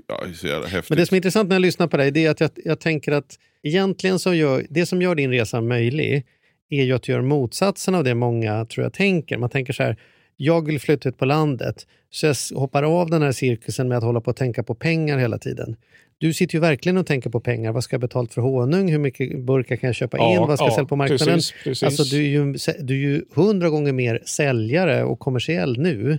Ja, 0.06 0.20
det 0.24 0.30
är 0.30 0.34
så 0.34 0.46
jävla 0.46 0.66
häftigt. 0.66 0.90
Men 0.90 0.98
det 0.98 1.06
som 1.06 1.14
är 1.14 1.16
intressant 1.16 1.48
när 1.48 1.56
jag 1.56 1.60
lyssnar 1.60 1.86
på 1.86 1.96
dig 1.96 2.10
det 2.10 2.24
är 2.24 2.30
att 2.30 2.40
jag, 2.40 2.50
jag 2.64 2.80
tänker 2.80 3.12
att 3.12 3.38
egentligen 3.62 4.18
så 4.18 4.34
gör 4.34 4.66
det 4.70 4.86
som 4.86 5.02
gör 5.02 5.14
din 5.14 5.30
resa 5.30 5.60
möjlig 5.60 6.26
är 6.70 6.84
ju 6.84 6.92
att 6.92 7.02
du 7.02 7.12
gör 7.12 7.22
motsatsen 7.22 7.94
av 7.94 8.04
det 8.04 8.14
många 8.14 8.64
tror 8.64 8.84
jag 8.84 8.92
tänker. 8.92 9.38
Man 9.38 9.50
tänker 9.50 9.72
så 9.72 9.82
här, 9.82 9.96
jag 10.36 10.66
vill 10.66 10.80
flytta 10.80 11.08
ut 11.08 11.18
på 11.18 11.24
landet 11.24 11.86
så 12.14 12.26
jag 12.26 12.36
hoppar 12.60 12.82
av 12.82 13.10
den 13.10 13.22
här 13.22 13.32
cirkusen 13.32 13.88
med 13.88 13.98
att 13.98 14.04
hålla 14.04 14.20
på 14.20 14.30
och 14.30 14.36
tänka 14.36 14.62
på 14.62 14.74
pengar 14.74 15.18
hela 15.18 15.38
tiden. 15.38 15.76
Du 16.18 16.32
sitter 16.34 16.54
ju 16.54 16.60
verkligen 16.60 16.96
och 16.98 17.06
tänker 17.06 17.30
på 17.30 17.40
pengar. 17.40 17.72
Vad 17.72 17.84
ska 17.84 17.94
jag 17.94 18.00
ha 18.00 18.06
betalt 18.06 18.34
för 18.34 18.40
honung? 18.42 18.88
Hur 18.90 18.98
mycket 18.98 19.40
burkar 19.40 19.76
kan 19.76 19.88
jag 19.88 19.94
köpa 19.94 20.16
Ja, 20.16 20.32
in? 20.32 20.38
Vad 20.38 20.58
ska 20.58 20.64
jag 20.64 20.70
ja, 20.72 20.74
sälja 20.74 20.88
på 20.88 20.96
marknaden? 20.96 21.26
precis, 21.34 21.54
precis. 21.64 21.82
Alltså, 21.82 22.02
du 22.16 22.16
är 22.24 22.28
ju 22.28 22.54
du 22.80 22.94
är 22.94 22.98
ju 22.98 23.24
hundra 23.34 23.68
gånger 23.70 23.92
mer 23.92 24.22
säljare 24.26 25.04
och 25.04 25.18
kommersiell 25.18 25.78
nu 25.78 26.18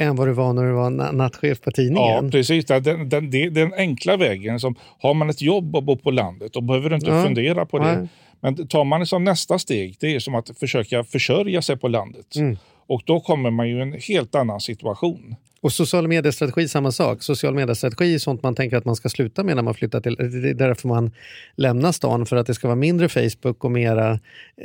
än 0.00 0.16
vad 0.16 0.28
du 0.28 0.32
var 0.32 0.52
när 0.52 0.64
du 0.64 0.72
var 0.72 0.90
na- 0.90 1.12
nattchef 1.12 1.60
på 1.60 1.70
Ja, 1.70 1.72
tidningen. 1.72 2.30
precis. 2.30 2.64
Den, 2.64 2.82
den, 2.82 3.08
den, 3.08 3.30
det 3.30 3.42
är 3.44 3.50
den 3.50 3.74
enkla 3.74 4.16
vägen. 4.16 4.60
Som, 4.60 4.74
har 4.98 5.14
man 5.14 5.30
ett 5.30 5.42
jobb 5.42 5.76
och 5.76 5.82
bor 5.82 5.96
på 5.96 6.10
landet, 6.10 6.52
då 6.52 6.60
behöver 6.60 6.88
du 6.90 6.94
inte 6.96 7.10
Ja. 7.10 7.24
fundera 7.24 7.66
på 7.66 7.78
det. 7.78 8.08
Men 8.40 8.66
tar 8.68 8.84
man 8.84 9.00
det 9.00 9.06
som 9.06 9.24
nästa 9.24 9.58
steg, 9.58 9.96
det 10.00 10.14
är 10.14 10.18
som 10.18 10.34
att 10.34 10.50
försöka 10.58 11.04
försörja 11.04 11.62
sig 11.62 11.76
på 11.76 11.88
landet. 11.88 12.36
Mm. 12.36 12.56
Och 12.86 13.02
då 13.04 13.20
kommer 13.20 13.50
man 13.50 13.68
ju 13.68 13.78
i 13.78 13.80
en 13.80 13.92
helt 13.92 14.34
annan 14.34 14.60
situation. 14.60 15.36
Och 15.62 15.72
social 15.72 16.08
mediestrategi 16.08 16.68
samma 16.68 16.92
sak. 16.92 17.22
Social 17.22 17.54
mediestrategi 17.54 18.14
är 18.14 18.18
sånt 18.18 18.42
man 18.42 18.54
tänker 18.54 18.76
att 18.76 18.84
man 18.84 18.96
ska 18.96 19.08
sluta 19.08 19.44
med 19.44 19.56
när 19.56 19.62
man 19.62 19.74
flyttar 19.74 20.00
till... 20.00 20.14
Det 20.16 20.50
är 20.50 20.54
därför 20.54 20.88
man 20.88 21.10
lämnar 21.56 21.92
stan, 21.92 22.26
för 22.26 22.36
att 22.36 22.46
det 22.46 22.54
ska 22.54 22.68
vara 22.68 22.76
mindre 22.76 23.08
Facebook 23.08 23.64
och 23.64 23.70
mera 23.70 24.18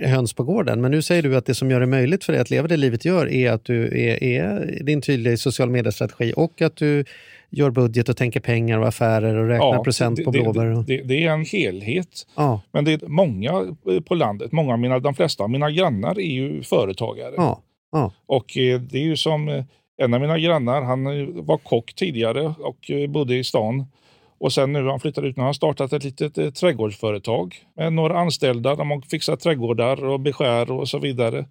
höns 0.03 0.33
på 0.33 0.43
gården. 0.43 0.81
Men 0.81 0.91
nu 0.91 1.01
säger 1.01 1.23
du 1.23 1.37
att 1.37 1.45
det 1.45 1.55
som 1.55 1.71
gör 1.71 1.79
det 1.79 1.85
möjligt 1.85 2.23
för 2.23 2.33
dig 2.33 2.41
att 2.41 2.49
leva 2.49 2.67
det 2.67 2.77
livet 2.77 3.05
gör 3.05 3.29
är 3.29 3.51
att 3.51 3.65
du 3.65 3.83
är, 3.85 4.23
är 4.23 4.79
din 4.83 5.01
tydliga 5.01 5.37
social 5.37 5.69
mediestrategi 5.69 6.33
och 6.35 6.61
att 6.61 6.75
du 6.75 7.05
gör 7.49 7.69
budget 7.69 8.09
och 8.09 8.17
tänker 8.17 8.39
pengar 8.39 8.79
och 8.79 8.87
affärer 8.87 9.35
och 9.35 9.47
räknar 9.47 9.83
procent 9.83 10.17
det, 10.17 10.23
på 10.23 10.31
det, 10.31 10.41
blåbär. 10.41 10.77
Och, 10.77 10.83
det, 10.83 11.01
det 11.01 11.23
är 11.23 11.31
en 11.31 11.45
helhet. 11.45 12.27
ja, 12.35 12.61
Men 12.71 12.85
det 12.85 12.93
är 12.93 13.07
många 13.07 13.75
eh, 13.91 14.01
på 14.01 14.15
landet, 14.15 14.51
många 14.51 14.77
mina, 14.77 14.99
de 14.99 15.15
flesta 15.15 15.43
av 15.43 15.49
mina 15.49 15.71
grannar 15.71 16.19
är 16.19 16.33
ju 16.33 16.63
företagare. 16.63 17.33
ja, 17.37 17.61
ja. 17.91 18.11
Och 18.25 18.57
eh, 18.57 18.81
det 18.81 18.97
är 18.97 19.03
ju 19.03 19.17
som 19.17 19.49
eh, 19.49 19.63
en 19.97 20.13
av 20.13 20.21
mina 20.21 20.39
grannar, 20.39 20.81
han 20.81 21.07
eh, 21.07 21.27
var 21.27 21.57
kock 21.57 21.93
tidigare 21.93 22.53
och 22.59 22.91
bodde 23.09 23.35
i 23.35 23.43
stan. 23.43 23.85
Och 24.39 24.53
sen 24.53 24.73
nu 24.73 24.83
har 24.83 24.89
han 24.89 24.99
flyttat 24.99 25.23
ut, 25.23 25.37
nu 25.37 25.41
har 25.41 25.47
han 25.47 25.53
startat 25.53 25.93
ett 25.93 26.03
litet 26.03 26.37
eh, 26.37 26.49
trädgårdsföretag 26.49 27.55
med 27.75 27.93
några 27.93 28.19
anställda. 28.19 28.75
De 28.75 28.91
har 28.91 29.01
fixat 29.01 29.39
trädgårdar 29.39 30.05
och 30.05 30.19
beskär 30.19 30.71
och 30.71 30.89
så 30.89 30.99
vidare. 30.99 31.45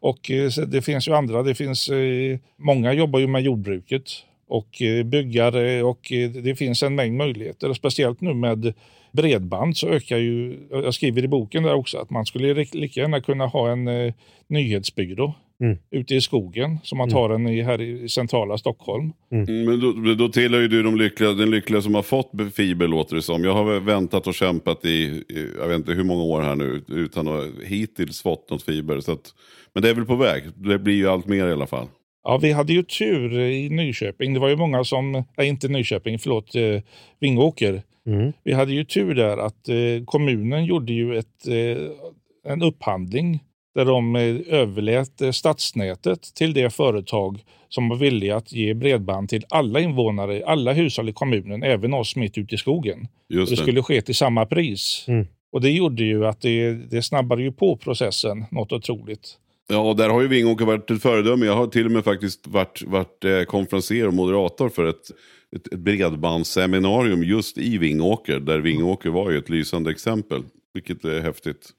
Och 0.00 0.30
eh, 0.30 0.50
det 0.66 0.82
finns 0.82 1.08
ju 1.08 1.14
andra, 1.14 1.42
det 1.42 1.54
finns, 1.54 1.88
eh, 1.88 2.38
många 2.56 2.92
jobbar 2.92 3.18
ju 3.18 3.26
med 3.26 3.42
jordbruket 3.42 4.02
och 4.48 4.82
byggare 5.04 5.82
och 5.82 6.12
det 6.42 6.58
finns 6.58 6.82
en 6.82 6.94
mängd 6.94 7.16
möjligheter. 7.16 7.70
Och 7.70 7.76
speciellt 7.76 8.20
nu 8.20 8.34
med 8.34 8.74
bredband 9.12 9.76
så 9.76 9.88
ökar 9.88 10.16
ju, 10.16 10.58
jag 10.70 10.94
skriver 10.94 11.24
i 11.24 11.28
boken 11.28 11.62
där 11.62 11.74
också, 11.74 11.98
att 11.98 12.10
man 12.10 12.26
skulle 12.26 12.54
lika 12.54 13.00
gärna 13.00 13.20
kunna 13.20 13.46
ha 13.46 13.72
en 13.72 14.12
nyhetsbyrå 14.46 15.34
Mm. 15.62 15.78
ute 15.90 16.14
i 16.14 16.20
skogen 16.20 16.78
som 16.82 16.98
man 16.98 17.10
tar 17.10 17.30
en 17.30 17.46
i, 17.46 17.62
här 17.62 17.80
i 17.80 18.08
centrala 18.08 18.58
Stockholm. 18.58 19.12
Mm, 19.32 19.64
Men 19.64 19.80
då, 19.80 20.14
då 20.14 20.28
tillhör 20.28 20.60
ju 20.60 20.68
du 20.68 20.82
de 20.82 20.96
lyckliga, 20.96 21.32
den 21.32 21.50
lyckliga 21.50 21.82
som 21.82 21.94
har 21.94 22.02
fått 22.02 22.30
fiber 22.54 22.88
låter 22.88 23.16
det 23.16 23.22
som. 23.22 23.44
Jag 23.44 23.54
har 23.54 23.80
väntat 23.80 24.26
och 24.26 24.34
kämpat 24.34 24.84
i, 24.84 24.88
i 24.88 25.48
jag 25.58 25.68
vet 25.68 25.76
inte 25.76 25.92
hur 25.92 26.04
många 26.04 26.22
år 26.22 26.42
här 26.42 26.56
nu 26.56 26.82
utan 26.88 27.28
att 27.28 27.44
hittills 27.66 28.22
fått 28.22 28.50
något 28.50 28.62
fiber. 28.62 29.00
Så 29.00 29.12
att, 29.12 29.34
men 29.74 29.82
det 29.82 29.90
är 29.90 29.94
väl 29.94 30.04
på 30.04 30.16
väg. 30.16 30.42
Det 30.54 30.78
blir 30.78 30.94
ju 30.94 31.08
allt 31.08 31.26
mer 31.26 31.46
i 31.48 31.52
alla 31.52 31.66
fall. 31.66 31.86
Ja, 32.24 32.38
vi 32.42 32.52
hade 32.52 32.72
ju 32.72 32.82
tur 32.82 33.38
i 33.38 33.70
Nyköping. 33.70 34.34
Det 34.34 34.40
var 34.40 34.48
ju 34.48 34.56
många 34.56 34.84
som, 34.84 35.24
nej 35.36 35.48
inte 35.48 35.68
Nyköping, 35.68 36.18
förlåt, 36.18 36.54
eh, 36.54 36.82
Vingåker. 37.20 37.82
Mm. 38.06 38.32
Vi 38.44 38.52
hade 38.52 38.72
ju 38.72 38.84
tur 38.84 39.14
där 39.14 39.36
att 39.38 39.68
eh, 39.68 40.04
kommunen 40.04 40.64
gjorde 40.64 40.92
ju 40.92 41.18
ett, 41.18 41.48
eh, 41.48 42.52
en 42.52 42.62
upphandling 42.62 43.40
där 43.74 43.84
de 43.84 44.16
eh, 44.16 44.36
överlät 44.46 45.20
eh, 45.20 45.30
stadsnätet 45.30 46.22
till 46.34 46.54
det 46.54 46.70
företag 46.70 47.44
som 47.68 47.88
var 47.88 47.96
villiga 47.96 48.36
att 48.36 48.52
ge 48.52 48.74
bredband 48.74 49.28
till 49.28 49.44
alla 49.48 49.80
invånare, 49.80 50.42
alla 50.46 50.72
hushåll 50.72 51.08
i 51.08 51.12
kommunen, 51.12 51.62
även 51.62 51.94
oss 51.94 52.16
mitt 52.16 52.38
ute 52.38 52.54
i 52.54 52.58
skogen. 52.58 53.08
Just 53.28 53.50
det 53.50 53.56
det. 53.56 53.62
skulle 53.62 53.82
ske 53.82 54.02
till 54.02 54.14
samma 54.14 54.46
pris. 54.46 55.04
Mm. 55.08 55.26
Och 55.52 55.60
det 55.60 55.70
gjorde 55.70 56.04
ju 56.04 56.26
att 56.26 56.40
det, 56.40 56.72
det 56.72 57.02
snabbade 57.02 57.42
ju 57.42 57.52
på 57.52 57.76
processen 57.76 58.44
något 58.50 58.72
otroligt. 58.72 59.38
Ja, 59.68 59.78
och 59.78 59.96
där 59.96 60.08
har 60.08 60.20
ju 60.20 60.28
Vingåker 60.28 60.64
varit 60.64 60.90
ett 60.90 61.02
föredöme. 61.02 61.46
Jag 61.46 61.56
har 61.56 61.66
till 61.66 61.86
och 61.86 61.92
med 61.92 62.04
faktiskt 62.04 62.46
varit, 62.46 62.82
varit 62.86 63.24
eh, 63.24 63.42
konferenser 63.42 64.06
och 64.06 64.14
moderator 64.14 64.68
för 64.68 64.86
ett, 64.86 65.10
ett, 65.56 65.72
ett 65.72 65.78
bredbandsseminarium 65.78 67.22
just 67.22 67.58
i 67.58 67.78
Vingåker. 67.78 68.40
Där 68.40 68.60
Vingåker 68.60 69.10
var 69.10 69.30
ju 69.30 69.38
ett 69.38 69.48
lysande 69.48 69.90
exempel. 69.90 70.42
Vilket 70.74 71.04
är 71.04 71.20
häftigt. 71.20 71.70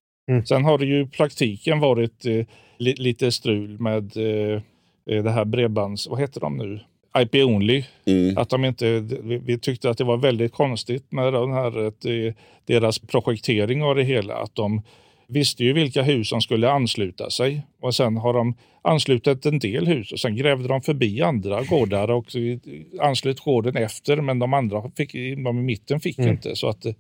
Sen 0.46 0.66
har 0.66 0.78
det 0.78 0.86
ju 0.86 1.02
i 1.02 1.08
praktiken 1.08 1.80
varit 1.80 2.26
eh, 2.26 2.46
li, 2.78 2.96
lite 2.98 3.32
strul 3.32 3.80
med 3.80 4.18
eh, 4.18 4.62
eh, 5.10 5.24
det 5.24 5.32
här 5.32 5.46
bredbands... 5.46 6.08
Vad 6.08 6.20
heter 6.20 6.40
de 6.42 6.58
nu? 6.58 6.80
IP 7.18 7.36
Only. 7.36 7.84
Mm. 8.06 8.38
Att 8.38 8.50
de 8.50 8.66
inte, 8.66 9.00
vi, 9.00 9.38
vi 9.38 9.60
tyckte 9.60 9.90
att 9.90 9.98
det 9.98 10.04
var 10.04 10.18
väldigt 10.18 10.54
konstigt 10.54 11.12
med 11.12 11.34
den 11.34 11.52
här, 11.54 11.88
att, 11.88 12.06
eh, 12.06 12.34
deras 12.66 13.00
projektering 13.00 13.84
av 13.84 13.96
det 13.96 14.04
hela. 14.04 14.36
Att 14.36 14.56
de 14.56 14.82
visste 15.28 15.64
ju 15.64 15.74
vilka 15.74 16.02
hus 16.04 16.30
som 16.30 16.42
skulle 16.42 16.70
ansluta 16.72 17.30
sig 17.30 17.62
och 17.82 17.96
sen 17.96 18.18
har 18.18 18.34
de 18.34 18.56
anslutit 18.82 19.46
en 19.46 19.60
del 19.60 19.88
hus 19.88 20.12
och 20.12 20.20
sen 20.20 20.36
grävde 20.36 20.68
de 20.68 20.82
förbi 20.82 21.22
andra 21.22 21.64
gårdar 21.64 22.12
och 22.12 22.26
anslöt 23.02 23.40
gården 23.40 23.78
efter 23.78 24.22
men 24.22 24.40
de 24.40 24.54
andra 24.54 24.92
fick, 24.98 25.14
de 25.14 25.48
i 25.60 25.62
mitten 25.62 26.00
fick 26.00 26.20
Mm. 26.20 26.32
inte. 26.32 26.56
Så 26.56 26.68
att, 26.68 26.86
eh, 26.86 26.94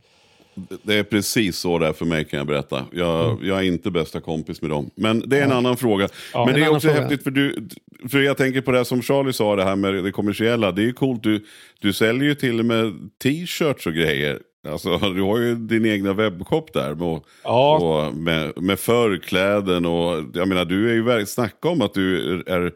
Det 0.83 0.93
är 0.95 1.03
precis 1.03 1.57
så 1.57 1.79
där 1.79 1.93
för 1.93 2.05
mig 2.05 2.25
kan 2.25 2.37
jag 2.37 2.47
berätta. 2.47 2.85
Jag, 2.91 3.31
Mm. 3.31 3.47
jag 3.47 3.57
är 3.57 3.63
inte 3.63 3.91
bästa 3.91 4.19
kompis 4.21 4.61
med 4.61 4.71
dem. 4.71 4.89
Men 4.95 5.29
det 5.29 5.37
är 5.39 5.43
en 5.43 5.51
annan 5.51 5.77
fråga. 5.77 6.07
Ja, 6.33 6.45
Men 6.45 6.55
en 6.55 6.61
det 6.61 6.65
är 6.67 6.71
också 6.71 6.87
fråga. 6.87 7.01
häftigt 7.01 7.23
för 7.23 7.31
du, 7.31 7.67
för 8.09 8.19
jag 8.21 8.37
tänker 8.37 8.61
på 8.61 8.71
det 8.71 8.85
som 8.85 9.01
Charlie 9.01 9.33
sa, 9.33 9.55
det 9.55 9.63
här 9.63 9.75
med 9.75 10.03
det 10.03 10.11
kommersiella. 10.11 10.71
Det 10.71 10.81
är 10.81 10.85
ju 10.85 10.93
coolt, 10.93 11.23
du, 11.23 11.45
du 11.81 11.93
säljer 11.93 12.23
ju 12.23 12.35
till 12.35 12.59
och 12.59 12.65
med 12.65 12.93
t-shirts 13.23 13.87
och 13.87 13.93
grejer. 13.93 14.39
Alltså, 14.67 14.97
du 14.97 15.21
har 15.21 15.37
ju 15.39 15.55
din 15.55 15.85
egna 15.85 16.13
webbshop 16.13 16.73
där 16.73 16.95
med, 16.95 17.19
Ja. 17.43 17.77
och 17.77 18.13
med, 18.17 18.51
med 18.61 18.79
förkläden 18.79 19.85
och 19.85 20.23
jag 20.33 20.47
menar 20.47 20.65
du 20.65 20.89
är 21.13 21.19
ju 21.19 21.25
snacka 21.25 21.69
om 21.69 21.81
att 21.81 21.93
du 21.93 22.39
är 22.47 22.71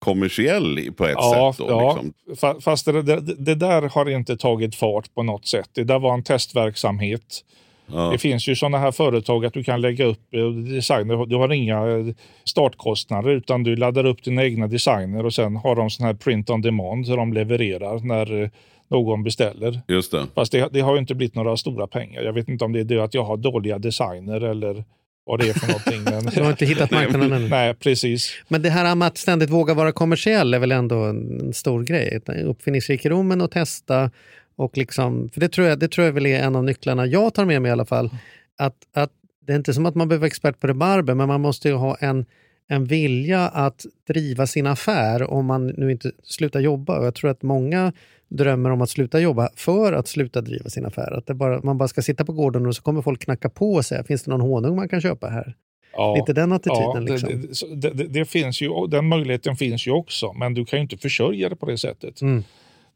kommersiell 0.00 0.92
på 0.96 1.04
ett 1.04 1.14
Ja, 1.16 1.52
sätt. 1.56 1.66
Då, 1.66 1.72
ja. 1.72 1.92
liksom. 2.02 2.12
Fa- 2.48 2.60
fast 2.60 2.86
det, 2.86 3.02
det, 3.02 3.20
det 3.20 3.54
där 3.54 3.82
har 3.82 4.10
inte 4.10 4.36
tagit 4.36 4.74
fart 4.74 5.14
på 5.14 5.22
något 5.22 5.46
sätt. 5.46 5.70
Det 5.72 5.84
där 5.84 5.98
var 5.98 6.14
en 6.14 6.22
testverksamhet. 6.22 7.44
Ja. 7.92 8.10
Det 8.10 8.18
finns 8.18 8.48
ju 8.48 8.56
sådana 8.56 8.78
här 8.78 8.92
företag 8.92 9.44
att 9.44 9.54
du 9.54 9.64
kan 9.64 9.80
lägga 9.80 10.04
upp 10.04 10.34
eh, 10.34 10.48
designer. 10.50 11.26
Du 11.26 11.36
har 11.36 11.52
inga 11.52 11.88
eh, 11.88 12.06
startkostnader 12.44 13.30
utan 13.30 13.62
du 13.62 13.76
laddar 13.76 14.06
upp 14.06 14.24
dina 14.24 14.44
egna 14.44 14.66
designer 14.66 15.26
och 15.26 15.34
sen 15.34 15.56
har 15.56 15.76
de 15.76 15.90
sån 15.90 16.06
här 16.06 16.14
print 16.14 16.50
on 16.50 16.62
demand 16.62 17.06
så 17.06 17.16
de 17.16 17.32
levererar 17.32 17.98
när 17.98 18.42
eh, 18.42 18.48
någon 18.90 19.22
beställer. 19.22 19.80
Just 19.88 20.12
det. 20.12 20.26
Fast 20.34 20.52
det, 20.52 20.68
det 20.72 20.80
har 20.80 20.92
ju 20.92 20.98
inte 20.98 21.14
blivit 21.14 21.34
några 21.34 21.56
stora 21.56 21.86
pengar. 21.86 22.22
Jag 22.22 22.32
vet 22.32 22.48
inte 22.48 22.64
om 22.64 22.72
det 22.72 22.80
är 22.80 22.84
det 22.84 22.98
att 22.98 23.14
jag 23.14 23.24
har 23.24 23.36
dåliga 23.36 23.78
designer 23.78 24.40
eller 24.40 24.84
vad 25.24 25.40
det 25.40 25.48
är 25.48 25.52
för 25.52 25.66
någonting. 25.66 26.02
Men... 26.04 26.24
Du 26.34 26.42
har 26.42 26.50
inte 26.50 26.66
hittat 26.66 26.90
marknaden 26.90 27.32
ännu. 27.32 27.48
Nej, 27.48 27.74
precis. 27.74 28.32
Men 28.48 28.62
det 28.62 28.70
här 28.70 28.94
med 28.94 29.08
att 29.08 29.18
ständigt 29.18 29.50
våga 29.50 29.74
vara 29.74 29.92
kommersiell 29.92 30.54
är 30.54 30.58
väl 30.58 30.72
ändå 30.72 31.04
en, 31.04 31.52
stor 31.52 31.82
grej. 31.82 32.20
Uppfinningsrikedomen 32.44 33.40
och 33.40 33.50
testa. 33.50 34.10
Och 34.56 34.76
liksom, 34.76 35.28
för 35.28 35.40
det 35.40 35.48
tror, 35.48 35.66
jag, 35.66 35.78
det 35.78 35.88
tror 35.88 36.06
jag 36.06 36.12
väl 36.12 36.26
är 36.26 36.42
en 36.42 36.56
av 36.56 36.64
nycklarna 36.64 37.06
jag 37.06 37.34
tar 37.34 37.44
med 37.44 37.62
mig 37.62 37.68
i 37.68 37.72
alla 37.72 37.86
fall. 37.86 38.10
Att, 38.58 38.76
att 38.94 39.10
det 39.46 39.52
är 39.52 39.56
inte 39.56 39.74
som 39.74 39.86
att 39.86 39.94
man 39.94 40.08
behöver 40.08 40.20
vara 40.20 40.26
expert 40.26 40.60
på 40.60 40.66
rabarber, 40.66 41.14
men 41.14 41.28
man 41.28 41.40
måste 41.40 41.68
ju 41.68 41.74
ha 41.74 41.96
en, 42.00 42.26
en 42.70 42.84
vilja 42.84 43.48
att 43.48 43.86
driva 44.06 44.46
sin 44.46 44.66
affär 44.66 45.30
om 45.30 45.46
man 45.46 45.66
nu 45.66 45.90
inte 45.90 46.12
slutar 46.22 46.60
jobba. 46.60 46.98
Och 46.98 47.06
jag 47.06 47.14
tror 47.14 47.30
att 47.30 47.42
många 47.42 47.92
drömmer 48.28 48.70
om 48.70 48.82
att 48.82 48.90
sluta 48.90 49.20
jobba 49.20 49.48
för 49.56 49.92
att 49.92 50.08
sluta 50.08 50.40
driva 50.40 50.70
sin 50.70 50.86
affär. 50.86 51.12
Att 51.12 51.26
bara, 51.26 51.60
man 51.62 51.78
bara 51.78 51.88
ska 51.88 52.02
sitta 52.02 52.24
på 52.24 52.32
gården 52.32 52.66
och 52.66 52.76
så 52.76 52.82
kommer 52.82 53.02
folk 53.02 53.22
knacka 53.24 53.48
på 53.48 53.72
och 53.72 53.84
säga, 53.84 54.04
finns 54.04 54.22
det 54.22 54.30
någon 54.30 54.40
honung 54.40 54.76
man 54.76 54.88
kan 54.88 55.00
köpa 55.00 55.28
här? 55.28 55.54
Ja. 55.92 56.16
Lite 56.16 56.32
den 56.32 56.52
attityden. 56.52 56.90
Ja, 56.94 57.00
det, 57.00 57.12
liksom. 57.12 57.80
det, 57.80 57.90
det, 57.90 58.04
det, 58.04 58.24
finns 58.24 58.62
ju, 58.62 58.86
den 58.86 59.08
möjligheten 59.08 59.56
finns 59.56 59.86
ju 59.86 59.90
också, 59.90 60.32
men 60.32 60.54
du 60.54 60.64
kan 60.64 60.78
ju 60.78 60.82
inte 60.82 60.96
försörja 60.96 61.48
det 61.48 61.56
på 61.56 61.66
det 61.66 61.78
sättet. 61.78 62.20
Mm. 62.20 62.44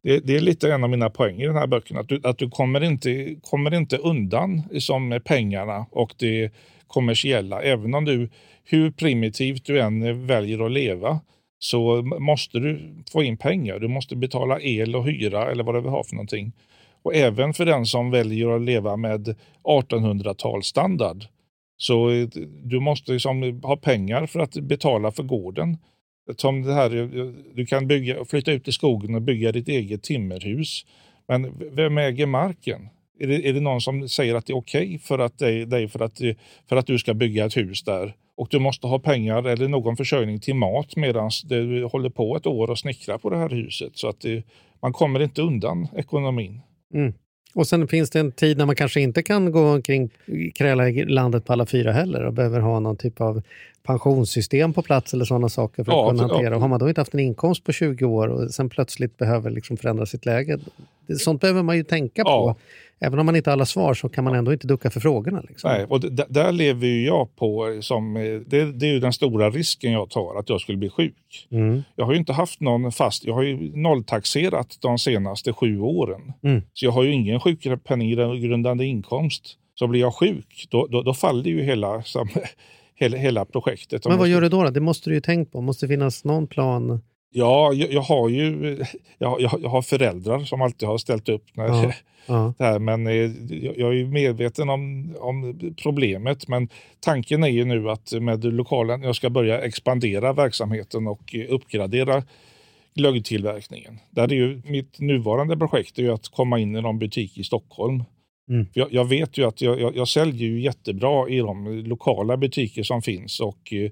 Det, 0.03 0.18
det 0.18 0.37
är 0.37 0.41
lite 0.41 0.72
en 0.72 0.85
av 0.85 0.91
mina 0.91 1.11
poänger 1.11 1.45
i 1.45 1.47
den 1.47 1.57
här 1.57 1.66
boken, 1.66 1.97
att 1.97 2.09
du, 2.09 2.20
att 2.25 2.39
du 2.39 2.51
kommer, 2.51 2.83
inte, 2.83 3.35
kommer 3.43 3.75
inte 3.75 3.97
undan 3.97 4.62
som 4.79 5.09
med 5.09 5.25
pengarna 5.25 5.87
och 5.91 6.14
det 6.16 6.51
kommersiella. 6.95 7.62
Även 7.62 7.95
om 7.95 8.05
du, 8.05 8.28
hur 8.64 8.90
primitivt 8.90 9.64
du 9.64 9.80
än 9.80 10.26
väljer 10.26 10.66
att 10.66 10.72
leva, 10.72 11.20
så 11.59 12.03
måste 12.03 12.59
du 12.59 12.95
få 13.12 13.22
in 13.22 13.36
pengar. 13.36 13.78
Du 13.78 13.88
måste 13.88 14.16
betala 14.16 14.61
el 14.61 14.97
och 14.97 15.05
hyra 15.05 15.51
eller 15.51 15.64
vad 15.64 15.74
det 15.74 15.80
vill 15.80 15.90
ha 15.90 16.05
för 16.05 16.14
någonting. 16.14 16.53
Och 17.03 17.14
även 17.14 17.55
för 17.55 17.66
den 17.66 17.86
som 17.86 18.11
väljer 18.11 18.49
att 18.57 18.62
leva 18.62 18.97
med 18.97 19.34
1800-talsstandard. 19.62 21.24
Så 21.76 22.11
eh, 22.11 22.28
du 22.62 22.80
måste 22.80 23.12
liksom 23.12 23.61
ha 23.62 23.76
pengar 23.76 24.26
för 24.26 24.40
att 24.40 24.55
betala 24.55 25.11
för 25.11 25.22
gården. 25.22 25.76
Som 26.36 26.62
det 26.62 26.74
här, 26.74 26.97
eh, 26.97 27.26
du 27.55 27.66
kan 27.66 27.86
bygga, 27.86 28.24
flytta 28.24 28.53
ut 28.53 28.68
i 28.68 28.72
skogen 28.72 29.14
och 29.14 29.22
bygga 29.22 29.53
ditt 29.53 29.68
eget 29.68 30.03
timmerhus. 30.03 30.86
Men 31.28 31.53
vem 31.76 31.99
äger 31.99 32.26
marken? 32.26 32.88
Är 33.19 33.27
det, 33.27 33.49
är 33.49 33.53
det 33.53 33.61
någon 33.61 33.81
som 33.81 34.09
säger 34.09 34.35
att 34.35 34.47
det 34.47 34.53
är 34.53 34.57
okej 34.57 34.99
för, 34.99 35.19
att 35.19 35.39
för, 35.93 36.03
att, 36.03 36.21
för 36.69 36.77
att 36.77 36.87
du 36.87 36.99
ska 36.99 37.15
bygga 37.15 37.45
ett 37.45 37.57
hus 37.57 37.83
där? 37.83 38.15
Och 38.37 38.49
du 38.51 38.59
måste 38.59 38.87
ha 38.87 38.99
pengar 38.99 39.49
eller 39.49 39.69
någon 39.69 39.97
försörjning 39.97 40.41
till 40.41 40.55
mat 40.55 40.97
medan 40.97 41.31
du 41.45 41.85
håller 41.85 42.11
på 42.11 42.37
ett 42.37 42.47
år 42.47 42.71
och 42.71 42.79
snickrar 42.79 43.19
på 43.19 43.31
det 43.31 43.37
här 43.37 43.49
huset. 43.49 43.93
Så 43.95 44.09
att 44.09 44.21
det, 44.21 44.43
man 44.83 44.93
kommer 44.93 45.21
inte 45.23 45.43
undan 45.43 45.89
ekonomin. 45.97 46.61
Mm. 46.95 47.12
Och 47.55 47.67
sen 47.67 47.89
finns 47.89 48.11
det 48.11 48.21
en 48.21 48.33
tid 48.33 48.59
när 48.59 48.67
man 48.67 48.77
kanske 48.77 49.01
inte 49.01 49.23
kan 49.23 49.53
gå 49.53 49.73
omkring 49.73 50.11
kräla 50.55 50.89
i 50.89 51.05
landet 51.05 51.45
på 51.45 51.53
alla 51.53 51.67
fyra 51.67 51.93
heller 51.93 52.25
och 52.25 52.33
behöver 52.33 52.61
ha 52.61 52.81
någon 52.81 52.97
typ 52.97 53.21
av 53.21 53.43
pensionssystem 53.83 54.73
på 54.73 54.83
plats 54.83 55.15
eller 55.15 55.25
sådana 55.25 55.49
saker 55.49 55.85
för 55.85 55.93
att 55.93 55.99
Ja, 55.99 56.09
kunna 56.11 56.23
ja. 56.23 56.29
hantera. 56.35 56.55
Och 56.55 56.61
har 56.61 56.69
man 56.69 56.81
då 56.81 56.89
inte 56.89 57.01
haft 57.01 57.15
en 57.15 57.21
inkomst 57.21 57.65
på 57.65 57.73
20 57.73 58.05
år 58.05 58.29
och 58.29 58.51
sen 58.51 58.69
plötsligt 58.69 59.17
behöver 59.19 59.51
liksom 59.51 59.77
förändra 59.77 60.07
sitt 60.07 60.27
läge, 60.27 60.59
sånt 61.19 61.41
behöver 61.41 61.62
man 61.62 61.77
ju 61.77 61.85
tänka 61.85 62.23
Ja. 62.25 62.55
på. 62.55 62.61
Även 63.01 63.18
om 63.18 63.26
man 63.26 63.36
inte 63.36 63.51
har 63.51 63.53
alla 63.53 63.66
svar 63.66 63.95
så 63.95 64.09
kan 64.09 64.24
man 64.24 64.34
ändå 64.34 64.53
inte 64.53 64.66
ducka 64.66 64.90
för 64.90 65.01
frågorna. 65.01 65.42
Liksom. 65.49 65.70
Nej, 65.70 65.84
och 65.84 66.01
där 66.28 66.53
lever 66.53 66.86
ju 66.86 67.07
jag 67.07 67.36
på, 67.36 67.78
som, 67.80 68.16
eh, 68.16 68.22
det, 68.22 68.72
det 68.72 68.86
är 68.86 68.92
ju 68.92 69.01
den 69.01 69.12
stora 69.12 69.51
risken 69.51 69.92
jag 69.92 70.11
tar, 70.11 70.38
att 70.38 70.49
jag 70.49 70.61
skulle 70.61 70.78
bli 70.78 70.90
sjuk. 70.90 71.49
Mm. 71.51 71.82
Jag 71.97 72.05
har 72.05 72.12
ju 72.12 72.18
inte 72.18 72.32
haft 72.32 72.61
någon 72.61 72.92
fast, 72.92 73.24
jag 73.24 73.34
har 73.34 73.42
ju 73.42 73.76
nolltaxerat 73.76 74.78
de 74.80 74.99
senaste 74.99 75.53
sju 75.53 75.80
åren. 75.80 76.32
Mm. 76.42 76.62
Så 76.72 76.84
jag 76.84 76.92
har 76.92 77.03
ju 77.03 77.12
ingen 77.12 77.40
sjukpenninggrundande 77.40 78.84
inkomst. 78.84 79.59
Så 79.78 79.86
blir 79.86 80.01
jag 80.01 80.14
sjuk, 80.14 80.66
då, 80.70 80.86
då, 80.86 81.03
då 81.03 81.14
faller 81.14 81.51
ju 81.51 81.62
hela, 81.62 82.03
som, 82.03 82.28
hela, 82.95 83.16
hela 83.16 83.45
projektet. 83.45 84.07
Men 84.07 84.18
vad 84.18 84.28
gör 84.28 84.40
du 84.40 84.49
då, 84.49 84.62
då? 84.62 84.70
Det 84.70 84.80
måste 84.80 85.11
du 85.11 85.14
ju 85.14 85.20
tänkt 85.20 85.53
på. 85.53 85.61
måste 85.61 85.88
finnas 85.88 86.24
någon 86.24 86.47
plan. 86.47 87.01
Ja, 87.37 87.72
jag, 87.72 87.93
jag 87.93 88.03
har 88.03 88.28
ju 88.28 88.78
jag, 89.18 89.41
jag, 89.41 89.49
har 89.49 89.82
föräldrar 89.82 90.41
som 90.41 90.62
alltid 90.62 90.89
har 90.89 90.99
ställt 90.99 91.28
upp. 91.28 91.45
När, 91.55 91.68
Ja, 91.68 91.93
ja. 92.26 92.55
det 92.59 92.64
här, 92.64 92.78
men 92.78 93.07
eh, 93.07 93.14
jag, 93.64 93.78
jag 93.78 93.89
är 93.89 93.93
ju 93.93 94.07
medveten 94.07 94.70
om, 94.70 95.14
om 95.18 95.59
problemet. 95.82 96.49
Men 96.49 96.68
tanken 97.01 97.45
är 97.45 97.49
ju 97.49 97.64
nu 97.64 97.91
att 97.91 98.12
med 98.12 98.45
lokalen, 98.45 99.03
jag 99.03 99.16
ska 99.16 99.30
börja 99.30 99.61
expandera 99.61 100.32
verksamheten 100.32 101.07
och 101.07 101.35
uppgradera 101.49 102.22
glöggtillverkningen. 102.95 103.99
Där 104.11 104.32
är 104.32 104.37
ju 104.37 104.62
mitt 104.64 105.01
nuvarande 105.01 105.57
projekt 105.57 105.99
är 105.99 106.03
ju 106.03 106.12
att 106.12 106.28
komma 106.28 106.59
in 106.59 106.76
i 106.76 106.82
någon 106.82 106.99
butik 106.99 107.39
i 107.39 107.45
Stockholm. 107.45 108.05
Mm. 108.49 108.66
Jag, 108.72 108.93
jag 108.93 109.05
vet 109.05 109.39
ju 109.39 109.45
att 109.45 109.61
jag, 109.61 109.80
jag, 109.80 109.97
jag 109.97 110.09
säljer 110.09 110.49
ju 110.49 110.61
jättebra 110.61 111.28
i 111.28 111.39
de 111.39 111.68
lokala 111.87 112.37
butiker 112.37 112.82
som 112.82 113.03
finns 113.03 113.41
och 113.41 113.72
eh, 113.72 113.91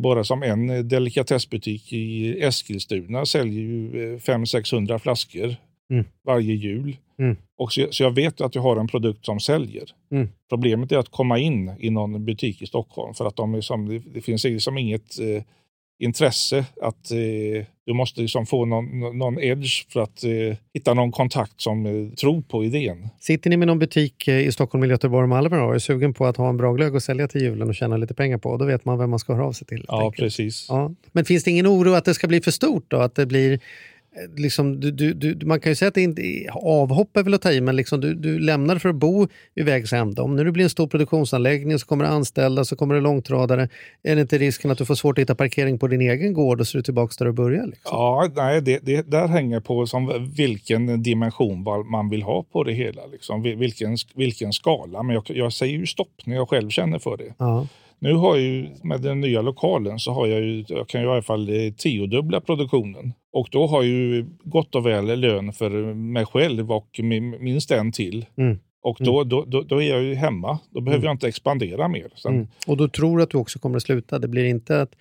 bara 0.00 0.24
som 0.24 0.42
en 0.42 0.88
delikatessbutik 0.88 1.92
i 1.92 2.36
Eskilstuna 2.42 3.26
säljer 3.26 3.62
ju 3.62 4.18
500-600 4.18 4.98
flaskor 4.98 5.56
Mm. 5.92 6.04
varje 6.24 6.54
jul. 6.54 6.96
Mm. 7.18 7.36
Och 7.58 7.72
så, 7.72 7.86
så 7.90 8.02
jag 8.02 8.10
vet 8.14 8.40
att 8.40 8.54
jag 8.54 8.62
har 8.62 8.76
en 8.76 8.86
produkt 8.86 9.26
som 9.26 9.40
säljer. 9.40 9.84
Mm. 10.12 10.28
Problemet 10.48 10.92
är 10.92 10.98
att 10.98 11.08
komma 11.08 11.38
in 11.38 11.72
i 11.78 11.90
någon 11.90 12.24
butik 12.24 12.62
i 12.62 12.66
Stockholm 12.66 13.14
för 13.14 13.24
att 13.26 13.36
de 13.36 13.54
är 13.54 13.60
som, 13.60 13.88
det, 13.88 13.98
det 13.98 14.20
finns 14.20 14.44
liksom 14.44 14.78
inget 14.78 15.20
eh, 15.20 15.42
intresse 16.02 16.64
att 16.80 17.10
eh, 17.10 17.66
du 17.86 17.94
måste 17.94 18.20
liksom 18.20 18.46
få 18.46 18.64
någon, 18.64 19.18
någon 19.18 19.38
edge 19.38 19.92
för 19.92 20.00
att 20.00 20.24
eh, 20.24 20.56
hitta 20.74 20.94
någon 20.94 21.12
kontakt 21.12 21.60
som 21.60 21.86
eh, 21.86 22.14
tror 22.14 22.42
på 22.42 22.64
idén. 22.64 23.08
Sitter 23.20 23.50
ni 23.50 23.56
med 23.56 23.68
någon 23.68 23.78
butik 23.78 24.28
eh, 24.28 24.46
i 24.46 24.52
Stockholm, 24.52 24.90
Göteborg 24.90 25.22
och 25.22 25.28
Malmö 25.28 25.60
och 25.60 25.74
är 25.74 25.78
sugen 25.78 26.14
på 26.14 26.26
att 26.26 26.36
ha 26.36 26.48
en 26.48 26.56
bra 26.56 26.72
glögg 26.72 26.94
och 26.94 27.02
sälja 27.02 27.28
till 27.28 27.42
julen 27.42 27.68
och 27.68 27.74
tjäna 27.74 27.96
lite 27.96 28.14
pengar 28.14 28.38
på, 28.38 28.56
då 28.56 28.64
vet 28.64 28.84
man 28.84 28.98
vem 28.98 29.10
man 29.10 29.18
ska 29.18 29.34
höra 29.34 29.46
av 29.46 29.52
sig 29.52 29.66
till. 29.66 29.84
Ja, 29.88 30.04
enkelt. 30.04 30.16
precis. 30.16 30.66
Ja. 30.68 30.94
Men 31.12 31.24
finns 31.24 31.44
det 31.44 31.50
ingen 31.50 31.66
oro 31.66 31.92
att 31.92 32.04
det 32.04 32.14
ska 32.14 32.28
bli 32.28 32.40
för 32.40 32.50
stort 32.50 32.84
då? 32.88 32.96
Att 32.96 33.14
det 33.14 33.26
blir, 33.26 33.60
liksom, 34.36 34.80
du, 34.80 34.90
du, 34.90 35.14
du, 35.14 35.46
man 35.46 35.60
kan 35.60 35.72
ju 35.72 35.76
säga 35.76 35.88
att 35.88 35.94
det 35.94 36.02
inte 36.02 36.22
avhopp 36.52 37.16
är 37.16 37.22
väl 37.22 37.34
att 37.34 37.42
ta 37.42 37.52
i, 37.52 37.60
men 37.60 37.76
liksom 37.76 38.00
du, 38.00 38.14
du 38.14 38.38
lämnar 38.38 38.78
för 38.78 38.88
att 38.88 38.94
bo 38.94 39.28
vid 39.54 39.64
vägs 39.64 39.92
ände. 39.92 40.22
Om 40.22 40.36
nu 40.36 40.44
det 40.44 40.52
blir 40.52 40.64
en 40.64 40.70
stor 40.70 40.86
produktionsanläggning 40.86 41.78
så 41.78 41.86
kommer 41.86 42.04
det 42.04 42.10
anställda, 42.10 42.64
så 42.64 42.76
kommer 42.76 42.94
det 42.94 43.00
långtradare. 43.00 43.68
Är 44.02 44.14
det 44.14 44.20
inte 44.20 44.38
risken 44.38 44.70
att 44.70 44.78
du 44.78 44.84
får 44.84 44.94
svårt 44.94 45.18
att 45.18 45.22
hitta 45.22 45.34
parkering 45.34 45.78
på 45.78 45.88
din 45.88 46.00
egen 46.00 46.32
gård 46.32 46.60
och 46.60 46.66
så 46.66 46.76
är 46.76 46.78
du 46.78 46.82
tillbaka 46.82 47.14
där 47.18 47.26
du 47.26 47.32
börjar? 47.32 47.66
Liksom? 47.66 47.80
Ja, 47.84 48.30
nej, 48.36 48.60
det, 48.62 48.78
det 48.82 49.10
där 49.10 49.28
hänger 49.28 49.60
på 49.60 49.86
som 49.86 50.30
vilken 50.36 51.02
dimension 51.02 51.62
man 51.90 52.08
vill 52.10 52.22
ha 52.22 52.42
på 52.52 52.64
det 52.64 52.72
hela. 52.72 53.06
Liksom. 53.06 53.44
Vil- 53.46 53.56
Vilken, 53.58 53.96
vilken 54.14 54.52
skala. 54.52 55.02
Men 55.02 55.14
jag, 55.14 55.24
jag 55.26 55.52
säger 55.52 55.78
ju 55.78 55.86
stopp 55.86 56.12
när 56.24 56.36
jag 56.36 56.48
själv 56.48 56.70
känner 56.70 56.98
för 56.98 57.16
det. 57.16 57.34
Ja. 57.38 57.66
Nu 58.02 58.12
har 58.14 58.36
jag 58.36 58.44
ju 58.44 58.68
med 58.82 59.00
den 59.00 59.20
nya 59.20 59.42
lokalen 59.42 59.98
så 59.98 60.12
har 60.12 60.26
jag 60.26 60.40
ju, 60.40 60.64
jag 60.68 60.88
kan 60.88 61.00
ju 61.00 61.06
i 61.06 61.10
alla 61.10 61.22
fall 61.22 61.48
eh, 61.48 61.72
tiodubbla 61.76 62.40
produktionen. 62.40 63.12
Och 63.32 63.48
då 63.50 63.66
har 63.66 63.82
jag 63.82 63.92
ju 63.92 64.26
gott 64.44 64.74
och 64.74 64.86
väl 64.86 65.20
lön 65.20 65.52
för 65.52 65.70
mig 65.94 66.26
själv 66.26 66.72
och 66.72 67.00
min- 67.02 67.44
minst 67.44 67.70
en 67.70 67.92
till. 67.92 68.26
Mm. 68.36 68.58
Och 68.82 68.96
då, 69.00 69.24
då, 69.24 69.44
då, 69.44 69.62
då 69.62 69.82
är 69.82 69.88
jag 69.90 70.02
ju 70.02 70.14
hemma. 70.14 70.58
Då 70.70 70.80
behöver 70.80 70.98
Mm. 71.04 71.06
jag 71.06 71.14
inte 71.14 71.28
expandera 71.28 71.88
mer. 71.88 72.06
Mm. 72.28 72.46
Och 72.66 72.76
då 72.76 72.88
tror 72.88 73.16
du 73.16 73.22
att 73.22 73.30
du 73.30 73.38
också 73.38 73.58
kommer 73.58 73.76
att 73.76 73.82
sluta? 73.82 74.18
Det 74.18 74.28
blir 74.28 74.44
inte 74.44 74.80
att 74.82 74.92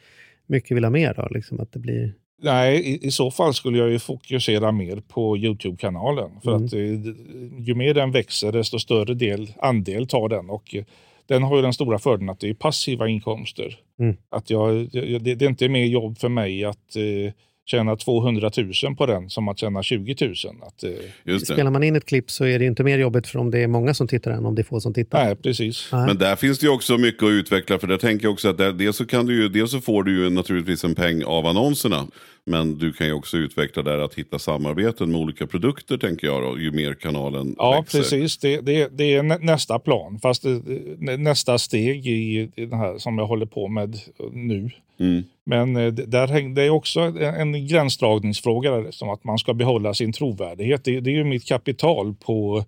mycket 0.47 0.77
vill 0.77 0.83
ha 0.83 0.91
mer 0.91 1.13
då? 1.13 1.27
Liksom 1.31 1.59
att 1.59 1.71
det 1.73 1.79
blir... 1.79 2.13
Nej, 2.43 2.79
i, 2.91 3.07
i 3.07 3.11
så 3.11 3.31
fall 3.31 3.53
skulle 3.53 3.77
jag 3.77 3.89
ju 3.89 3.99
fokusera 3.99 4.71
mer 4.71 5.01
på 5.07 5.37
Youtube-kanalen. 5.37 6.29
För 6.43 6.51
Mm. 6.51 6.65
att 6.65 6.73
eh, 6.73 6.79
ju 7.67 7.75
mer 7.75 7.93
den 7.93 8.11
växer, 8.11 8.51
desto 8.51 8.79
större 8.79 9.13
del, 9.13 9.47
andel 9.61 10.07
tar 10.07 10.29
den. 10.29 10.49
Och 10.49 10.75
eh, 10.75 10.83
den 11.31 11.43
har 11.43 11.55
ju 11.55 11.61
den 11.61 11.73
stora 11.73 11.99
fördelen 11.99 12.29
att 12.29 12.39
det 12.39 12.49
är 12.49 12.53
passiva 12.53 13.07
inkomster. 13.07 13.79
Mm. 13.99 14.17
Att 14.29 14.49
jag, 14.49 14.91
det, 14.91 15.19
det 15.19 15.45
är 15.45 15.49
inte 15.49 15.69
mer 15.69 15.85
jobb 15.85 16.17
för 16.17 16.29
mig 16.29 16.65
att 16.65 16.95
eh, 16.95 17.33
tjäna 17.65 17.95
200 17.95 18.51
000 18.83 18.95
på 18.95 19.05
den 19.05 19.29
som 19.29 19.47
att 19.47 19.59
tjäna 19.59 19.83
20 19.83 20.15
000. 20.21 20.33
Att, 20.61 20.83
eh, 20.83 20.89
Just 21.23 21.47
det. 21.47 21.53
Spelar 21.53 21.71
man 21.71 21.83
in 21.83 21.95
ett 21.95 22.05
klipp 22.05 22.31
så 22.31 22.45
är 22.45 22.59
det 22.59 22.65
ju 22.65 22.69
inte 22.69 22.83
mer 22.83 22.97
jobbigt 22.99 23.27
för 23.27 23.39
om 23.39 23.51
det 23.51 23.59
är 23.59 23.67
många 23.67 23.93
som 23.93 24.07
tittar 24.07 24.31
än 24.31 24.45
om 24.45 24.55
det 24.55 24.61
är 24.61 24.63
få 24.63 24.79
som 24.79 24.93
tittar. 24.93 25.25
nej, 25.25 25.35
precis. 25.35 25.89
Nej. 25.91 26.05
Men 26.07 26.17
där 26.17 26.35
finns 26.35 26.59
det 26.59 26.65
ju 26.65 26.71
också 26.71 26.97
mycket 26.97 27.23
att 27.23 27.29
utveckla. 27.29 27.79
För 27.79 27.87
där 27.87 27.97
tänker 27.97 28.25
jag 28.25 28.33
också 28.33 28.49
att 28.49 28.57
där, 28.57 28.71
dels, 28.73 28.95
så 28.97 29.05
kan 29.05 29.25
du 29.25 29.41
ju, 29.41 29.49
dels 29.49 29.71
så 29.71 29.81
får 29.81 30.03
du 30.03 30.23
ju 30.23 30.29
naturligtvis 30.29 30.83
en 30.83 30.95
peng 30.95 31.23
av 31.23 31.45
annonserna. 31.45 32.07
Men 32.45 32.77
du 32.77 32.93
kan 32.93 33.07
ju 33.07 33.13
också 33.13 33.37
utveckla 33.37 33.83
där 33.83 33.97
att 33.97 34.13
hitta 34.15 34.39
samarbeten 34.39 35.11
med 35.11 35.21
olika 35.21 35.47
produkter 35.47 35.97
tänker 35.97 36.27
jag 36.27 36.43
då, 36.43 36.59
ju 36.59 36.71
mer 36.71 36.93
kanalen 36.93 37.55
Ja, 37.57 37.79
växer. 37.81 37.99
precis. 37.99 38.37
Det, 38.37 38.61
det, 38.61 38.97
det 38.97 39.15
är 39.15 39.23
nä- 39.23 39.37
nästa 39.41 39.79
plan. 39.79 40.19
Fast 40.21 40.43
det, 40.43 40.61
nä- 40.97 41.17
nästa 41.17 41.57
steg 41.57 42.07
i 42.07 42.51
i 42.55 42.65
den 42.65 42.79
här 42.79 42.97
som 42.97 43.17
jag 43.17 43.25
håller 43.27 43.45
på 43.45 43.67
med 43.67 43.95
nu. 44.31 44.69
Mm. 45.01 45.23
Men 45.43 45.75
eh, 45.75 45.87
det- 45.93 46.05
där 46.05 46.27
häng, 46.27 46.53
det 46.53 46.63
är 46.63 46.69
också 46.69 46.99
en, 46.99 47.67
gränsdragningsfråga. 47.67 48.91
Som 48.91 49.09
att 49.09 49.23
man 49.23 49.37
ska 49.37 49.53
behålla 49.53 49.93
sin 49.93 50.13
trovärdighet. 50.13 50.83
Det, 50.83 50.99
det 50.99 51.09
är 51.09 51.15
ju 51.15 51.23
mitt 51.23 51.45
kapital 51.47 52.13
på. 52.25 52.65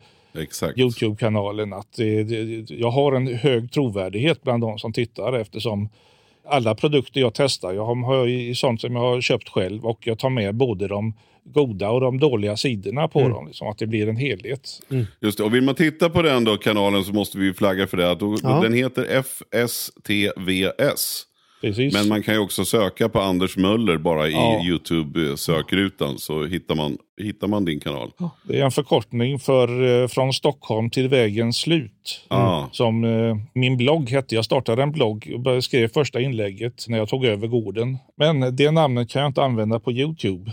Youtube-kanalen. 0.79 1.73
Att 1.73 1.87
det, 1.97 2.23
det, 2.23 2.69
jag 2.73 2.91
har 2.91 3.13
en 3.13 3.27
hög 3.27 3.71
trovärdighet 3.71 4.43
bland 4.43 4.63
de 4.63 4.79
som 4.79 4.93
tittar 4.93 5.33
eftersom 5.33 5.89
alla 6.47 6.75
produkter 6.75 7.21
jag 7.21 7.33
testar, 7.33 7.73
jag 7.73 7.85
har, 7.85 8.53
sånt 8.53 8.81
som 8.81 8.95
jag 8.95 9.01
har 9.01 9.21
köpt 9.21 9.49
själv 9.49 9.85
och 9.85 10.07
jag 10.07 10.19
tar 10.19 10.29
med 10.29 10.55
både 10.55 10.87
de 10.87 11.13
goda 11.45 11.89
och 11.89 12.01
de 12.01 12.19
dåliga 12.19 12.57
sidorna 12.57 13.07
på 13.07 13.19
dem. 13.29 13.47
Liksom, 13.47 13.67
att 13.67 13.77
det 13.77 13.87
blir 13.87 14.09
en 14.09 14.17
helhet. 14.17 14.79
Just 15.21 15.37
det. 15.37 15.43
Och 15.43 15.53
vill 15.53 15.63
man 15.63 15.75
titta 15.75 16.09
på 16.09 16.21
den 16.21 16.43
då, 16.43 16.57
kanalen 16.57 17.03
så 17.03 17.13
måste 17.13 17.37
vi 17.37 17.45
ju 17.45 17.53
flagga 17.53 17.87
för 17.87 17.97
det. 17.97 18.11
Att 18.11 18.19
då, 18.19 18.37
Ja. 18.43 18.59
Den 18.63 18.73
heter 18.73 19.03
FSTVS. 20.13 21.23
Precis. 21.63 21.93
Men 21.93 22.07
man 22.07 22.23
kan 22.23 22.33
ju 22.33 22.39
också 22.39 22.65
söka 22.65 23.09
på 23.09 23.19
Anders 23.19 23.57
Möller 23.57 23.97
bara 23.97 24.27
i 24.27 24.31
Ja. 24.31 24.61
YouTube-sökrutan 24.65 26.17
så 26.17 26.45
hittar 26.45 26.75
man, 26.75 26.97
hittar 27.21 27.47
man 27.47 27.65
din 27.65 27.79
kanal. 27.79 28.11
Det 28.47 28.59
är 28.59 28.65
en 28.65 28.71
förkortning 28.71 29.39
för 29.39 30.01
eh, 30.01 30.07
Från 30.07 30.33
Stockholm 30.33 30.89
till 30.89 31.07
vägens 31.07 31.57
slut. 31.57 32.25
Ah. 32.27 32.63
Som 32.71 33.03
eh, 33.03 33.37
min 33.53 33.77
blogg 33.77 34.09
hette. 34.09 34.35
Jag 34.35 34.45
startade 34.45 34.83
en 34.83 34.91
blogg 34.91 35.33
och 35.45 35.63
skrev 35.63 35.87
första 35.87 36.21
inlägget 36.21 36.85
när 36.87 36.97
jag 36.97 37.09
tog 37.09 37.25
över 37.25 37.47
gården. 37.47 37.97
Men 38.17 38.55
det 38.55 38.71
namnet 38.71 39.09
kan 39.09 39.21
jag 39.21 39.29
inte 39.29 39.43
använda 39.43 39.79
på 39.79 39.91
Youtube. 39.91 40.51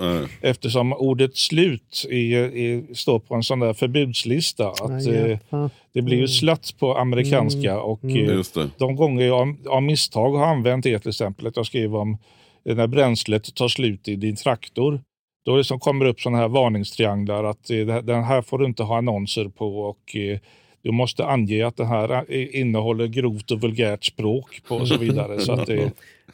Eh, 0.00 0.28
Eftersom 0.40 0.92
ordet 0.92 1.36
slut 1.36 2.06
är, 2.10 2.56
är, 2.56 2.94
står 2.94 3.18
på 3.18 3.34
en 3.34 3.42
sån 3.42 3.58
där 3.60 3.72
förbudslista. 3.72 4.68
Att, 4.68 5.06
eh, 5.06 5.68
det 5.92 6.02
blir 6.02 6.16
ju 6.16 6.28
slut 6.28 6.76
på 6.78 6.96
amerikanska. 6.96 7.80
och 7.80 8.04
eh, 8.04 8.16
Just 8.16 8.54
det. 8.54 8.70
De 8.78 8.96
gånger 8.96 9.26
jag 9.26 9.56
av 9.68 9.82
misstag 9.82 10.36
har 10.36 10.46
använt 10.46 10.84
det 10.84 10.98
till 10.98 11.08
exempel. 11.08 11.46
Att 11.46 11.56
jag 11.56 11.66
skriver 11.66 11.98
om 11.98 12.18
eh, 12.64 12.76
när 12.76 12.86
bränslet 12.86 13.54
tar 13.54 13.68
slut 13.68 14.08
i 14.08 14.16
din 14.16 14.36
traktor. 14.36 15.00
Då 15.44 15.56
liksom 15.56 15.80
kommer 15.80 16.04
det 16.04 16.10
upp 16.10 16.20
sådana 16.20 16.38
här 16.38 16.48
varningstrianglar 16.48 17.44
att 17.44 17.70
eh, 17.70 17.78
den 17.86 18.24
här 18.24 18.42
får 18.42 18.58
du 18.58 18.66
inte 18.66 18.82
ha 18.82 18.98
annonser 18.98 19.48
på. 19.48 19.80
och 19.80 20.16
eh, 20.16 20.38
du 20.82 20.92
måste 20.92 21.24
ange 21.26 21.66
att 21.66 21.76
det 21.76 21.84
här 21.86 22.24
eh, 22.28 22.60
innehåller 22.60 23.06
grovt 23.06 23.50
och 23.50 23.60
vulgärt 23.60 24.04
språk 24.04 24.62
på 24.68 24.76
och 24.76 24.88
så 24.88 24.96
vidare. 24.96 25.40
så 25.40 25.52
att 25.52 25.66
det, 25.66 25.90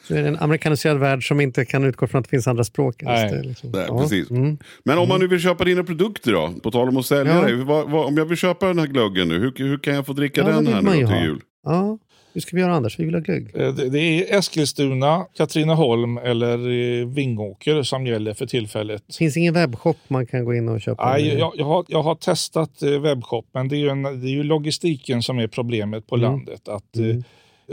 Så 0.09 0.15
är 0.15 0.23
det 0.23 0.29
en 0.29 0.37
amerikaniserad 0.39 0.99
värld 0.99 1.29
som 1.29 1.41
inte 1.41 1.65
kan 1.65 1.85
utgå 1.85 2.07
från 2.07 2.19
att 2.19 2.25
det 2.25 2.31
finns 2.31 2.47
andra 2.49 2.65
språk. 2.65 3.03
Nej. 3.03 3.31
Det 3.31 3.39
är 3.39 3.43
liksom- 3.43 3.71
Nej, 3.71 3.85
ja. 3.89 3.99
precis. 4.01 4.31
Mm. 4.31 4.59
Men 4.85 4.99
om 4.99 5.09
man 5.09 5.21
nu 5.21 5.27
vill 5.27 5.41
köpa 5.41 5.65
dina 5.65 5.85
produkter 5.85 6.33
då? 6.33 6.53
På 6.63 6.71
tal 6.71 6.89
om 6.89 6.97
att 6.97 7.07
sälja 7.07 7.35
Ja. 7.35 7.43
dig. 7.43 7.55
Vad, 7.57 7.91
vad, 7.91 8.07
om 8.07 8.17
jag 8.17 8.25
vill 8.25 8.37
köpa 8.39 8.67
den 8.67 8.79
här 8.79 8.87
glöggen 8.87 9.29
nu, 9.29 9.39
hur, 9.39 9.53
hur 9.57 9.79
kan 9.79 9.95
jag 9.95 10.07
få 10.07 10.13
dricka 10.13 10.41
Ja, 10.41 10.47
det 10.47 10.53
den 10.53 10.67
här 10.67 10.83
nu 10.83 11.07
till 11.07 11.17
jul? 11.25 11.41
Ja, 11.65 11.99
hur 12.37 12.41
ska 12.41 12.57
vi 12.57 12.63
göra 12.63 12.75
Anders? 12.75 12.99
Vi 12.99 13.05
vill 13.05 13.15
ha 13.15 13.21
glögg. 13.21 13.51
Eh, 13.57 13.75
Det 13.75 13.99
är 13.99 14.39
Eskilstuna, 14.39 15.27
Katrineholm 15.37 16.19
eller 16.19 16.59
eh, 17.01 17.07
Vingåker 17.07 17.83
som 17.83 18.07
gäller 18.07 18.35
för 18.35 18.47
tillfället. 18.47 19.03
Det 19.07 19.15
finns 19.17 19.37
ingen 19.37 19.55
webbshop 19.55 19.97
man 20.09 20.27
kan 20.27 20.45
gå 20.45 20.55
in 20.55 20.69
och 20.69 20.81
köpa? 20.81 21.11
Nej, 21.13 21.39
jag, 21.39 21.53
jag, 21.57 21.65
har, 21.65 21.85
jag 21.89 22.03
har 22.03 22.15
testat 22.15 22.83
eh, 22.83 22.91
webbshop, 23.01 23.47
men 23.53 23.69
det 23.69 23.77
är, 23.77 23.79
ju 23.79 23.89
en, 23.89 24.03
det 24.03 24.29
är 24.29 24.31
ju 24.33 24.43
logistiken 24.43 25.23
som 25.23 25.39
är 25.39 25.47
problemet 25.49 26.07
på 26.07 26.15
Mm. 26.17 26.31
landet. 26.31 26.69
Att, 26.69 26.97
eh, 26.97 27.17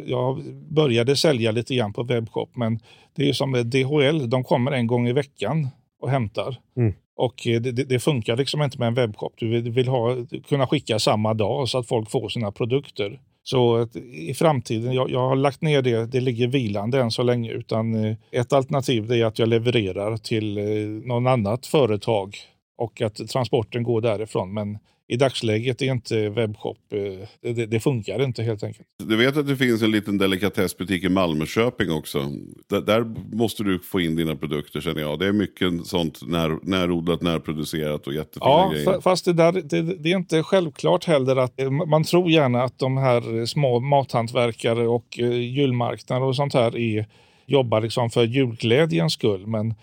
jag 0.05 0.43
började 0.69 1.15
sälja 1.15 1.51
lite 1.51 1.75
grann 1.75 1.93
på 1.93 2.03
webbshop, 2.03 2.49
men 2.55 2.79
det 3.15 3.29
är 3.29 3.33
som 3.33 3.51
DHL, 3.69 4.29
de 4.29 4.43
kommer 4.43 4.71
en 4.71 4.87
gång 4.87 5.07
i 5.07 5.13
veckan 5.13 5.67
och 6.01 6.09
hämtar. 6.09 6.55
Mm. 6.77 6.93
Och 7.15 7.33
det, 7.43 7.59
det, 7.59 7.83
det 7.83 7.99
funkar 7.99 8.37
liksom 8.37 8.61
inte 8.61 8.79
med 8.79 8.87
en 8.87 8.93
webbshop. 8.93 9.33
Du 9.37 9.49
vill, 9.49 9.63
du 9.63 9.71
vill 9.71 9.87
ha, 9.87 10.15
kunna 10.49 10.67
skicka 10.67 10.99
samma 10.99 11.33
dag 11.33 11.69
så 11.69 11.77
att 11.77 11.87
folk 11.87 12.11
får 12.11 12.29
sina 12.29 12.51
produkter. 12.51 13.19
Så 13.43 13.87
i 14.13 14.33
framtiden, 14.33 14.93
jag, 14.93 15.09
jag 15.09 15.27
har 15.27 15.35
lagt 15.35 15.61
ner 15.61 15.81
det, 15.81 16.05
det 16.05 16.19
ligger 16.19 16.47
vilande 16.47 17.01
än 17.01 17.11
så 17.11 17.23
länge. 17.23 17.51
Utan 17.51 18.05
eh, 18.05 18.15
ett 18.31 18.53
alternativ 18.53 19.11
är 19.11 19.25
att 19.25 19.39
jag 19.39 19.49
levererar 19.49 20.17
till 20.17 20.57
eh, 20.57 20.63
någon 21.07 21.27
annat 21.27 21.65
företag 21.65 22.37
och 22.77 23.01
att 23.01 23.27
transporten 23.29 23.83
går 23.83 24.01
därifrån. 24.01 24.53
Men 24.53 24.77
i 25.13 25.17
dagsläget 25.17 25.81
är 25.81 25.85
inte 25.85 26.29
webbshop, 26.29 26.77
eh, 26.93 27.27
det, 27.53 27.65
det- 27.65 27.79
funkar 27.79 28.23
inte 28.23 28.43
helt 28.43 28.63
enkelt. 28.63 28.87
Du 29.03 29.15
vet 29.15 29.37
att 29.37 29.47
det 29.47 29.55
finns 29.57 29.81
en 29.81 29.91
liten 29.91 30.17
delikatessbutik 30.17 31.03
i 31.03 31.09
Malmököping 31.09 31.91
också. 31.91 32.31
Där, 32.69 32.81
där 32.81 33.05
måste 33.35 33.63
du 33.63 33.79
få 33.79 34.01
in 34.01 34.15
dina 34.15 34.35
produkter 34.35 34.81
känner 34.81 35.01
jag. 35.01 35.19
Det 35.19 35.27
är 35.27 35.31
mycket 35.31 35.85
sånt 35.85 36.19
när, 36.27 36.57
närodlat, 36.63 37.21
närproducerat 37.21 38.07
och 38.07 38.13
jättefina 38.13 38.45
Ja, 38.45 38.69
grejer. 38.73 38.85
fa- 38.87 39.01
fast 39.01 39.25
det, 39.25 39.33
där, 39.33 39.51
det, 39.51 39.81
det 39.81 40.11
är 40.11 40.17
inte 40.17 40.43
självklart 40.43 41.05
heller 41.05 41.35
att 41.35 41.59
eh, 41.61 41.69
man 41.69 42.03
tror 42.03 42.29
gärna 42.31 42.63
att 42.63 42.79
de 42.79 42.97
här 42.97 43.39
eh, 43.39 43.45
små 43.45 43.79
mathantverkare 43.79 44.87
och 44.87 45.17
julmarknader 45.17 46.25
och 46.25 46.35
sånt 46.35 46.53
här 46.53 46.77
är, 46.77 47.05
jobbar 47.45 47.81
liksom 47.81 48.09
för 48.09 48.23
julglädjens 48.23 49.13
skull. 49.13 49.47
Men 49.47 49.73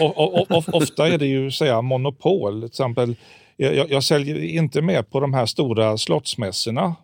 o, 0.00 0.12
o, 0.16 0.46
o, 0.50 0.62
ofta 0.72 1.08
är 1.08 1.18
det 1.18 1.26
ju 1.26 1.50
säga, 1.50 1.82
monopol. 1.82 2.60
Till 2.60 2.66
exempel, 2.66 3.14
jag, 3.56 3.90
jag- 3.90 4.04
säljer 4.04 4.44
inte 4.44 4.82
med 4.82 5.10
på 5.10 5.20
de 5.20 5.34
här 5.34 5.46
stora 5.46 5.98
slottsmässorna. 5.98 6.94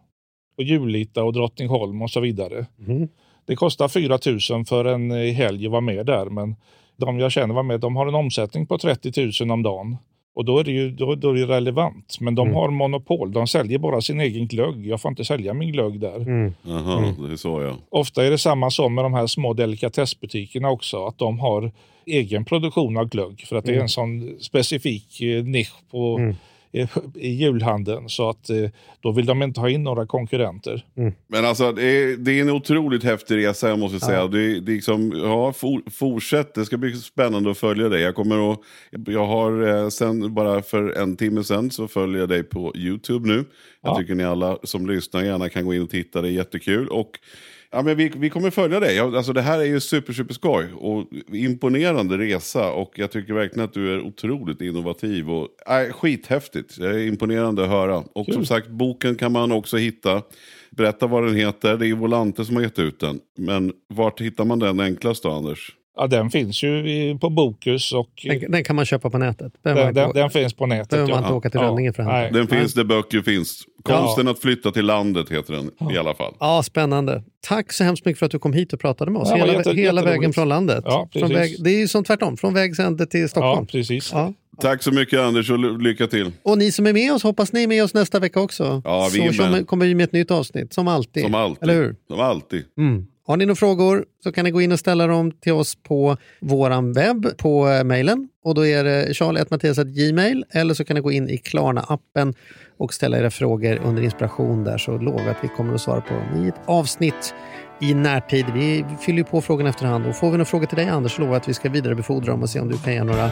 På 0.57 0.62
Julita 0.62 1.24
och 1.24 1.32
Drottningholm 1.32 2.03
och 2.03 2.11
så 2.11 2.20
vidare. 2.20 2.66
Mhm. 2.76 3.09
Det 3.46 3.57
kostar 3.57 3.88
4 3.88 4.18
000 4.57 4.64
för 4.64 4.84
en 4.84 5.11
eh, 5.11 5.32
helg 5.34 5.66
att 5.66 5.70
vara 5.72 5.80
med 5.80 6.07
där. 6.07 6.26
Men 6.26 6.57
de 6.96 7.18
jag 7.18 7.32
känner 7.32 7.55
var 7.55 7.62
med, 7.62 7.80
de 7.80 7.96
har 7.96 8.07
en 8.07 8.14
omsättning 8.14 8.66
på 8.66 8.78
30 8.78 9.44
000 9.44 9.50
om 9.50 9.62
dagen. 9.62 9.96
Och 10.34 10.44
då 10.44 10.58
är 10.58 10.64
det 10.64 10.70
ju 10.70 10.90
då, 10.90 11.14
då 11.14 11.30
är 11.30 11.34
det 11.34 11.46
relevant. 11.46 12.16
Men 12.20 12.34
de 12.34 12.54
har 12.54 12.70
monopol. 12.70 13.32
De 13.32 13.46
säljer 13.46 13.78
bara 13.78 14.00
sin 14.00 14.20
egen 14.20 14.46
glögg. 14.46 14.86
Jag 14.86 15.00
får 15.00 15.08
inte 15.08 15.24
sälja 15.24 15.54
min 15.54 15.72
glögg 15.72 16.00
där. 16.00 16.16
Mm. 16.16 16.54
Jaha, 16.62 17.14
det 17.26 17.32
är 17.32 17.36
så 17.36 17.62
ja. 17.62 17.74
Ofta 17.90 18.24
är 18.26 18.30
det 18.30 18.38
samma 18.38 18.70
som 18.70 18.94
med 18.94 19.04
de 19.04 19.14
här 19.14 19.26
små 19.26 19.52
delikatessbutikerna 19.54 20.70
också. 20.70 21.06
Att 21.06 21.18
de 21.18 21.38
har 21.40 21.72
egen 22.06 22.44
produktion 22.44 22.96
av 22.96 23.08
glögg. 23.08 23.40
För 23.46 23.56
att 23.56 23.64
det 23.64 23.74
är 23.74 23.80
en 23.80 23.88
sån 23.88 24.36
specifik 24.40 25.20
eh, 25.20 25.44
nisch 25.44 25.72
på, 25.90 26.16
Mm. 26.18 26.36
I, 26.72 27.28
julhandeln. 27.28 28.08
Så 28.08 28.28
att 28.28 28.50
eh, 28.50 28.56
då 29.00 29.12
vill 29.12 29.26
de 29.26 29.42
inte 29.42 29.60
ha 29.60 29.70
in 29.70 29.82
några 29.82 30.06
konkurrenter. 30.06 30.84
Men 31.28 31.44
alltså 31.44 31.72
det 31.72 31.82
är, 31.84 32.16
det 32.16 32.32
är 32.32 32.42
en 32.42 32.50
otroligt 32.50 33.04
häftig 33.04 33.36
resa 33.36 33.68
jag 33.68 33.78
måste 33.78 34.00
säga. 34.00 34.26
Det, 34.26 34.60
det 34.60 34.72
är 34.72 34.74
liksom, 34.74 35.12
ja, 35.16 35.52
for, 35.52 35.90
fortsätt, 35.90 36.54
det 36.54 36.64
ska 36.64 36.76
bli 36.76 36.92
spännande 36.96 37.50
att 37.50 37.58
följa 37.58 37.88
dig. 37.88 38.02
Jag 38.02 38.14
kommer 38.14 38.52
att, 38.52 38.58
jag 39.06 39.26
har 39.26 39.68
eh, 39.68 39.88
sen 39.88 40.34
bara 40.34 40.62
för 40.62 40.98
en 40.98 41.16
timme 41.16 41.44
sen 41.44 41.70
så 41.70 41.88
följer 41.88 42.20
jag 42.20 42.28
dig 42.28 42.42
på 42.42 42.72
YouTube 42.76 43.28
nu. 43.28 43.34
Jag 43.36 43.44
Ja. 43.92 43.96
tycker 43.98 44.14
ni 44.14 44.24
alla 44.24 44.58
som 44.62 44.86
lyssnar 44.86 45.22
gärna 45.22 45.48
kan 45.48 45.64
gå 45.64 45.74
in 45.74 45.82
och 45.82 45.90
titta, 45.90 46.22
det 46.22 46.28
är 46.28 46.32
jättekul. 46.32 46.88
Och 46.88 47.10
Ja, 47.74 47.82
men 47.82 47.96
vi, 47.96 48.12
vi 48.16 48.30
kommer 48.30 48.50
följa 48.50 48.80
dig. 48.80 48.98
Alltså, 48.98 49.32
det 49.32 49.42
här 49.42 49.58
är 49.58 49.64
ju 49.64 49.80
super, 49.80 50.12
super 50.12 50.34
skoj 50.34 50.72
och 50.72 51.08
imponerande 51.32 52.18
resa. 52.18 52.72
Och 52.72 52.92
jag 52.94 53.10
tycker 53.10 53.34
verkligen 53.34 53.64
att 53.64 53.74
du 53.74 53.94
är 53.94 54.00
otroligt 54.00 54.60
innovativ. 54.60 55.30
Och, 55.30 55.48
äh, 55.66 55.92
skithäftigt. 55.92 56.78
Det 56.78 56.88
är 56.88 57.06
imponerande 57.06 57.64
att 57.64 57.70
höra. 57.70 58.04
Och 58.12 58.26
som 58.32 58.46
sagt, 58.46 58.68
boken 58.68 59.14
kan 59.14 59.32
man 59.32 59.52
också 59.52 59.76
hitta. 59.76 60.22
Berätta 60.70 61.06
vad 61.06 61.24
den 61.24 61.36
heter. 61.36 61.76
Det 61.76 61.86
är 61.86 61.94
Volante 61.94 62.44
som 62.44 62.56
har 62.56 62.62
gett 62.62 62.78
ut 62.78 63.00
den. 63.00 63.20
Men 63.38 63.72
vart 63.88 64.20
hittar 64.20 64.44
man 64.44 64.58
den 64.58 64.80
enklast 64.80 65.22
då, 65.22 65.30
Anders? 65.30 65.76
Ja, 65.97 66.07
den 66.07 66.30
finns 66.30 66.62
ju 66.64 66.90
i, 66.90 67.18
på 67.20 67.30
Bokus 67.30 67.93
och 67.93 68.11
Den, 68.24 68.51
den 68.51 68.64
kan 68.64 68.76
man 68.76 68.84
köpa 68.84 69.11
på 69.11 69.18
nätet. 69.18 69.53
Den, 69.62 69.76
den, 69.76 69.88
inte, 69.88 70.11
den 70.14 70.30
finns 70.30 70.55
på 70.55 70.66
nätet. 70.66 70.88
behöver 70.90 71.09
man 71.12 71.18
ja. 71.22 71.26
inte 71.26 71.34
åka 71.34 71.51
till 71.51 71.61
Ja. 71.61 71.66
Rönninge 71.66 71.93
för 71.93 72.03
att 72.03 72.09
hämta. 72.09 72.20
Nej. 72.22 72.32
Den 72.32 72.59
finns 72.59 72.74
där 72.74 72.84
böcker 72.84 73.22
finns. 73.22 73.62
Konsten 73.82 74.28
att 74.28 74.38
flytta 74.38 74.70
till 74.70 74.84
landet 74.86 75.30
heter 75.30 75.53
den 75.55 75.90
i 75.95 75.99
alla 75.99 76.14
fall. 76.14 76.34
Ja, 76.40 76.62
spännande. 76.62 77.22
Tack 77.49 77.72
så 77.72 77.84
hemskt 77.84 78.05
mycket 78.05 78.18
för 78.18 78.26
att 78.26 78.32
du 78.32 78.38
kom 78.38 78.53
hit 78.53 78.72
och 78.72 78.80
pratade 78.80 79.11
med 79.11 79.22
oss. 79.22 79.28
Ja, 79.30 79.36
hela 79.36 79.53
jätte- 79.53 79.72
hela 79.72 80.03
vägen 80.03 80.32
från 80.32 80.49
landet. 80.49 80.82
Ja, 80.86 81.09
från 81.12 81.22
precis. 81.30 81.36
väg, 81.36 81.64
det 81.64 81.70
är 81.70 81.78
ju 81.78 81.88
som 81.88 82.05
tvärtom, 82.05 82.36
från 82.36 82.55
vägs 82.55 82.78
ände 82.78 83.07
till 83.07 83.20
Ja, 83.20 83.28
Stockholm. 83.28 83.66
precis. 83.66 84.11
Ja. 84.12 84.32
Tack 84.61 84.82
så 84.82 84.90
mycket 84.93 85.20
Anders 85.20 85.51
och 85.51 85.59
ly- 85.59 85.78
lycka 85.78 86.07
till. 86.07 86.32
Och 86.43 86.59
ni 86.59 86.72
som 86.72 86.86
är 86.86 86.93
med 86.93 87.12
oss, 87.12 87.22
hoppas 87.22 87.53
ni 87.53 87.62
är 87.62 87.66
med 87.68 87.84
oss 87.84 87.95
nästa 87.95 88.18
vecka 88.18 88.40
också. 88.40 88.82
Ja, 88.84 89.09
vi 89.12 89.20
är 89.26 89.32
Så 89.32 89.43
med. 89.51 89.66
kommer 89.66 89.86
vi 89.86 89.95
med 89.95 90.05
ett 90.05 90.12
nytt 90.12 90.30
avsnitt, 90.30 90.72
som 90.72 90.88
alltid. 90.88 91.22
Som 91.22 91.34
alltid. 91.34 91.62
Eller 91.62 91.74
hur? 91.74 91.97
Som 92.11 92.20
alltid. 92.20 92.64
Mm. 92.78 93.07
Har 93.26 93.36
ni 93.36 93.46
några 93.46 93.56
frågor 93.56 94.04
så 94.22 94.32
kan 94.32 94.44
ni 94.44 94.50
gå 94.50 94.62
in 94.62 94.72
och 94.72 94.78
ställa 94.78 95.06
dem 95.06 95.32
till 95.32 95.52
oss 95.52 95.74
på 95.74 96.16
våran 96.40 96.92
webb 96.92 97.38
på 97.38 97.68
eh, 97.68 97.84
mejlen. 97.84 98.28
Och 98.44 98.54
då 98.54 98.66
är 98.66 98.84
det 98.84 99.14
charlie.mattias.gmail 99.14 100.44
eller 100.50 100.74
så 100.74 100.84
kan 100.84 100.94
ni 100.94 101.00
gå 101.00 101.12
in 101.12 101.28
i 101.28 101.36
Klarna-appen 101.36 102.34
och 102.76 102.94
ställa 102.94 103.18
era 103.18 103.30
frågor 103.30 103.80
under 103.84 104.02
inspiration 104.02 104.64
där 104.64 104.78
så 104.78 104.98
lovar 104.98 105.20
jag 105.20 105.30
att 105.30 105.44
vi 105.44 105.48
kommer 105.48 105.74
att 105.74 105.80
svara 105.80 106.00
på 106.00 106.14
dem 106.14 106.44
i 106.44 106.48
ett 106.48 106.60
avsnitt 106.66 107.34
i 107.80 107.94
närtid. 107.94 108.46
Vi 108.54 108.84
fyller 109.00 109.18
ju 109.18 109.24
på 109.24 109.40
frågorna 109.40 109.70
efterhand 109.70 110.06
och 110.06 110.16
får 110.16 110.26
vi 110.26 110.32
några 110.32 110.44
frågor 110.44 110.66
till 110.66 110.76
dig 110.76 110.88
Anders 110.88 111.12
så 111.12 111.20
lovar 111.20 111.34
jag 111.34 111.40
att 111.40 111.48
vi 111.48 111.54
ska 111.54 111.68
vidarebefordra 111.68 112.32
dem 112.32 112.42
och 112.42 112.50
se 112.50 112.60
om 112.60 112.68
du 112.68 112.78
kan 112.78 112.92
ge 112.92 113.04
några 113.04 113.30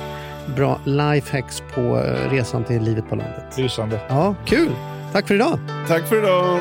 bra 0.56 0.80
lifehacks 0.84 1.62
på 1.74 1.80
eh, 1.80 2.30
resan 2.30 2.64
till 2.64 2.82
livet 2.82 3.08
på 3.08 3.16
landet. 3.16 3.58
Lysande. 3.58 4.00
Ja, 4.08 4.34
kul! 4.46 4.70
Tack 5.12 5.28
för 5.28 5.34
idag! 5.34 5.58
Tack 5.88 6.08
för 6.08 6.18
idag! 6.18 6.60